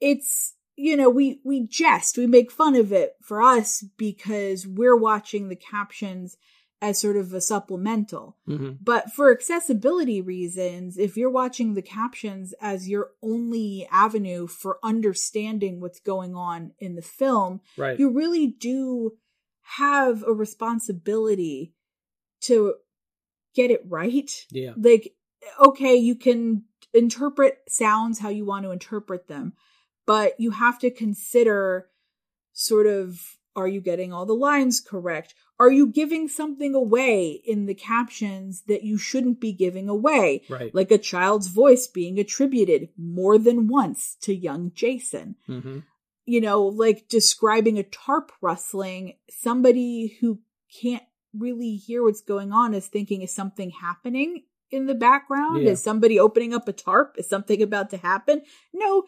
It's, 0.00 0.54
you 0.76 0.96
know, 0.96 1.08
we, 1.10 1.40
we 1.44 1.66
jest, 1.66 2.18
we 2.18 2.26
make 2.26 2.50
fun 2.50 2.74
of 2.74 2.92
it 2.92 3.14
for 3.22 3.42
us 3.42 3.84
because 3.96 4.66
we're 4.66 4.96
watching 4.96 5.48
the 5.48 5.56
captions 5.56 6.36
as 6.82 7.00
sort 7.00 7.16
of 7.16 7.32
a 7.32 7.40
supplemental. 7.40 8.36
Mm-hmm. 8.48 8.72
But 8.82 9.12
for 9.12 9.32
accessibility 9.32 10.20
reasons, 10.20 10.98
if 10.98 11.16
you're 11.16 11.30
watching 11.30 11.74
the 11.74 11.82
captions 11.82 12.52
as 12.60 12.88
your 12.88 13.10
only 13.22 13.88
avenue 13.90 14.46
for 14.46 14.78
understanding 14.82 15.80
what's 15.80 16.00
going 16.00 16.34
on 16.34 16.72
in 16.78 16.94
the 16.94 17.02
film, 17.02 17.60
Right. 17.78 17.98
you 17.98 18.10
really 18.10 18.46
do 18.48 19.12
have 19.62 20.24
a 20.26 20.32
responsibility 20.32 21.72
to 22.42 22.74
get 23.54 23.70
it 23.70 23.82
right. 23.88 24.30
yeah. 24.50 24.72
Like, 24.76 25.14
okay, 25.64 25.94
you 25.94 26.16
can 26.16 26.64
interpret 26.92 27.58
sounds 27.68 28.18
how 28.18 28.28
you 28.28 28.44
want 28.44 28.64
to 28.64 28.72
interpret 28.72 29.26
them, 29.28 29.54
but 30.06 30.38
you 30.38 30.50
have 30.52 30.78
to 30.80 30.90
consider 30.90 31.88
sort 32.52 32.86
of 32.86 33.20
are 33.56 33.68
you 33.68 33.80
getting 33.80 34.12
all 34.12 34.26
the 34.26 34.32
lines 34.34 34.80
correct? 34.80 35.34
Are 35.60 35.70
you 35.70 35.86
giving 35.86 36.26
something 36.26 36.74
away 36.74 37.40
in 37.46 37.66
the 37.66 37.74
captions 37.74 38.62
that 38.66 38.82
you 38.82 38.98
shouldn't 38.98 39.40
be 39.40 39.52
giving 39.52 39.88
away? 39.88 40.42
Right. 40.48 40.74
Like 40.74 40.90
a 40.90 40.98
child's 40.98 41.46
voice 41.46 41.86
being 41.86 42.18
attributed 42.18 42.88
more 42.98 43.38
than 43.38 43.68
once 43.68 44.16
to 44.22 44.34
young 44.34 44.72
Jason 44.74 45.36
Mm-hmm. 45.48 45.78
you 46.24 46.40
know, 46.40 46.64
like 46.64 47.08
describing 47.08 47.78
a 47.78 47.84
tarp 47.84 48.32
rustling, 48.40 49.14
somebody 49.30 50.18
who 50.20 50.40
can't 50.82 51.04
really 51.32 51.76
hear 51.76 52.02
what's 52.02 52.22
going 52.22 52.50
on 52.50 52.74
is 52.74 52.88
thinking, 52.88 53.22
is 53.22 53.32
something 53.32 53.70
happening 53.70 54.44
in 54.70 54.86
the 54.86 54.94
background? 54.94 55.62
Yeah. 55.62 55.72
Is 55.72 55.82
somebody 55.82 56.18
opening 56.18 56.54
up 56.54 56.66
a 56.66 56.72
tarp? 56.72 57.14
Is 57.18 57.28
something 57.28 57.62
about 57.62 57.90
to 57.90 57.96
happen? 57.98 58.42
No, 58.72 59.04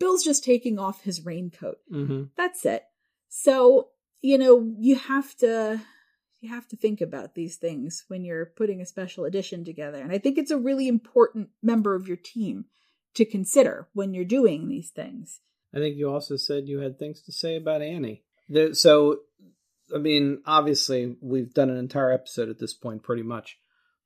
Bill's 0.00 0.24
just 0.24 0.42
taking 0.42 0.78
off 0.78 1.02
his 1.02 1.24
raincoat. 1.24 1.78
Mm-hmm. 1.92 2.24
That's 2.36 2.64
it. 2.64 2.82
So, 3.28 3.90
you 4.20 4.38
know, 4.38 4.74
you 4.76 4.96
have 4.96 5.36
to 5.36 5.80
you 6.40 6.48
have 6.48 6.66
to 6.68 6.76
think 6.76 7.00
about 7.00 7.34
these 7.34 7.56
things 7.56 8.04
when 8.08 8.24
you're 8.24 8.46
putting 8.46 8.80
a 8.80 8.86
special 8.86 9.24
edition 9.24 9.64
together. 9.64 10.00
And 10.00 10.10
I 10.10 10.18
think 10.18 10.38
it's 10.38 10.50
a 10.50 10.58
really 10.58 10.88
important 10.88 11.50
member 11.62 11.94
of 11.94 12.08
your 12.08 12.16
team 12.16 12.64
to 13.14 13.24
consider 13.24 13.88
when 13.92 14.14
you're 14.14 14.24
doing 14.24 14.68
these 14.68 14.90
things. 14.90 15.40
I 15.74 15.78
think 15.78 15.96
you 15.96 16.10
also 16.10 16.36
said 16.36 16.66
you 16.66 16.80
had 16.80 16.98
things 16.98 17.20
to 17.22 17.32
say 17.32 17.56
about 17.56 17.82
Annie. 17.82 18.22
There, 18.48 18.74
so, 18.74 19.18
I 19.94 19.98
mean, 19.98 20.42
obviously, 20.46 21.16
we've 21.20 21.52
done 21.52 21.70
an 21.70 21.76
entire 21.76 22.10
episode 22.10 22.48
at 22.48 22.58
this 22.58 22.74
point, 22.74 23.02
pretty 23.02 23.22
much. 23.22 23.58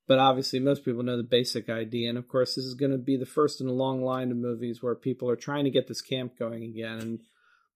But 0.07 0.19
obviously, 0.19 0.61
most 0.61 0.85
people 0.85 1.03
know 1.03 1.17
the 1.17 1.23
basic 1.23 1.69
idea. 1.71 2.09
And 2.11 2.19
of 2.19 2.29
course, 2.29 2.55
this 2.55 2.65
is 2.65 2.75
going 2.75 2.93
to 2.93 2.99
be 2.99 3.17
the 3.17 3.25
first 3.27 3.61
in 3.61 3.67
a 3.69 3.73
long 3.73 4.03
line 4.03 4.31
of 4.31 4.37
movies 4.37 4.83
where 4.83 4.95
people 4.95 5.31
are 5.31 5.37
trying 5.37 5.65
to 5.65 5.71
get 5.71 5.89
this 5.89 6.03
camp 6.03 6.39
going 6.39 6.63
again. 6.65 6.99
And 6.99 7.19
a 7.21 7.23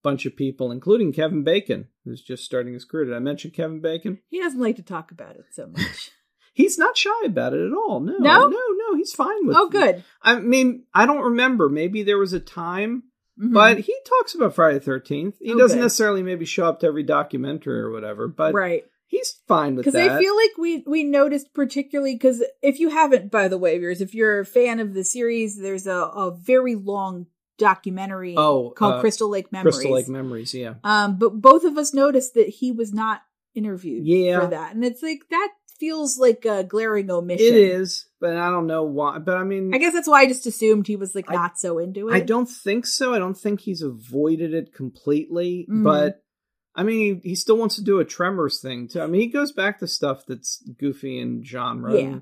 bunch 0.03 0.27
of 0.27 0.37
people, 0.37 0.71
including 0.71 1.13
Kevin 1.13 1.43
Bacon, 1.43 1.89
who's 2.05 2.23
just 2.23 2.45
starting 2.45 2.75
his 2.75 2.85
career. 2.85 3.07
Did 3.07 3.15
I 3.15 3.19
mention 3.21 3.51
Kevin 3.51 3.81
Bacon? 3.81 4.19
He 4.29 4.41
doesn't 4.41 4.61
like 4.61 4.77
to 4.77 4.83
talk 4.83 5.11
about 5.11 5.37
it 5.37 5.47
so 5.53 5.67
much. 5.69 6.11
He's 6.53 6.77
not 6.77 6.97
shy 6.97 7.11
about 7.25 7.55
it 7.55 7.65
at 7.67 7.73
all. 7.73 8.01
No, 8.01 8.19
No? 8.19 8.49
no, 8.49 8.49
no. 8.91 8.97
He's 8.97 9.13
fine 9.13 9.47
with. 9.47 9.57
It. 9.57 9.61
Oh, 9.61 9.69
good. 9.69 10.05
I 10.21 10.39
mean, 10.41 10.85
I 10.93 11.07
don't 11.07 11.23
remember. 11.23 11.69
Maybe 11.69 12.03
there 12.03 12.19
was 12.19 12.33
a 12.33 12.41
time 12.41 13.05
Mhm. 13.41 13.53
But 13.53 13.79
he 13.79 13.95
talks 14.05 14.35
about 14.35 14.57
Friday 14.57 14.79
the 14.81 14.85
Thirteenth. 14.85 15.37
He 15.41 15.53
Oh, 15.53 15.59
doesn't 15.59 15.79
good. 15.79 15.85
necessarily 15.85 16.25
maybe 16.25 16.45
show 16.45 16.67
up 16.67 16.81
to 16.81 16.89
every 16.89 17.05
documentary 17.05 17.79
or 17.79 17.93
whatever, 17.93 18.27
but 18.27 18.53
right. 18.53 18.85
He's 19.09 19.41
fine 19.49 19.75
with 19.75 19.85
that. 19.87 19.93
Because. 19.93 20.11
I 20.11 20.19
feel 20.21 20.37
like 20.37 20.51
we 20.57 20.85
we 20.87 21.03
noticed 21.03 21.53
particularly 21.53 22.15
because 22.15 22.45
if 22.63 22.79
you 22.79 22.91
haven't, 22.91 23.33
by 23.33 23.49
the 23.49 23.59
way, 23.59 23.77
viewers, 23.79 24.01
if 24.01 24.15
you're 24.15 24.39
a 24.41 24.47
fan 24.47 24.79
of 24.79 24.95
the 24.95 25.03
series, 25.03 25.59
there's 25.59 25.87
a, 25.89 25.93
a 25.97 26.31
very 26.41 26.77
long 26.77 27.27
documentary 27.59 28.35
oh, 28.37 28.71
called 28.71 28.95
uh, 28.95 29.01
Crystal 29.01 29.29
Lake 29.29 29.51
Memories. 29.51 29.75
Crystal 29.75 29.93
Lake 29.95 30.09
Memories. 30.09 30.55
Yeah, 30.55 30.75
Um, 30.85 31.19
but 31.19 31.41
both 31.41 31.65
of 31.65 31.77
us 31.77 31.93
noticed 31.93 32.35
that 32.35 32.49
he 32.49 32.71
was 32.71 32.93
not 32.93 33.23
interviewed 33.55 34.07
Yeah. 34.07 34.41
for 34.41 34.47
that, 34.49 34.75
and 34.75 34.85
it's 34.85 35.03
like 35.03 35.23
that 35.31 35.49
feels 35.81 36.19
like 36.19 36.45
a 36.45 36.63
glaring 36.65 37.11
omission. 37.11 37.47
it 37.47 37.55
is, 37.55 38.07
but 38.21 38.37
I 38.37 38.51
don't 38.51 38.67
know 38.67 38.83
why. 38.85 39.19
But 39.19 39.37
I 39.39 39.45
mean, 39.45 39.73
I 39.75 39.79
guess 39.79 39.93
that's 39.93 40.09
why 40.09 40.21
I 40.23 40.27
just 40.27 40.47
assumed 40.47 40.87
he 40.87 40.97
was 40.97 41.15
like 41.15 41.31
I- 41.31 41.35
not 41.35 41.59
so 41.59 41.79
into 41.79 42.09
it. 42.09 42.15
I 42.15 42.21
don't 42.21 42.49
think 42.49 42.87
so. 42.87 43.15
I 43.15 43.19
don't 43.19 43.37
think 43.39 43.61
he's 43.61 43.83
avoided 43.83 44.55
it 44.55 44.73
completely, 44.75 45.67
Mhm. 45.71 45.83
but 45.85 46.23
I 46.79 46.85
mean, 46.85 47.21
he, 47.23 47.31
he 47.31 47.35
still 47.35 47.57
wants 47.59 47.75
to 47.75 47.83
do 47.83 47.99
a 47.99 48.05
Tremors 48.05 48.61
thing 48.61 48.87
too. 48.87 49.01
I 49.01 49.09
mean, 49.09 49.21
he 49.21 49.27
goes 49.27 49.51
back 49.51 49.81
to 49.81 49.89
stuff 49.89 50.23
that's 50.29 50.63
goofy 50.79 51.19
in 51.19 51.43
genre. 51.43 51.93
Yeah. 52.01 52.19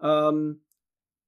Um, 0.00 0.60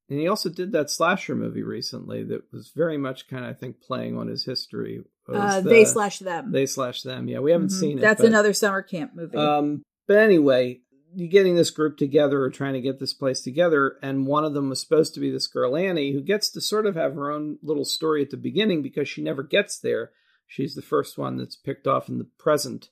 and 0.09 0.19
he 0.19 0.29
also 0.29 0.49
did 0.49 0.71
that 0.71 0.89
slasher 0.89 1.35
movie 1.35 1.61
recently 1.61 2.23
that 2.23 2.43
was 2.53 2.71
very 2.73 2.97
much 2.97 3.27
kind 3.27 3.43
of, 3.43 3.51
I 3.51 3.53
think, 3.53 3.81
playing 3.81 4.17
on 4.17 4.27
his 4.27 4.45
history. 4.45 5.03
Uh, 5.27 5.59
the- 5.59 5.69
they 5.69 5.83
slash 5.83 6.19
them. 6.19 6.53
They 6.53 6.65
slash 6.65 7.01
them. 7.01 7.27
Yeah, 7.27 7.39
we 7.39 7.51
haven't 7.51 7.67
Mhm. 7.67 7.79
seen 7.79 7.97
it. 7.97 8.01
That's 8.01 8.21
but- 8.21 8.27
another 8.27 8.53
summer 8.53 8.81
camp 8.81 9.11
movie. 9.13 9.37
Um, 9.37 9.83
but 10.07 10.17
anyway, 10.17 10.79
you 11.13 11.27
getting 11.27 11.55
this 11.55 11.71
group 11.71 11.97
together 11.97 12.41
or 12.41 12.49
trying 12.49 12.73
to 12.75 12.81
get 12.81 12.99
this 12.99 13.13
place 13.13 13.41
together, 13.41 13.97
and 14.01 14.25
one 14.25 14.45
of 14.45 14.53
them 14.53 14.69
was 14.69 14.79
supposed 14.79 15.13
to 15.15 15.19
be 15.19 15.29
this 15.29 15.47
girl 15.47 15.75
Annie, 15.75 16.13
who 16.13 16.21
gets 16.21 16.49
to 16.51 16.61
sort 16.61 16.85
of 16.85 16.95
have 16.95 17.13
her 17.15 17.29
own 17.29 17.57
little 17.61 17.85
story 17.85 18.21
at 18.21 18.29
the 18.29 18.37
beginning 18.37 18.81
because 18.81 19.09
she 19.09 19.21
never 19.21 19.43
gets 19.43 19.77
there. 19.79 20.11
She's 20.49 20.73
the 20.75 20.81
first 20.81 21.17
one 21.17 21.37
that's 21.37 21.55
picked 21.55 21.87
off 21.87 22.09
in 22.09 22.17
the 22.17 22.27
present. 22.37 22.89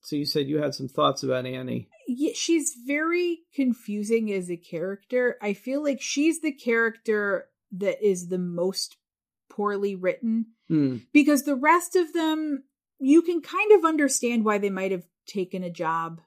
So 0.00 0.16
you 0.16 0.24
said 0.24 0.48
you 0.48 0.58
had 0.58 0.74
some 0.74 0.88
thoughts 0.88 1.22
about 1.22 1.46
Annie. 1.46 1.88
yeah, 2.08 2.32
she's 2.34 2.74
very 2.86 3.40
confusing 3.54 4.32
as 4.32 4.50
a 4.50 4.56
character. 4.56 5.36
I 5.40 5.52
feel 5.52 5.82
like 5.82 6.00
she's 6.00 6.40
the 6.40 6.52
character 6.52 7.46
that 7.72 8.02
is 8.06 8.28
the 8.28 8.38
most 8.38 8.96
poorly 9.50 9.94
written 9.94 10.46
Hmm. 10.68 10.96
because 11.12 11.42
the 11.42 11.54
rest 11.54 11.94
of 11.94 12.12
them 12.14 12.64
you 12.98 13.20
can 13.20 13.42
kind 13.42 13.70
of 13.72 13.84
understand 13.84 14.44
why 14.44 14.56
they 14.56 14.70
might 14.70 14.90
have 14.92 15.04
taken 15.26 15.62
a 15.62 15.70
job 15.70 16.22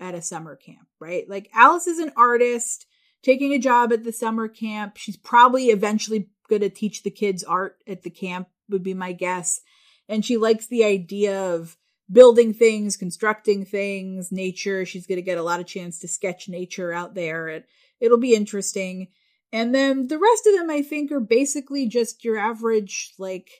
at 0.00 0.14
a 0.14 0.22
summer 0.22 0.56
camp, 0.56 0.88
right? 0.98 1.28
Like 1.28 1.50
Alice 1.54 1.86
is 1.86 1.98
an 1.98 2.12
artist 2.16 2.86
taking 3.22 3.52
a 3.52 3.58
job 3.58 3.92
at 3.92 4.02
the 4.04 4.12
summer 4.12 4.48
camp. 4.48 4.96
She's 4.96 5.16
probably 5.18 5.66
eventually 5.66 6.30
going 6.48 6.62
to 6.62 6.70
teach 6.70 7.02
the 7.02 7.10
kids 7.10 7.44
art 7.44 7.76
at 7.86 8.02
the 8.02 8.10
camp 8.10 8.48
would 8.70 8.82
be 8.82 8.94
my 8.94 9.12
guess. 9.12 9.60
And 10.08 10.24
she 10.24 10.36
likes 10.36 10.66
the 10.66 10.84
idea 10.84 11.40
of 11.40 11.76
building 12.10 12.52
things, 12.52 12.96
constructing 12.96 13.64
things, 13.64 14.30
nature. 14.32 14.84
She's 14.84 15.06
going 15.06 15.16
to 15.16 15.22
get 15.22 15.38
a 15.38 15.42
lot 15.42 15.60
of 15.60 15.66
chance 15.66 15.98
to 16.00 16.08
sketch 16.08 16.48
nature 16.48 16.92
out 16.92 17.14
there. 17.14 17.48
It, 17.48 17.66
it'll 18.00 18.18
be 18.18 18.34
interesting. 18.34 19.08
And 19.52 19.74
then 19.74 20.08
the 20.08 20.18
rest 20.18 20.46
of 20.46 20.54
them, 20.54 20.70
I 20.70 20.82
think, 20.82 21.12
are 21.12 21.20
basically 21.20 21.86
just 21.86 22.24
your 22.24 22.36
average, 22.38 23.12
like, 23.18 23.50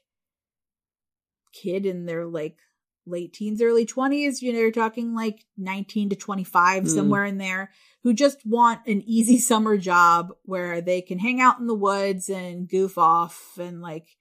kid 1.53 1.87
in 1.87 2.07
their, 2.07 2.27
like, 2.27 2.57
late 3.07 3.33
teens, 3.33 3.61
early 3.61 3.85
20s. 3.85 4.41
You 4.43 4.53
know, 4.53 4.59
you're 4.61 4.71
talking 4.71 5.15
like 5.15 5.45
19 5.57 6.11
to 6.11 6.17
25, 6.17 6.85
Mm. 6.85 6.89
somewhere 6.89 7.25
in 7.25 7.39
there, 7.39 7.73
who 8.03 8.15
just 8.15 8.45
want 8.47 8.87
an 8.87 9.03
easy 9.07 9.39
summer 9.39 9.77
job 9.77 10.33
where 10.45 10.81
they 10.81 11.01
can 11.03 11.19
hang 11.19 11.41
out 11.41 11.59
in 11.59 11.67
the 11.67 11.75
woods 11.75 12.29
and 12.29 12.69
goof 12.69 12.97
off 12.99 13.59
and, 13.59 13.81
like, 13.83 14.17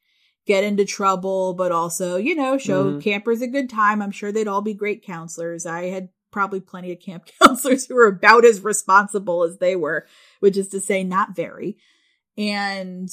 get 0.48 0.64
into 0.64 0.86
trouble, 0.86 1.54
but 1.54 1.72
also, 1.72 2.18
you 2.18 2.36
know, 2.36 2.58
show 2.58 2.94
Mhm. 2.94 3.02
campers 3.02 3.42
a 3.42 3.48
good 3.48 3.70
time. 3.70 4.02
I'm 4.02 4.12
sure 4.12 4.32
they'd 4.32 4.48
all 4.48 4.62
be 4.62 4.74
great 4.74 5.04
counselors. 5.04 5.66
I 5.66 5.86
had 5.86 6.10
probably 6.32 6.60
plenty 6.60 6.92
of 6.92 7.00
camp 7.00 7.26
counselors 7.42 7.86
who 7.88 7.96
were 7.96 8.08
about 8.08 8.44
as 8.46 8.64
responsible 8.64 9.44
as 9.44 9.60
they 9.60 9.76
were, 9.76 10.06
which 10.39 10.58
is 10.58 10.68
to 10.70 10.80
say, 10.80 11.04
not 11.04 11.36
very. 11.36 11.78
And 12.38 13.10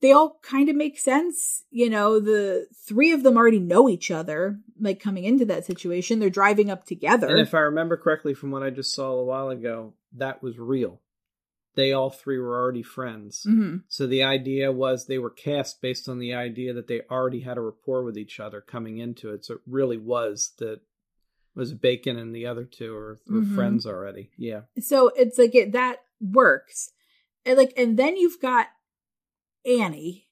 they 0.00 0.12
all 0.12 0.38
kind 0.42 0.68
of 0.68 0.76
make 0.76 0.98
sense. 0.98 1.64
You 1.70 1.90
know, 1.90 2.20
the 2.20 2.66
three 2.86 3.12
of 3.12 3.22
them 3.22 3.36
already 3.36 3.60
know 3.60 3.88
each 3.88 4.10
other, 4.10 4.58
like 4.80 5.00
coming 5.00 5.24
into 5.24 5.44
that 5.46 5.64
situation. 5.64 6.18
They're 6.18 6.30
driving 6.30 6.70
up 6.70 6.84
together. 6.86 7.28
And 7.28 7.40
if 7.40 7.54
I 7.54 7.60
remember 7.60 7.96
correctly 7.96 8.34
from 8.34 8.50
what 8.50 8.62
I 8.62 8.70
just 8.70 8.94
saw 8.94 9.12
a 9.12 9.24
while 9.24 9.48
ago, 9.50 9.94
that 10.16 10.42
was 10.42 10.58
real. 10.58 11.00
They 11.74 11.92
all 11.92 12.10
three 12.10 12.38
were 12.38 12.58
already 12.60 12.82
friends. 12.82 13.44
hmm 13.44 13.78
So 13.88 14.06
the 14.06 14.22
idea 14.22 14.70
was 14.72 15.06
they 15.06 15.18
were 15.18 15.30
cast 15.30 15.80
based 15.80 16.08
on 16.08 16.18
the 16.18 16.34
idea 16.34 16.72
that 16.74 16.86
they 16.86 17.00
already 17.10 17.40
had 17.40 17.56
a 17.56 17.62
rapport 17.62 18.02
with 18.04 18.18
each 18.18 18.38
other 18.40 18.60
coming 18.60 18.98
into 18.98 19.30
it. 19.30 19.44
So 19.44 19.54
it 19.54 19.60
really 19.66 19.96
was 19.98 20.52
that 20.58 20.80
was 21.54 21.72
Bacon 21.74 22.16
and 22.18 22.34
the 22.34 22.46
other 22.46 22.64
two 22.64 22.94
are, 22.94 23.20
were 23.28 23.40
Mhm. 23.42 23.54
friends 23.54 23.86
already. 23.86 24.30
Yeah. 24.36 24.62
So 24.80 25.08
it's 25.16 25.38
like 25.38 25.54
it, 25.54 25.72
that 25.72 25.98
works. 26.20 26.92
And 27.44 27.58
like, 27.58 27.72
and 27.76 27.98
then 27.98 28.16
you've 28.16 28.40
got 28.40 28.68
Annie, 29.64 30.28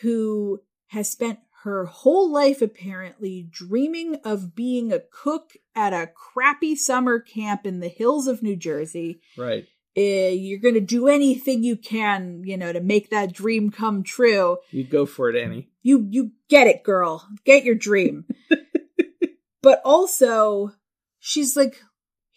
who 0.00 0.62
has 0.88 1.08
spent 1.08 1.40
her 1.64 1.86
whole 1.86 2.30
life 2.30 2.62
apparently 2.62 3.42
dreaming 3.50 4.16
of 4.24 4.54
being 4.54 4.92
a 4.92 5.00
cook 5.00 5.52
at 5.74 5.92
a 5.92 6.06
crappy 6.06 6.74
summer 6.76 7.18
camp 7.18 7.66
in 7.66 7.80
the 7.80 7.88
hills 7.88 8.26
of 8.26 8.42
New 8.42 8.56
Jersey. 8.56 9.20
Right. 9.36 9.66
Uh, 9.98 10.30
you're 10.30 10.60
going 10.60 10.74
to 10.74 10.80
do 10.80 11.08
anything 11.08 11.64
you 11.64 11.76
can, 11.76 12.42
you 12.44 12.56
know, 12.56 12.72
to 12.72 12.80
make 12.80 13.10
that 13.10 13.32
dream 13.32 13.70
come 13.72 14.04
true. 14.04 14.58
You 14.70 14.84
go 14.84 15.04
for 15.06 15.28
it, 15.28 15.36
Annie. 15.42 15.68
You 15.82 16.06
you 16.08 16.30
get 16.48 16.68
it, 16.68 16.84
girl. 16.84 17.26
Get 17.44 17.64
your 17.64 17.74
dream. 17.74 18.24
but 19.62 19.80
also, 19.84 20.72
she's 21.18 21.56
like 21.56 21.80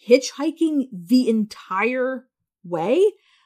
hitchhiking 0.08 0.88
the 0.92 1.30
entire 1.30 2.26
way. 2.64 3.04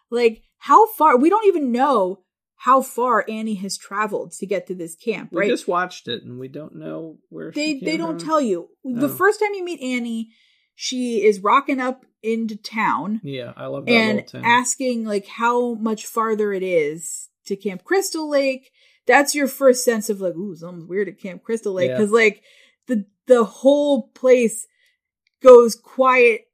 Like, 0.09 0.43
how 0.57 0.87
far? 0.93 1.17
We 1.17 1.29
don't 1.29 1.47
even 1.47 1.71
know 1.71 2.21
how 2.57 2.81
far 2.81 3.25
Annie 3.29 3.55
has 3.55 3.77
traveled 3.77 4.31
to 4.33 4.45
get 4.45 4.67
to 4.67 4.75
this 4.75 4.95
camp, 4.95 5.29
Right? 5.33 5.45
We 5.45 5.51
just 5.51 5.67
watched 5.67 6.07
it 6.07 6.23
and 6.23 6.39
we 6.39 6.47
don't 6.47 6.75
know 6.75 7.17
where 7.29 7.51
they 7.51 7.79
she 7.79 7.85
they 7.85 7.97
don't 7.97 8.17
from. 8.19 8.27
tell 8.27 8.41
you. 8.41 8.69
The 8.83 9.07
Oh. 9.07 9.09
first 9.15 9.39
time 9.39 9.53
you 9.53 9.63
meet 9.65 9.81
Annie, 9.81 10.29
she 10.73 11.23
is 11.23 11.41
rocking 11.41 11.79
up 11.81 12.05
into 12.25 12.55
town 12.55 13.21
Yeah, 13.23 13.53
I 13.55 13.67
love 13.67 13.85
that 13.85 13.91
and 13.91 14.15
little 14.17 14.41
town. 14.41 14.45
asking 14.45 15.05
like 15.05 15.27
how 15.27 15.75
much 15.75 16.05
farther 16.05 16.51
it 16.53 16.63
is 16.63 17.29
to 17.45 17.55
Camp 17.55 17.83
Crystal 17.83 18.27
Lake. 18.29 18.71
That's 19.07 19.35
your 19.35 19.47
first 19.47 19.85
sense 19.85 20.09
of 20.09 20.19
like, 20.19 20.33
ooh, 20.35 20.55
something's 20.55 20.89
weird 20.89 21.07
at 21.07 21.19
Camp 21.19 21.43
Crystal 21.43 21.73
Lake 21.73 21.89
Yeah. 21.89 21.97
because 21.97 22.11
like 22.11 22.41
the 22.87 23.05
the 23.27 23.43
whole 23.43 24.07
place 24.09 24.67
goes 25.41 25.75
quiet 25.75 26.47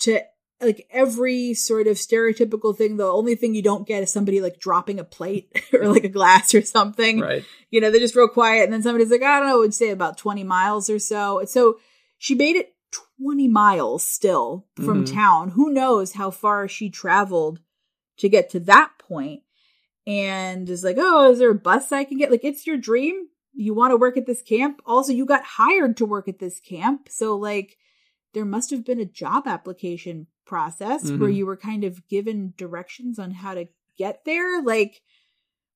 to 0.00 0.20
like 0.60 0.86
every 0.90 1.54
sort 1.54 1.86
of 1.88 1.96
stereotypical 1.96 2.76
thing. 2.76 2.96
The 2.96 3.04
only 3.06 3.34
thing 3.34 3.54
you 3.54 3.62
don't 3.62 3.86
get 3.86 4.02
is 4.02 4.12
somebody 4.12 4.40
like 4.40 4.58
dropping 4.60 4.98
a 5.00 5.04
plate 5.04 5.50
or 5.72 5.88
like 5.88 6.04
a 6.04 6.08
glass 6.08 6.54
or 6.54 6.62
something. 6.62 7.20
right. 7.20 7.44
You 7.70 7.80
know, 7.80 7.90
they're 7.90 8.00
just 8.00 8.14
real 8.16 8.28
quiet, 8.28 8.64
and 8.64 8.72
then 8.72 8.82
somebody's 8.82 9.10
like, 9.10 9.22
I 9.22 9.38
don't 9.40 9.48
know, 9.48 9.58
would 9.58 9.74
say 9.74 9.90
about 9.90 10.16
twenty 10.18 10.44
miles 10.44 10.88
or 10.88 10.98
so. 10.98 11.40
And 11.40 11.48
So 11.48 11.78
she 12.18 12.34
made 12.34 12.56
it 12.56 12.71
twenty 13.22 13.48
miles 13.48 14.06
still 14.06 14.66
from 14.76 15.04
Mhm. 15.04 15.12
town. 15.14 15.50
Who 15.50 15.72
knows 15.72 16.12
how 16.14 16.30
far 16.30 16.68
she 16.68 16.90
traveled 16.90 17.60
to 18.18 18.28
get 18.28 18.50
to 18.50 18.60
that 18.60 18.90
point? 18.98 19.42
And 20.06 20.68
is 20.68 20.82
like, 20.82 20.96
oh, 20.98 21.30
is 21.30 21.38
there 21.38 21.50
a 21.50 21.54
bus 21.54 21.92
I 21.92 22.04
can 22.04 22.18
get? 22.18 22.30
Like, 22.30 22.44
it's 22.44 22.66
your 22.66 22.76
dream. 22.76 23.28
You 23.54 23.74
want 23.74 23.92
to 23.92 23.96
work 23.96 24.16
at 24.16 24.26
this 24.26 24.42
camp. 24.42 24.80
Also, 24.84 25.12
you 25.12 25.24
got 25.24 25.44
hired 25.44 25.96
to 25.98 26.06
work 26.06 26.26
at 26.26 26.40
this 26.40 26.58
camp. 26.58 27.08
So, 27.08 27.36
like, 27.36 27.76
there 28.34 28.44
must 28.44 28.70
have 28.70 28.84
been 28.84 28.98
a 28.98 29.04
job 29.04 29.46
application 29.46 30.26
process 30.44 31.10
where 31.10 31.30
Mhm. 31.30 31.36
you 31.36 31.46
were 31.46 31.56
kind 31.56 31.84
of 31.84 32.08
given 32.08 32.54
directions 32.56 33.18
on 33.18 33.30
how 33.30 33.54
to 33.54 33.68
get 33.96 34.24
there. 34.24 34.60
Like, 34.62 35.02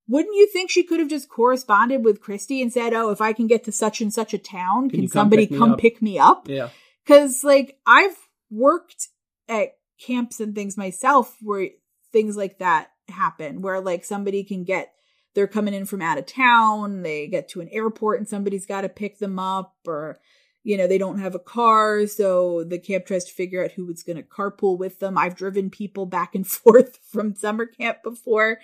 wouldn't 0.09 0.34
you 0.34 0.49
think 0.49 0.70
she 0.70 0.82
could 0.82 0.99
have 1.01 1.09
just 1.09 1.28
corresponded 1.28 2.05
with 2.05 2.20
Christy 2.20 2.61
and 2.62 2.72
said, 2.72 2.94
"Oh, 2.94 3.11
if 3.11 3.20
I 3.20 3.32
can 3.32 3.47
get 3.47 3.62
to 3.64 3.72
such 3.72 4.01
and 4.01 4.12
such 4.12 4.32
a 4.34 4.38
town, 4.38 4.88
can, 4.90 5.01
come 5.03 5.09
somebody 5.09 5.47
pick 5.47 5.59
come 5.59 5.72
up?" 5.72 5.78
pick 5.78 6.01
me 6.03 6.18
up?" 6.18 6.49
Yeah. 6.49 6.70
Cuz 7.07 7.42
like 7.44 7.78
I've 7.86 8.16
worked 8.50 9.09
at 9.48 9.78
camps 9.98 10.40
and 10.40 10.54
things 10.54 10.76
myself 10.76 11.36
where 11.40 11.70
things 12.12 12.36
like 12.36 12.59
that 12.59 12.90
happen 13.09 13.62
where 13.62 13.80
like 13.80 14.04
somebody 14.04 14.42
can 14.44 14.64
get 14.64 14.92
they're 15.34 15.46
coming 15.46 15.74
in 15.74 15.84
from 15.84 16.00
out 16.00 16.16
of 16.18 16.24
town, 16.24 17.02
they 17.02 17.26
get 17.26 17.48
to 17.50 17.61
an 17.61 17.68
airport 17.70 18.18
and 18.18 18.26
somebody's 18.26 18.64
got 18.64 18.80
to 18.80 18.88
pick 18.88 19.18
them 19.18 19.38
up 19.38 19.74
or 19.86 20.18
you 20.66 20.76
know, 20.76 20.88
they 20.88 20.98
don't 20.98 21.20
have 21.20 21.36
a 21.36 21.38
car, 21.38 22.09
so 22.09 22.64
the 22.64 22.80
camp 22.80 23.07
tries 23.07 23.24
to 23.26 23.32
figure 23.32 23.62
out 23.62 23.70
who 23.70 23.86
was 23.86 24.02
going 24.02 24.16
to 24.16 24.22
carpool 24.24 24.76
with 24.76 24.98
them. 24.98 25.16
I've 25.16 25.36
driven 25.36 25.70
people 25.70 26.07
back 26.07 26.34
and 26.34 26.44
forth 26.46 26.98
from 27.09 27.36
summer 27.36 27.66
camp 27.66 27.98
before. 28.02 28.59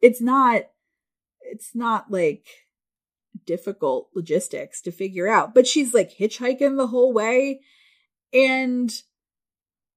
It's 0.00 0.22
not 0.22 0.62
it's 1.42 1.74
not 1.74 2.10
like 2.10 2.46
difficult 3.44 4.08
logistics 4.14 4.80
to 4.82 4.92
figure 4.92 5.28
out. 5.28 5.54
But 5.54 5.66
she's 5.66 5.92
like 5.92 6.16
hitchhiking 6.16 6.78
the 6.78 6.86
whole 6.86 7.12
way 7.12 7.60
and 8.32 8.92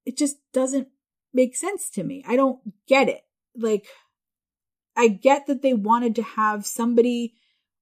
it 0.05 0.17
just 0.17 0.38
doesn't 0.53 0.88
make 1.33 1.55
sense 1.55 1.89
to 1.91 2.03
me. 2.03 2.23
I 2.27 2.36
don't 2.36 2.59
get 2.88 3.09
it. 3.09 3.21
Like 3.57 3.88
I 4.95 5.07
get 5.07 5.47
that 5.47 5.61
they 5.61 5.73
wanted 5.73 6.15
to 6.15 6.23
have 6.23 6.65
somebody 6.65 7.36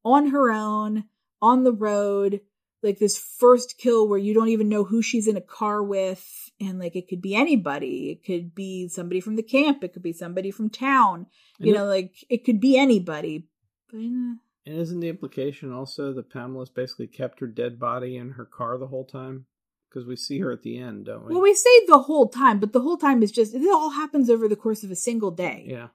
on 0.04 0.28
her 0.28 0.52
own 0.52 1.06
on 1.42 1.64
the 1.64 1.74
road 1.74 2.42
like 2.82 3.00
this 3.00 3.18
first 3.18 3.78
kill 3.78 4.08
where 4.08 4.20
you 4.20 4.34
don't 4.34 4.50
even 4.50 4.70
know 4.70 4.84
who 4.84 5.02
she's 5.02 5.28
in 5.28 5.38
a 5.38 5.42
car 5.42 5.82
with 5.82 6.52
and 6.60 6.80
like 6.80 6.96
it 6.96 7.08
could 7.08 7.22
be 7.22 7.36
anybody 7.36 8.12
it 8.12 8.26
could 8.26 8.54
be 8.54 8.88
somebody 8.90 9.22
from 9.22 9.36
the 9.36 9.44
camp 9.44 9.84
it 9.84 9.94
could 9.94 10.04
be 10.04 10.14
somebody 10.14 10.52
from 10.52 10.70
town 10.70 11.26
you 11.60 11.68
And 11.68 11.76
know 11.76 11.86
like 11.86 12.26
it 12.30 12.44
could 12.46 12.60
be 12.60 12.78
anybody 12.78 13.48
but 13.90 13.98
uh, 14.00 14.36
And 14.66 14.78
isn't 14.78 15.00
the 15.00 15.10
implication 15.10 15.72
also 15.72 16.14
that 16.14 16.30
Pamela's 16.30 16.70
basically 16.70 17.08
kept 17.08 17.40
her 17.40 17.48
dead 17.48 17.80
body 17.80 18.18
in 18.18 18.32
her 18.32 18.46
car 18.46 18.78
the 18.78 18.88
whole 18.88 19.06
time? 19.06 19.46
Because 19.94 20.08
we 20.08 20.16
see 20.16 20.40
her 20.40 20.52
at 20.52 20.64
the 20.64 20.78
end, 20.80 21.06
don't 21.06 21.26
we? 21.26 21.34
well 21.34 21.44
we 21.44 21.54
say 21.54 21.86
the 21.88 22.00
whole 22.00 22.28
time 22.30 22.60
but 22.60 22.74
the 22.74 22.82
whole 22.82 22.98
time 22.98 23.22
is 23.22 23.32
just 23.32 23.54
it 23.54 23.62
all 23.70 23.92
happens 23.92 24.30
over 24.30 24.48
the 24.48 24.56
course 24.56 24.84
of 24.84 24.90
a 24.90 24.96
single 24.96 25.30
day 25.30 25.66
yeah. 25.68 25.88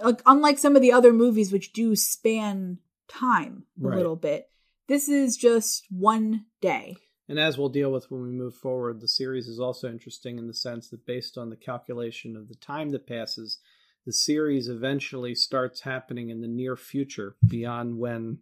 like 0.00 0.20
unlike 0.26 0.58
some 0.58 0.74
of 0.74 0.82
the 0.82 0.90
other 0.92 1.12
movies 1.12 1.52
which 1.52 1.72
do 1.72 1.94
span 1.94 2.78
time 3.08 3.64
a 3.82 3.86
Right. 3.88 3.96
little 3.96 4.16
bit 4.16 4.50
this 4.88 5.08
is 5.08 5.36
just 5.36 5.84
one 5.90 6.46
day 6.60 6.96
And 7.28 7.38
as 7.38 7.56
we'll 7.58 7.68
deal 7.68 7.92
with 7.92 8.10
when 8.10 8.22
we 8.22 8.30
move 8.30 8.54
forward, 8.54 9.00
the 9.00 9.06
series 9.08 9.46
is 9.48 9.60
also 9.60 9.88
interesting 9.90 10.38
in 10.38 10.46
the 10.46 10.54
sense 10.54 10.88
that 10.88 11.04
based 11.06 11.36
on 11.36 11.50
the 11.50 11.56
calculation 11.56 12.36
of 12.36 12.48
the 12.48 12.54
time 12.54 12.88
that 12.92 13.06
passes, 13.06 13.58
the 14.06 14.14
series 14.14 14.66
eventually 14.68 15.34
starts 15.34 15.82
happening 15.82 16.30
in 16.30 16.40
the 16.40 16.48
near 16.48 16.74
future 16.74 17.36
beyond 17.46 17.98
when 17.98 18.38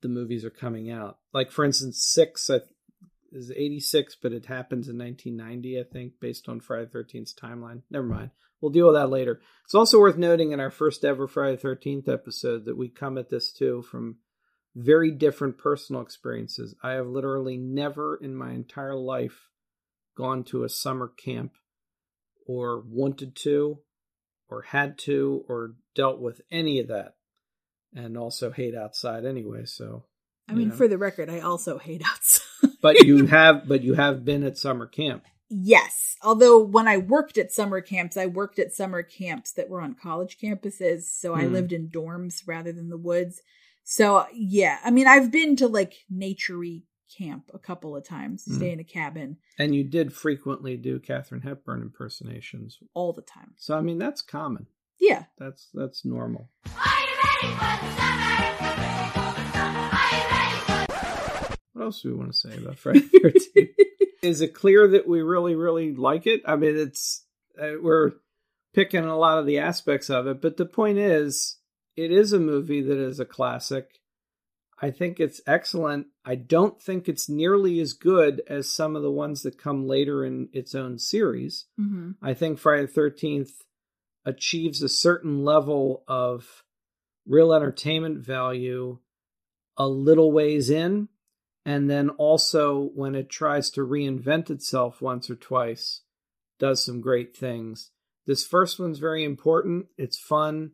the 0.00 0.08
movies 0.08 0.44
are 0.46 0.50
coming 0.64 0.90
out. 0.90 1.18
Like, 1.34 1.50
for 1.50 1.62
instance, 1.64 2.02
Six 2.02 2.48
is 3.34 3.50
86, 3.50 4.16
but 4.22 4.32
it 4.32 4.46
happens 4.46 4.88
in 4.88 4.98
1990, 4.98 5.80
I 5.80 5.84
think, 5.84 6.12
based 6.20 6.48
on 6.48 6.60
Friday 6.60 6.88
the 6.92 6.98
13th's 6.98 7.34
timeline. 7.34 7.82
Never 7.90 8.06
mind. 8.06 8.30
We'll 8.60 8.72
deal 8.72 8.86
with 8.86 8.94
that 8.94 9.10
later. 9.10 9.40
It's 9.64 9.74
also 9.74 10.00
worth 10.00 10.16
noting 10.16 10.52
in 10.52 10.60
our 10.60 10.70
first 10.70 11.04
ever 11.04 11.26
Friday 11.26 11.56
the 11.56 11.68
13th 11.68 12.08
episode 12.08 12.64
that 12.64 12.76
we 12.76 12.88
come 12.88 13.18
at 13.18 13.28
this 13.28 13.52
too 13.52 13.82
from 13.82 14.16
very 14.74 15.10
different 15.10 15.58
personal 15.58 16.02
experiences. 16.02 16.74
I 16.82 16.92
have 16.92 17.06
literally 17.06 17.58
never 17.58 18.16
in 18.16 18.34
my 18.34 18.52
entire 18.52 18.96
life 18.96 19.50
gone 20.16 20.44
to 20.44 20.64
a 20.64 20.68
summer 20.68 21.08
camp 21.08 21.52
or 22.46 22.82
wanted 22.86 23.36
to 23.36 23.80
or 24.48 24.62
had 24.62 24.98
to 24.98 25.44
or 25.48 25.74
dealt 25.94 26.20
with 26.20 26.40
any 26.50 26.78
of 26.80 26.88
that 26.88 27.16
and 27.94 28.16
also 28.16 28.50
hate 28.50 28.74
outside 28.74 29.24
anyway 29.24 29.64
so 29.64 30.04
I 30.48 30.52
mean, 30.52 30.68
know. 30.68 30.74
for 30.74 30.88
the 30.88 30.98
record, 30.98 31.30
I 31.30 31.40
also 31.40 31.78
hate 31.78 32.02
outside. 32.04 32.43
But 32.80 33.04
you 33.04 33.26
have 33.26 33.66
but 33.68 33.82
you 33.82 33.94
have 33.94 34.24
been 34.24 34.42
at 34.44 34.56
summer 34.58 34.86
camp 34.86 35.24
yes. 35.50 36.16
Although 36.22 36.58
when 36.64 36.88
I 36.88 36.96
worked 36.96 37.36
at 37.38 37.52
summer 37.52 37.80
camps, 37.82 38.16
I 38.16 38.24
worked 38.26 38.58
at 38.58 38.72
summer 38.72 39.02
camps 39.02 39.52
that 39.52 39.68
were 39.68 39.80
on 39.82 39.94
college 39.94 40.38
campuses. 40.38 41.02
So 41.02 41.34
I 41.34 41.44
Hmm. 41.46 41.52
lived 41.52 41.72
in 41.72 41.88
dorms 41.90 42.42
rather 42.46 42.72
than 42.72 42.88
the 42.88 42.96
woods. 42.96 43.42
So 43.84 44.26
yeah, 44.34 44.78
I 44.82 44.90
mean, 44.90 45.06
I've 45.06 45.30
been 45.30 45.54
to 45.56 45.68
like 45.68 45.94
naturey 46.12 46.84
camp 47.18 47.50
a 47.54 47.58
couple 47.58 47.94
of 47.94 48.04
times, 48.08 48.44
Hmm. 48.46 48.56
stay 48.56 48.72
in 48.72 48.80
a 48.80 48.84
cabin 48.84 49.36
and 49.58 49.72
you 49.74 49.84
did 49.84 50.12
frequently 50.12 50.76
do 50.76 50.98
Katharine 50.98 51.42
Hepburn 51.42 51.82
impersonations 51.82 52.78
all 52.94 53.12
the 53.12 53.22
time. 53.22 53.52
so 53.56 53.76
I 53.78 53.82
mean 53.82 53.98
that's 53.98 54.22
common 54.22 54.66
Yeah. 54.98 55.24
that's 55.38 55.68
that's 55.74 56.04
normal 56.04 56.48
what 56.64 56.74
else 61.84 62.02
do 62.02 62.10
we 62.10 62.14
want 62.14 62.32
to 62.32 62.38
say 62.38 62.56
about 62.56 62.78
Friday 62.78 63.00
the 63.00 63.40
13th? 63.56 63.68
is 64.22 64.40
it 64.40 64.54
clear 64.54 64.88
that 64.88 65.06
we 65.06 65.22
really 65.22 65.54
really 65.54 65.94
like 65.94 66.26
it? 66.26 66.42
I 66.46 66.56
mean 66.56 66.76
it's 66.76 67.24
uh, 67.60 67.74
we're 67.80 68.12
picking 68.74 69.04
a 69.04 69.16
lot 69.16 69.38
of 69.38 69.46
the 69.46 69.58
aspects 69.58 70.10
of 70.10 70.26
it 70.26 70.40
but 70.40 70.56
the 70.56 70.66
point 70.66 70.98
is 70.98 71.58
it 71.96 72.10
is 72.10 72.32
a 72.32 72.40
movie 72.40 72.82
that 72.82 72.98
is 72.98 73.20
a 73.20 73.24
classic. 73.24 74.00
I 74.82 74.90
think 74.90 75.20
it's 75.20 75.40
excellent. 75.46 76.08
I 76.24 76.34
don't 76.34 76.82
think 76.82 77.08
it's 77.08 77.28
nearly 77.28 77.78
as 77.78 77.92
good 77.92 78.42
as 78.48 78.70
some 78.72 78.96
of 78.96 79.02
the 79.02 79.10
ones 79.10 79.42
that 79.42 79.56
come 79.56 79.86
later 79.86 80.24
in 80.24 80.48
its 80.52 80.74
own 80.74 80.98
series. 80.98 81.66
Hmm 81.76 82.12
i 82.22 82.34
think 82.34 82.58
friday 82.58 82.86
the 82.86 83.00
13th 83.00 83.50
achieves 84.24 84.82
a 84.82 84.88
certain 84.88 85.44
level 85.44 86.02
of 86.08 86.64
real 87.26 87.52
entertainment 87.52 88.18
value 88.24 88.98
a 89.76 89.86
little 89.86 90.32
ways 90.32 90.70
in 90.70 91.08
and 91.64 91.90
then 91.90 92.10
also 92.10 92.90
when 92.94 93.14
it 93.14 93.28
tries 93.28 93.70
to 93.70 93.86
reinvent 93.86 94.50
itself 94.50 95.00
once 95.00 95.30
or 95.30 95.36
twice 95.36 96.02
does 96.58 96.84
some 96.84 97.00
great 97.00 97.36
things. 97.36 97.90
This 98.26 98.46
first 98.46 98.78
one's 98.78 98.98
very 98.98 99.24
important. 99.24 99.86
It's 99.96 100.18
fun. 100.18 100.72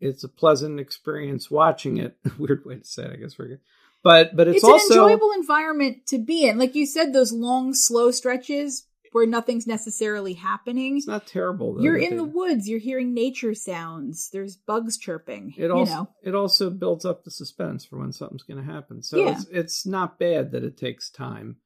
It's 0.00 0.24
a 0.24 0.28
pleasant 0.28 0.80
experience 0.80 1.50
watching 1.50 1.98
it. 1.98 2.16
Weird 2.38 2.64
way 2.64 2.76
to 2.76 2.84
say 2.84 3.04
it 3.04 3.12
i 3.12 3.16
guess. 3.16 3.38
We're 3.38 3.48
good. 3.48 3.60
But 4.02 4.36
but 4.36 4.48
it's, 4.48 4.56
It's, 4.56 4.64
also 4.64 4.94
an 4.94 5.00
enjoyable 5.00 5.32
environment 5.32 6.06
to 6.08 6.18
be 6.18 6.46
in. 6.46 6.58
Like 6.58 6.74
you 6.74 6.84
said, 6.84 7.12
those 7.12 7.32
long, 7.32 7.72
slow 7.72 8.10
stretches 8.10 8.86
where 9.14 9.26
nothing's 9.26 9.66
necessarily 9.66 10.32
happening. 10.34 10.96
it's 10.96 11.06
not 11.06 11.24
terrible 11.26 11.74
though, 11.74 11.80
You're 11.82 11.96
in 11.96 12.10
they- 12.10 12.16
the 12.16 12.24
woods. 12.24 12.68
You're 12.68 12.80
hearing 12.80 13.14
nature 13.14 13.54
sounds. 13.54 14.28
There's 14.32 14.56
bugs 14.56 14.98
chirping. 14.98 15.54
it 15.56 15.66
you 15.68 15.72
also 15.72 15.92
know, 15.94 16.08
it 16.22 16.34
also 16.34 16.68
builds 16.68 17.04
up 17.04 17.22
the 17.24 17.30
suspense 17.30 17.84
for 17.84 17.98
when 18.00 18.12
something's 18.12 18.42
going 18.42 18.58
to 18.64 18.72
happen 18.72 19.02
so 19.02 19.16
Yeah. 19.18 19.30
it's 19.38 19.46
it's 19.50 19.86
not 19.86 20.18
bad 20.18 20.50
that 20.50 20.64
it 20.64 20.76
takes 20.76 21.10
time 21.10 21.56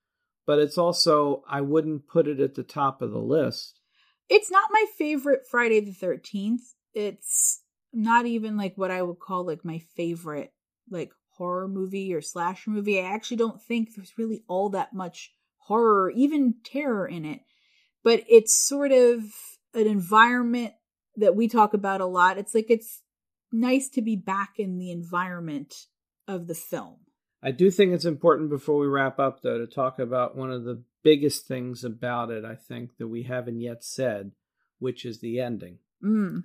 but 0.46 0.58
it's 0.58 0.76
also 0.78 1.42
i 1.48 1.60
wouldn't 1.60 2.06
put 2.06 2.28
it 2.28 2.38
at 2.40 2.54
the 2.54 2.62
top 2.62 3.00
of 3.02 3.10
the 3.12 3.18
list 3.18 3.80
it's 4.28 4.50
not 4.50 4.68
my 4.70 4.84
favorite 4.98 5.46
Friday 5.50 5.80
the 5.80 5.92
Thirteenth. 5.94 6.74
It's 6.92 7.62
not 7.94 8.26
even 8.26 8.58
like 8.58 8.76
what 8.76 8.90
I 8.90 9.00
would 9.00 9.18
call 9.20 9.46
like 9.46 9.64
my 9.64 9.78
favorite 9.96 10.52
like 10.90 11.12
horror 11.38 11.66
movie 11.66 12.12
or 12.12 12.20
slasher 12.20 12.68
movie. 12.70 13.00
I 13.00 13.04
actually 13.04 13.38
don't 13.38 13.62
think 13.62 13.94
there's 13.94 14.18
really 14.18 14.42
all 14.46 14.68
that 14.70 14.92
much 14.92 15.32
horror, 15.68 16.10
even 16.10 16.54
terror 16.64 17.06
in 17.06 17.24
it. 17.24 17.40
But 18.02 18.24
it's 18.28 18.54
sort 18.54 18.90
of 18.92 19.22
an 19.74 19.86
environment 19.86 20.72
that 21.16 21.36
we 21.36 21.48
talk 21.48 21.74
about 21.74 22.00
a 22.00 22.06
lot. 22.06 22.38
It's 22.38 22.54
like 22.54 22.66
it's 22.70 23.02
nice 23.52 23.88
to 23.90 24.02
be 24.02 24.16
back 24.16 24.54
in 24.58 24.78
the 24.78 24.90
environment 24.90 25.74
of 26.26 26.46
the 26.46 26.54
film. 26.54 26.96
i 27.42 27.50
do 27.50 27.70
think 27.70 27.92
it's 27.94 28.04
important 28.04 28.50
before 28.50 28.78
we 28.78 28.86
wrap 28.86 29.18
up 29.18 29.40
though 29.40 29.56
to 29.58 29.66
talk 29.66 29.98
about 29.98 30.36
one 30.36 30.50
of 30.50 30.64
the 30.64 30.82
biggest 31.02 31.46
things 31.46 31.82
about 31.84 32.30
it 32.30 32.44
i 32.44 32.54
think 32.54 32.98
that 32.98 33.08
we 33.08 33.22
haven't 33.22 33.60
yet 33.60 33.82
said 33.82 34.32
which 34.78 35.06
is 35.06 35.20
the 35.20 35.40
ending 35.40 35.78
Mm. 36.04 36.44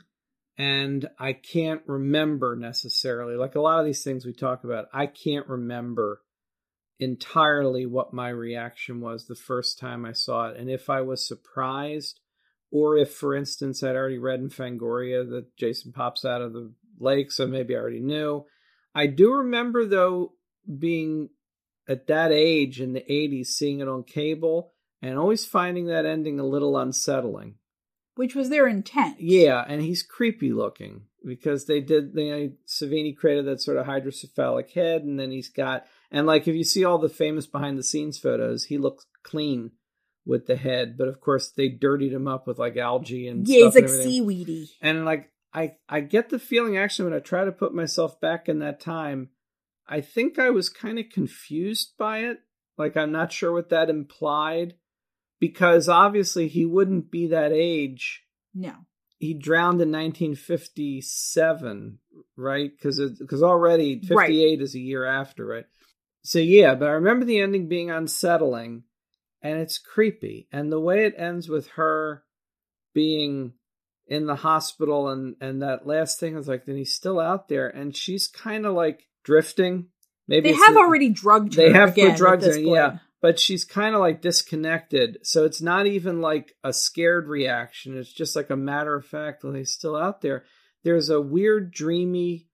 and 0.57 1.09
I 1.19 1.33
can't 1.33 1.81
remember 1.85 2.55
necessarily. 2.55 3.35
Like 3.35 3.55
a 3.55 3.61
lot 3.61 3.79
of 3.79 3.85
these 3.85 4.03
things 4.03 4.25
we 4.25 4.33
talk 4.33 4.63
about, 4.63 4.87
I 4.93 5.05
can't 5.05 5.47
remember 5.47 6.21
entirely 6.99 7.85
what 7.85 8.13
my 8.13 8.29
reaction 8.29 9.01
was 9.01 9.25
the 9.25 9.35
first 9.35 9.79
time 9.79 10.05
I 10.05 10.13
saw 10.13 10.49
it, 10.49 10.57
and 10.57 10.69
if 10.69 10.89
I 10.89 11.01
was 11.01 11.27
surprised, 11.27 12.19
or 12.71 12.97
if, 12.97 13.13
for 13.13 13.35
instance, 13.35 13.83
I'd 13.83 13.95
already 13.95 14.17
read 14.17 14.39
in 14.39 14.49
Fangoria 14.49 15.29
that 15.29 15.55
Jason 15.57 15.91
pops 15.91 16.25
out 16.25 16.41
of 16.41 16.53
the 16.53 16.73
lake, 16.99 17.31
so 17.31 17.45
maybe 17.45 17.75
I 17.75 17.79
already 17.79 17.99
knew. 17.99 18.45
I 18.95 19.07
do 19.07 19.33
remember 19.33 19.85
though 19.85 20.33
being 20.79 21.29
at 21.87 22.07
that 22.07 22.31
age 22.31 22.79
in 22.79 22.93
the 22.93 23.01
80s, 23.01 23.47
seeing 23.47 23.79
it 23.79 23.87
on 23.87 24.03
cable, 24.03 24.73
and 25.01 25.17
always 25.17 25.45
finding 25.45 25.87
that 25.87 26.05
ending 26.05 26.39
a 26.39 26.45
little 26.45 26.77
unsettling. 26.77 27.55
Which 28.15 28.35
was 28.35 28.49
their 28.49 28.67
intent. 28.67 29.19
Yeah, 29.19 29.63
and 29.67 29.81
he's 29.81 30.03
creepy 30.03 30.53
looking 30.53 31.03
because 31.25 31.65
they 31.65 31.79
did. 31.81 32.11
You 32.13 32.31
know, 32.31 32.51
Savini 32.67 33.15
created 33.15 33.45
that 33.45 33.61
sort 33.61 33.77
of 33.77 33.87
hydrocephalic 33.87 34.71
head, 34.71 35.03
and 35.03 35.19
then 35.19 35.31
he's 35.31 35.49
got 35.49 35.85
and 36.13 36.25
like 36.25 36.47
if 36.47 36.55
you 36.55 36.63
see 36.63 36.85
all 36.85 36.99
the 36.99 37.09
famous 37.09 37.47
behind 37.47 37.77
the 37.77 37.83
scenes 37.83 38.17
photos, 38.17 38.65
he 38.65 38.77
looks 38.77 39.05
clean 39.23 39.71
with 40.25 40.47
the 40.47 40.55
head, 40.55 40.97
but 40.97 41.09
of 41.09 41.19
course 41.19 41.51
they 41.51 41.67
dirtied 41.67 42.13
him 42.13 42.29
up 42.29 42.47
with 42.47 42.57
like 42.57 42.77
algae 42.77 43.27
and 43.27 43.45
Yeah, 43.45 43.65
he's 43.65 43.75
like 43.75 43.83
and 43.85 44.03
seaweedy. 44.03 44.69
And 44.81 45.03
like 45.03 45.31
I 45.53 45.75
I 45.89 45.99
get 45.99 46.29
the 46.29 46.39
feeling 46.39 46.77
actually 46.77 47.09
when 47.09 47.19
I 47.19 47.21
try 47.21 47.43
to 47.43 47.51
put 47.51 47.73
myself 47.73 48.21
back 48.21 48.47
in 48.47 48.59
that 48.59 48.79
time, 48.79 49.29
I 49.87 49.99
think 49.99 50.39
I 50.39 50.51
was 50.51 50.69
kind 50.69 50.97
of 50.99 51.09
confused 51.11 51.93
by 51.97 52.19
it. 52.19 52.37
Like 52.77 52.95
I'm 52.95 53.11
not 53.11 53.33
sure 53.33 53.51
what 53.51 53.69
that 53.69 53.89
implied 53.89 54.75
because 55.39 55.89
obviously 55.89 56.47
he 56.47 56.65
wouldn't 56.65 57.11
be 57.11 57.27
that 57.27 57.51
age. 57.51 58.23
No. 58.53 58.73
He 59.19 59.33
drowned 59.33 59.81
in 59.81 59.91
1957, 59.91 61.99
right? 62.35 62.71
Because 62.75 62.99
because 63.19 63.43
already 63.43 63.99
58 63.99 64.15
Right. 64.15 64.61
is 64.61 64.75
a 64.75 64.79
year 64.79 65.05
after, 65.05 65.45
right? 65.45 65.65
So 66.23 66.39
yeah, 66.39 66.75
but 66.75 66.87
I 66.87 66.91
remember 66.93 67.25
the 67.25 67.39
ending 67.39 67.67
being 67.67 67.91
unsettling, 67.91 68.83
and 69.41 69.59
it's 69.59 69.77
creepy, 69.77 70.47
and 70.51 70.71
the 70.71 70.79
way 70.79 71.05
it 71.05 71.15
ends 71.17 71.49
with 71.49 71.67
her 71.71 72.23
being 72.93 73.53
in 74.07 74.25
the 74.25 74.35
hospital 74.35 75.07
and 75.09 75.35
and 75.39 75.61
that 75.61 75.87
last 75.87 76.19
thing 76.19 76.35
is 76.37 76.47
like 76.47 76.65
then 76.65 76.75
he's 76.75 76.93
still 76.93 77.19
out 77.21 77.47
there 77.47 77.69
and 77.69 77.95
she's 77.95 78.27
kind 78.27 78.65
of 78.65 78.73
like 78.73 79.07
drifting 79.23 79.87
maybe 80.27 80.51
They 80.51 80.57
have 80.57 80.73
the- 80.73 80.79
already 80.81 81.09
drugged 81.09 81.55
her. 81.55 81.61
they 81.63 81.71
have 81.71 81.89
again 81.93 82.09
put 82.11 82.17
drugs 82.17 82.43
at 82.43 82.47
this 82.49 82.57
in 82.57 82.65
point. 82.65 82.75
yeah 82.75 82.97
but 83.21 83.39
she's 83.39 83.63
kind 83.63 83.95
of 83.95 84.01
like 84.01 84.21
disconnected 84.21 85.19
so 85.23 85.45
it's 85.45 85.61
not 85.61 85.87
even 85.87 86.19
like 86.21 86.53
a 86.65 86.73
scared 86.73 87.27
reaction 87.29 87.97
it's 87.97 88.11
just 88.11 88.35
like 88.35 88.49
a 88.49 88.57
matter 88.57 88.93
of 88.93 89.05
fact 89.05 89.43
well 89.43 89.53
he's 89.53 89.71
still 89.71 89.95
out 89.95 90.21
there 90.21 90.43
there's 90.83 91.09
a 91.09 91.21
weird 91.21 91.71
dreamy 91.71 92.49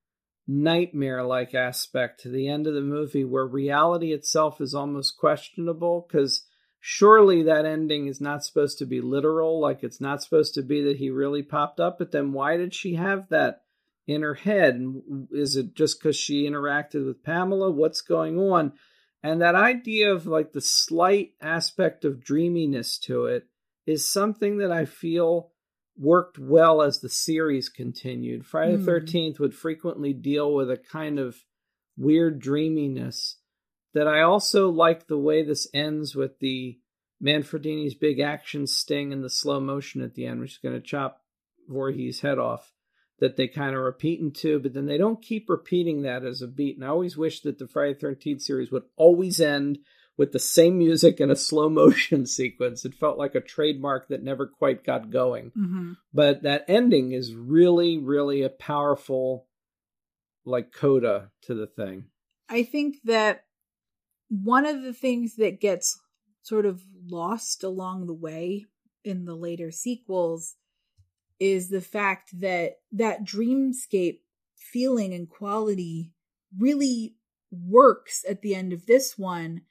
nightmare 0.51 1.23
like 1.23 1.53
aspect 1.53 2.21
to 2.21 2.29
the 2.29 2.47
end 2.47 2.65
of 2.65 2.73
the 2.73 2.81
movie 2.81 3.23
where 3.23 3.45
reality 3.45 4.11
itself 4.13 4.59
is 4.59 4.73
almost 4.73 5.17
questionable 5.17 6.07
because 6.07 6.45
surely 6.79 7.43
that 7.43 7.65
ending 7.65 8.07
is 8.07 8.19
not 8.19 8.43
supposed 8.43 8.79
to 8.79 8.85
be 8.85 8.99
literal 8.99 9.61
like 9.61 9.83
it's 9.83 10.01
not 10.01 10.23
supposed 10.23 10.55
to 10.55 10.63
be 10.63 10.81
that 10.81 10.97
he 10.97 11.09
really 11.09 11.43
popped 11.43 11.79
up 11.79 11.97
but 11.99 12.11
then 12.11 12.31
why 12.31 12.57
did 12.57 12.73
she 12.73 12.95
have 12.95 13.29
that 13.29 13.61
in 14.09 14.23
her 14.23 14.33
head? 14.33 14.75
And 14.75 15.27
is 15.31 15.55
it 15.55 15.75
just 15.75 15.99
because 15.99 16.15
she 16.15 16.49
interacted 16.49 17.05
with 17.05 17.23
pamela? 17.23 17.69
What's 17.69 18.01
going 18.01 18.39
on? 18.39 18.73
And 19.21 19.41
that 19.41 19.55
idea 19.55 20.11
of 20.11 20.25
like 20.25 20.51
the 20.51 20.61
slight 20.61 21.33
aspect 21.41 22.05
of 22.05 22.23
dreaminess 22.23 22.97
to 22.99 23.25
it 23.25 23.45
is 23.85 24.09
something 24.09 24.57
that 24.59 24.71
i 24.71 24.85
feel 24.85 25.51
worked 25.99 26.39
well 26.39 26.81
as 26.81 26.99
the 26.99 27.09
series 27.09 27.67
continued 27.69 28.45
friday 28.45 28.75
the 28.75 28.83
Hmm. 28.83 28.89
13th 28.89 29.39
would 29.39 29.53
frequently 29.53 30.13
deal 30.13 30.53
with 30.53 30.71
a 30.71 30.77
kind 30.77 31.19
of 31.19 31.43
weird 31.97 32.39
dreaminess 32.39 33.35
that 33.93 34.07
I 34.07 34.21
also 34.21 34.69
like 34.69 35.07
the 35.07 35.17
way 35.17 35.43
this 35.43 35.67
ends 35.73 36.15
with 36.15 36.39
the 36.39 36.79
Manfredini's 37.21 37.95
big 37.95 38.19
action 38.19 38.67
sting 38.67 39.11
and 39.11 39.23
the 39.23 39.29
slow 39.29 39.59
motion 39.59 40.01
at 40.01 40.13
the 40.13 40.25
end, 40.25 40.39
which 40.39 40.51
is 40.53 40.57
going 40.59 40.75
to 40.75 40.81
chop 40.81 41.21
Voorhees' 41.67 42.21
head 42.21 42.37
off. 42.39 42.71
That 43.19 43.35
they 43.35 43.49
kind 43.49 43.75
of 43.75 43.81
repeat 43.81 44.21
into, 44.21 44.59
but 44.59 44.73
then 44.73 44.85
they 44.85 44.97
don't 44.97 45.21
keep 45.21 45.49
repeating 45.49 46.03
that 46.03 46.23
as 46.23 46.41
a 46.41 46.47
beat. 46.47 46.77
And 46.77 46.85
I 46.85 46.89
always 46.89 47.17
wish 47.17 47.41
that 47.41 47.57
the 47.57 47.67
Friday 47.67 47.95
Thirteenth 47.95 48.41
series 48.43 48.71
would 48.71 48.83
always 48.95 49.41
end 49.41 49.79
with 50.20 50.34
the 50.34 50.38
same 50.38 50.78
music 50.78 51.22
and 51.22 51.32
a 51.32 51.36
slow 51.36 51.70
motion 51.70 52.26
sequence. 52.26 52.84
It 52.84 52.93
felt 52.93 53.17
like 53.17 53.36
a 53.36 53.41
trademark 53.41 54.09
that 54.09 54.22
never 54.22 54.45
quite 54.45 54.84
got 54.84 55.09
going. 55.09 55.53
Mm-hmm. 55.57 55.93
But 56.13 56.43
that 56.43 56.65
ending 56.67 57.13
is 57.13 57.34
really, 57.34 57.97
really 57.97 58.43
a 58.43 58.49
powerful, 58.49 59.47
like 60.45 60.74
coda 60.74 61.32
to 61.43 61.55
the 61.55 61.67
thing. 61.67 62.07
I 62.49 62.63
think 62.63 62.97
that 63.05 63.45
one 64.28 64.65
of 64.65 64.82
the 64.82 64.93
things 64.93 65.38
that 65.38 65.61
gets 65.61 65.97
sort 66.41 66.65
of 66.65 66.84
lost 67.07 67.63
along 67.63 68.05
the 68.05 68.13
way 68.13 68.65
in 69.05 69.24
the 69.24 69.36
later 69.36 69.72
sequels 69.72 70.57
is 71.39 71.70
the 71.70 71.82
fact 71.82 72.38
that 72.41 72.74
that 72.91 73.24
dreamscape 73.24 74.20
feeling 74.57 75.13
and 75.13 75.30
quality 75.30 76.11
really 76.57 77.15
works 77.51 78.26
at 78.30 78.41
the 78.41 78.53
end 78.53 78.74
of 78.74 78.86
this 78.86 79.17
one 79.17 79.61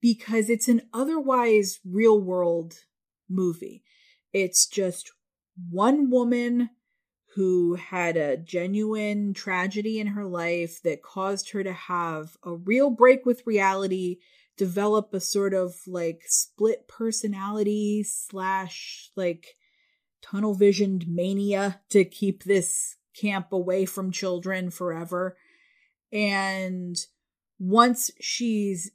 because 0.00 0.48
it's 0.48 0.68
an 0.68 0.82
otherwise 0.92 1.80
real 1.84 2.20
world 2.20 2.74
movie. 3.28 3.82
It's 4.32 4.66
just 4.66 5.10
one 5.70 6.10
woman 6.10 6.70
who 7.34 7.74
had 7.74 8.16
a 8.16 8.36
genuine 8.36 9.32
tragedy 9.32 10.00
in 10.00 10.08
her 10.08 10.26
life 10.26 10.82
that 10.82 11.02
caused 11.02 11.50
her 11.52 11.62
to 11.62 11.72
have 11.72 12.36
a 12.42 12.54
real 12.54 12.90
break 12.90 13.24
with 13.24 13.46
reality, 13.46 14.18
develop 14.56 15.14
a 15.14 15.20
sort 15.20 15.54
of 15.54 15.74
like 15.86 16.22
split 16.26 16.88
personality 16.88 18.02
slash 18.02 19.10
like 19.16 19.54
tunnel 20.22 20.54
visioned 20.54 21.06
mania 21.08 21.80
to 21.88 22.04
keep 22.04 22.42
this 22.44 22.96
camp 23.16 23.52
away 23.52 23.84
from 23.84 24.10
children 24.10 24.70
forever. 24.70 25.36
And 26.12 26.96
once 27.58 28.10
she's 28.20 28.90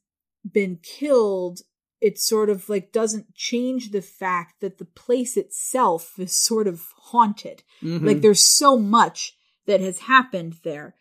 been 0.51 0.79
killed, 0.81 1.61
it 2.01 2.19
sort 2.19 2.49
of 2.49 2.69
like 2.69 2.91
doesn't 2.91 3.33
change 3.33 3.91
the 3.91 4.01
fact 4.01 4.61
that 4.61 4.77
the 4.77 4.85
place 4.85 5.37
itself 5.37 6.19
is 6.19 6.35
sort 6.35 6.67
of 6.67 6.83
haunted. 6.97 7.63
Mhm. 7.81 8.05
Like 8.05 8.21
there's 8.21 8.43
so 8.43 8.77
much 8.77 9.35
that 9.65 9.81
has 9.81 9.99
happened 9.99 10.59
there. 10.63 10.95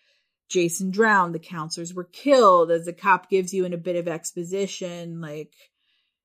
Jason 0.49 0.91
drowned, 0.91 1.35
the 1.35 1.39
counselors 1.39 1.95
were 1.95 2.05
killed, 2.05 2.71
as 2.71 2.85
the 2.85 2.93
cop 2.93 3.29
gives 3.31 3.53
you 3.53 3.65
in 3.65 3.73
a 3.73 3.79
bit 3.79 3.97
of 3.97 4.07
exposition, 4.07 5.21
like, 5.21 5.53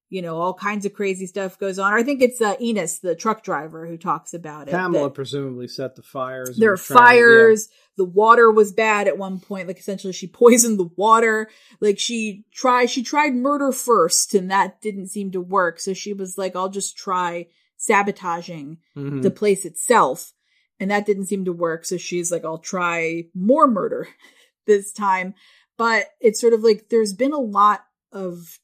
you 0.10 0.22
know, 0.24 0.38
all 0.38 0.54
kinds 0.54 0.86
of 0.86 0.94
crazy 0.94 1.26
stuff 1.28 1.60
goes 1.60 1.78
on. 1.80 1.94
I 1.94 2.02
think 2.04 2.22
it's 2.22 2.42
uh, 2.42 2.56
Enos, 2.60 3.00
the 3.00 3.16
truck 3.16 3.44
driver, 3.44 3.86
who 3.86 3.96
talks 3.98 4.34
about 4.34 4.68
it. 4.68 4.72
Pamela 4.72 5.10
presumably 5.12 5.68
set 5.68 5.96
the 5.96 6.02
fires. 6.02 6.58
there 6.58 6.74
are 6.74 6.78
to- 6.78 6.94
yeah. 6.94 7.00
fires. 7.00 7.70
The 7.98 8.06
water 8.06 8.50
was 8.50 8.72
bad 8.72 9.08
at 9.08 9.18
one 9.18 9.40
point. 9.40 9.68
Like 9.68 9.78
essentially, 9.80 10.14
she 10.14 10.26
poisoned 10.44 10.80
the 10.80 10.90
water. 10.96 11.50
Like 11.80 12.00
she 12.00 12.46
tried, 12.54 12.88
she 12.90 13.04
tried 13.04 13.34
murder 13.36 13.72
first, 13.72 14.34
and 14.34 14.50
that 14.50 14.82
didn't 14.82 15.08
seem 15.08 15.32
to 15.32 15.42
work. 15.42 15.80
So 15.80 15.94
she 15.94 16.14
was 16.14 16.38
like, 16.38 16.56
"I'll 16.56 16.70
just 16.70 16.98
try 16.98 17.48
sabotaging 17.78 18.78
Mhm. 18.96 19.22
the 19.22 19.32
place 19.32 19.66
itself," 19.66 20.34
and 20.80 20.90
that 20.92 21.06
didn't 21.06 21.26
seem 21.26 21.46
to 21.46 21.54
work. 21.54 21.86
So 21.86 21.98
she's 21.98 22.32
like, 22.32 22.46
"I'll 22.46 22.58
try 22.58 23.26
more 23.36 23.68
murder 23.68 24.08
this 24.66 24.92
time." 24.92 25.34
But 25.78 26.08
it's 26.20 26.40
sort 26.42 26.54
of 26.54 26.62
like 26.62 26.90
there's 26.90 27.14
been 27.14 27.34
a 27.34 27.40
lot 27.40 27.82
of 28.12 28.60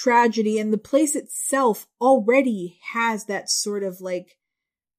tragedy, 0.00 0.58
and 0.58 0.72
the 0.72 0.78
place 0.78 1.14
itself 1.14 1.86
already 2.00 2.78
has 2.92 3.26
that 3.26 3.50
sort 3.50 3.82
of 3.82 4.00
like 4.00 4.38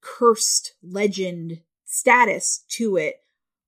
cursed 0.02 0.76
legend 0.84 1.62
status 1.86 2.64
to 2.70 2.97
it, 2.97 3.16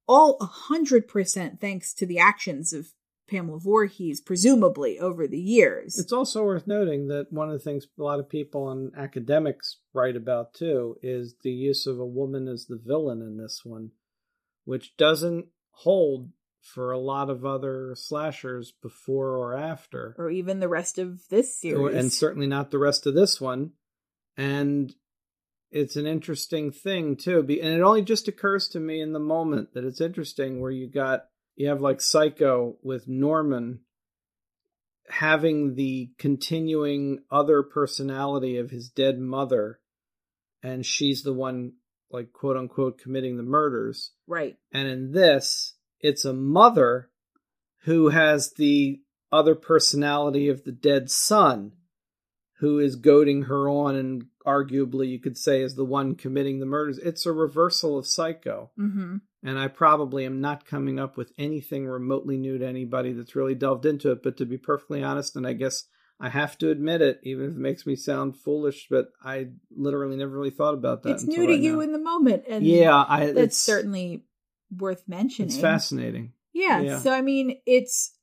all 0.07 0.38
a 0.39 0.45
hundred 0.45 1.07
percent 1.07 1.59
thanks 1.59 1.93
to 1.93 2.05
the 2.05 2.19
actions 2.19 2.73
of 2.73 2.89
Pamela 3.27 3.59
Voorhees, 3.59 4.21
presumably 4.21 4.99
over 4.99 5.27
the 5.27 5.39
years. 5.39 5.97
It's 5.97 6.13
also 6.13 6.43
worth 6.43 6.67
noting 6.67 7.07
that 7.07 7.31
one 7.31 7.49
of 7.49 7.53
the 7.53 7.63
things 7.63 7.88
a 7.97 8.03
lot 8.03 8.19
of 8.19 8.29
people 8.29 8.69
and 8.69 8.91
academics 8.95 9.77
write 9.93 10.15
about 10.15 10.53
too 10.53 10.97
is 11.01 11.36
the 11.41 11.51
use 11.51 11.88
of 11.88 11.99
a 11.99 12.05
woman 12.05 12.47
as 12.47 12.65
the 12.67 12.79
villain 12.84 13.21
in 13.21 13.38
this 13.38 13.61
one, 13.63 13.91
which 14.65 14.95
doesn't 14.97 15.47
hold 15.71 16.29
for 16.64 16.91
a 16.91 16.97
lot 16.97 17.30
of 17.30 17.45
other 17.45 17.93
slashers 17.95 18.74
before 18.82 19.38
or 19.38 19.53
after. 19.53 20.16
or 20.18 20.30
even 20.30 20.59
the 20.59 20.70
rest 20.70 20.97
of 20.97 21.28
this 21.30 21.59
series. 21.59 21.95
and 21.95 22.11
certainly 22.11 22.47
not 22.47 22.72
the 22.72 22.80
rest 22.80 23.05
of 23.05 23.14
this 23.14 23.39
one. 23.39 23.72
And 24.38 24.93
it's 25.72 25.95
an 25.95 26.07
interesting 26.07 26.72
thing 26.72 27.18
too, 27.18 27.43
be- 27.43 27.61
and 27.61 27.74
it 27.74 27.82
only 27.82 28.01
just 28.01 28.28
occurs 28.28 28.70
to 28.70 28.80
me 28.80 29.01
in 29.01 29.11
the 29.11 29.20
moment 29.20 29.74
that 29.74 29.84
it's 29.84 30.01
interesting 30.01 30.61
where 30.61 30.72
you 30.72 30.89
got 30.89 31.26
you 31.55 31.68
have 31.68 31.82
like 31.82 32.01
Psycho 32.01 32.78
with 32.82 33.07
Norman 33.07 33.82
having 35.09 35.76
the 35.76 36.11
continuing 36.18 37.20
other 37.30 37.61
personality 37.61 38.57
of 38.57 38.72
his 38.72 38.89
dead 38.89 39.20
mother, 39.20 39.80
and 40.64 40.86
she's 40.86 41.24
the 41.24 41.34
one 41.34 41.74
like 42.09 42.32
quote 42.32 42.57
unquote 42.57 42.99
committing 42.99 43.38
the 43.38 43.43
murders. 43.43 44.11
right. 44.28 44.55
And 44.72 44.88
in 44.88 45.11
this, 45.11 45.72
it's 46.03 46.25
a 46.25 46.33
mother 46.33 47.09
who 47.85 48.09
has 48.09 48.53
the 48.53 49.01
other 49.31 49.55
personality 49.55 50.49
of 50.49 50.63
the 50.63 50.71
dead 50.71 51.09
son 51.09 51.71
who 52.59 52.79
is 52.79 52.95
goading 52.95 53.43
her 53.43 53.67
on 53.67 53.95
and 53.95 54.25
arguably 54.45 55.09
you 55.09 55.19
could 55.19 55.37
say 55.37 55.61
is 55.61 55.75
the 55.75 55.83
one 55.83 56.15
committing 56.15 56.59
the 56.59 56.65
murders. 56.65 56.97
It's 56.99 57.25
a 57.25 57.31
reversal 57.31 57.97
of 57.97 58.05
Psycho. 58.05 58.71
Mm-hmm. 58.79 59.17
And 59.45 59.59
I 59.59 59.67
probably 59.67 60.25
am 60.25 60.39
not 60.39 60.65
coming 60.65 60.99
up 60.99 61.17
with 61.17 61.33
anything 61.37 61.85
remotely 61.85 62.37
new 62.37 62.57
to 62.57 62.65
anybody 62.65 63.11
that's 63.11 63.35
really 63.35 63.55
delved 63.55 63.85
into 63.85 64.11
it. 64.11 64.23
But 64.23 64.37
to 64.37 64.45
be 64.45 64.57
perfectly 64.57 65.03
honest, 65.03 65.35
and 65.35 65.45
I 65.45 65.53
guess 65.53 65.83
I 66.19 66.29
have 66.29 66.57
to 66.59 66.69
admit 66.69 67.01
it, 67.01 67.19
even 67.23 67.45
if 67.47 67.51
it 67.51 67.57
makes 67.57 67.85
me 67.85 67.97
sound 67.97 68.37
foolish, 68.37 68.87
but 68.89 69.07
I 69.21 69.47
literally 69.75 70.15
never 70.15 70.31
really 70.31 70.49
thought 70.49 70.75
about 70.75 71.03
that. 71.03 71.11
It's 71.11 71.25
new 71.25 71.45
to 71.45 71.53
right 71.53 71.59
you 71.59 71.73
now. 71.73 71.81
in 71.81 71.91
the 71.91 71.99
moment, 71.99 72.43
and 72.47 72.65
yeah, 72.65 73.03
I, 73.05 73.25
that's 73.25 73.37
it's, 73.37 73.59
certainly 73.59 74.23
worth 74.72 75.03
mentioning. 75.07 75.49
it's 75.49 75.59
fascinating. 75.59 76.34
Yeah, 76.53 76.82
Yeah. 76.82 76.99
So 76.99 77.11
I 77.11 77.22
mean, 77.22 77.57
it's 77.66 78.18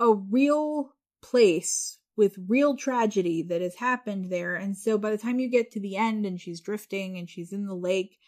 a 0.00 0.12
real 0.12 0.94
place 1.22 1.98
with 2.16 2.36
real 2.46 2.76
tragedy 2.76 3.42
that 3.42 3.60
has 3.60 3.74
happened 3.76 4.30
there. 4.30 4.54
And 4.54 4.76
so 4.76 4.98
by 4.98 5.10
the 5.10 5.18
time 5.18 5.38
you 5.38 5.48
get 5.48 5.72
to 5.72 5.80
the 5.80 5.96
end 5.96 6.26
and 6.26 6.40
she's 6.40 6.60
drifting 6.60 7.18
and 7.18 7.28
she's 7.28 7.52
in 7.52 7.66
the 7.66 7.74
lake 7.74 8.18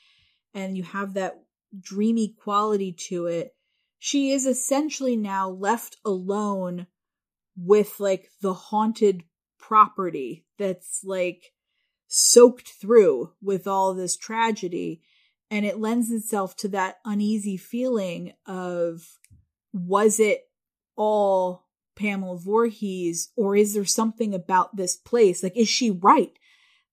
and 0.54 0.76
you 0.76 0.82
have 0.82 1.14
that 1.14 1.40
dreamy 1.78 2.34
quality 2.42 2.92
to 2.92 3.26
it, 3.26 3.54
she 3.98 4.32
is 4.32 4.46
essentially 4.46 5.16
now 5.16 5.48
left 5.48 5.98
alone 6.04 6.86
with 7.56 7.98
like 8.00 8.28
the 8.40 8.54
haunted 8.54 9.22
property 9.58 10.44
that's 10.58 11.00
like 11.04 11.52
soaked 12.08 12.68
through 12.68 13.32
with 13.42 13.66
all 13.66 13.94
this 13.94 14.16
tragedy. 14.16 15.02
And 15.50 15.64
it 15.64 15.78
lends 15.78 16.10
itself 16.10 16.56
to 16.56 16.68
that 16.68 16.96
uneasy 17.04 17.56
feeling 17.56 18.32
of 18.46 19.06
was 19.72 20.18
it 20.18 20.42
all 20.96 21.66
Pamela 21.94 22.36
Voorhees 22.38 23.30
or 23.36 23.54
is 23.56 23.74
there 23.74 23.84
something 23.84 24.34
about 24.34 24.76
this 24.76 24.96
place? 24.96 25.42
Like, 25.42 25.56
is 25.56 25.68
she 25.68 25.90
right? 25.90 26.32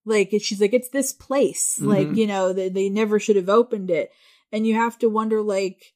Like, 0.05 0.31
she's 0.41 0.61
like, 0.61 0.73
it's 0.73 0.89
this 0.89 1.11
place. 1.13 1.79
Like, 1.79 2.07
Mhm. 2.09 2.17
you 2.17 2.27
know, 2.27 2.53
they, 2.53 2.69
they 2.69 2.89
never 2.89 3.19
should 3.19 3.37
have 3.37 3.49
opened 3.49 3.89
it. 3.89 4.11
And 4.51 4.67
you 4.67 4.75
have 4.75 4.99
to 4.99 5.09
wonder, 5.09 5.41
like, 5.41 5.93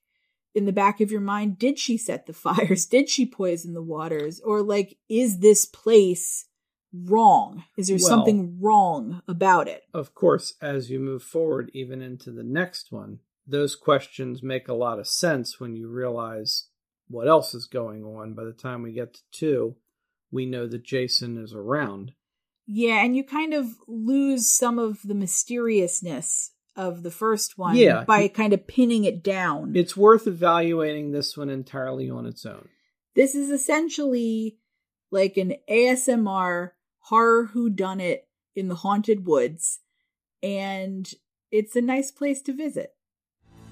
in 0.55 0.65
the 0.65 0.71
back 0.73 0.99
of 1.01 1.11
your 1.11 1.21
mind, 1.21 1.59
did 1.59 1.77
she 1.77 1.97
set 1.97 2.25
the 2.25 2.33
fires? 2.45 2.85
Did 2.85 3.09
she 3.09 3.25
poison 3.25 3.73
the 3.73 3.83
waters? 3.83 4.39
Or, 4.39 4.61
like, 4.63 4.97
is 5.09 5.39
this 5.39 5.65
place 5.65 6.45
wrong? 6.93 7.63
Is 7.77 7.87
there 7.87 7.97
Well- 7.97 8.07
something 8.07 8.59
wrong 8.59 9.21
about 9.27 9.67
it? 9.67 9.83
Of 9.93 10.13
course, 10.13 10.53
as 10.61 10.89
you 10.89 10.99
move 10.99 11.23
forward, 11.23 11.69
even 11.73 12.01
into 12.01 12.31
the 12.31 12.43
next 12.43 12.91
one, 12.91 13.19
those 13.45 13.75
questions 13.75 14.43
make 14.43 14.67
a 14.67 14.73
lot 14.73 14.99
of 14.99 15.07
sense 15.07 15.59
when 15.59 15.75
you 15.75 15.87
realize 15.89 16.69
what 17.07 17.27
else 17.27 17.53
is 17.53 17.65
going 17.65 18.03
on. 18.03 18.33
By 18.33 18.43
the 18.43 18.51
time 18.53 18.81
we 18.83 18.91
get 18.91 19.13
to 19.13 19.21
two, 19.31 19.75
we 20.31 20.45
know 20.45 20.67
that 20.67 20.83
Jason 20.83 21.37
is 21.37 21.53
around. 21.53 22.11
Yeah, 22.65 23.01
and 23.03 23.15
you 23.15 23.23
kind 23.23 23.53
of 23.53 23.67
lose 23.87 24.49
some 24.49 24.77
of 24.77 24.99
the 25.03 25.15
mysteriousness 25.15 26.51
of 26.75 27.01
the 27.03 27.11
first 27.11 27.57
one 27.57 27.75
Yeah. 27.75 28.03
by 28.03 28.27
kind 28.27 28.53
of 28.53 28.67
pinning 28.67 29.05
it 29.05 29.23
down. 29.23 29.75
It's 29.75 29.95
worth 29.97 30.27
evaluating 30.27 31.11
this 31.11 31.35
one 31.37 31.49
entirely 31.49 32.09
on 32.09 32.25
its 32.25 32.45
own. 32.45 32.69
this 33.15 33.33
is 33.33 33.49
essentially 33.49 34.59
like 35.09 35.37
an 35.37 35.55
ASMR 35.67 36.71
horror 37.07 37.45
who 37.45 37.69
done 37.69 38.01
it 38.01 38.27
in 38.53 38.67
the 38.67 38.75
haunted 38.75 39.25
woods, 39.25 39.79
and 40.43 41.09
it's 41.51 41.75
a 41.75 41.81
nice 41.81 42.11
place 42.11 42.41
to 42.41 42.53
visit. 42.53 42.91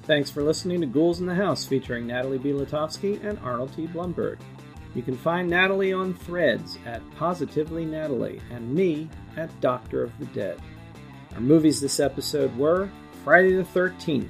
Thanks 0.04 0.30
for 0.30 0.42
listening 0.42 0.80
to 0.82 0.88
Ghouls 0.88 1.20
in 1.20 1.26
the 1.26 1.36
House 1.36 1.66
featuring 1.66 2.08
Natalie 2.08 2.38
B. 2.38 2.52
Litovsky 2.52 3.22
and 3.26 3.38
Arnold 3.40 3.76
T. 3.76 3.88
Blumberg. 3.88 4.38
You 4.94 5.02
can 5.02 5.18
find 5.18 5.50
Natalie 5.50 5.92
on 5.92 6.14
threads 6.14 6.78
at 6.86 7.02
Positively 7.18 7.84
Natalie 7.84 8.40
and 8.52 8.74
me 8.74 9.10
at 9.36 9.60
Doctor 9.60 10.04
of 10.04 10.18
the 10.18 10.28
Dead. 10.28 10.58
Our 11.34 11.42
movies 11.42 11.82
this 11.82 12.00
episode 12.00 12.56
were 12.56 12.90
Friday 13.26 13.56
the 13.56 13.64
13th, 13.64 14.30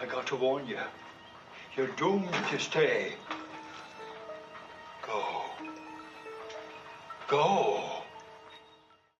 I 0.00 0.06
got 0.06 0.26
to 0.26 0.36
warn 0.36 0.66
you. 0.66 0.78
You're 1.76 1.86
doomed 1.88 2.32
to 2.50 2.58
stay. 2.58 3.12
Go. 5.06 5.42
Go. 7.28 8.01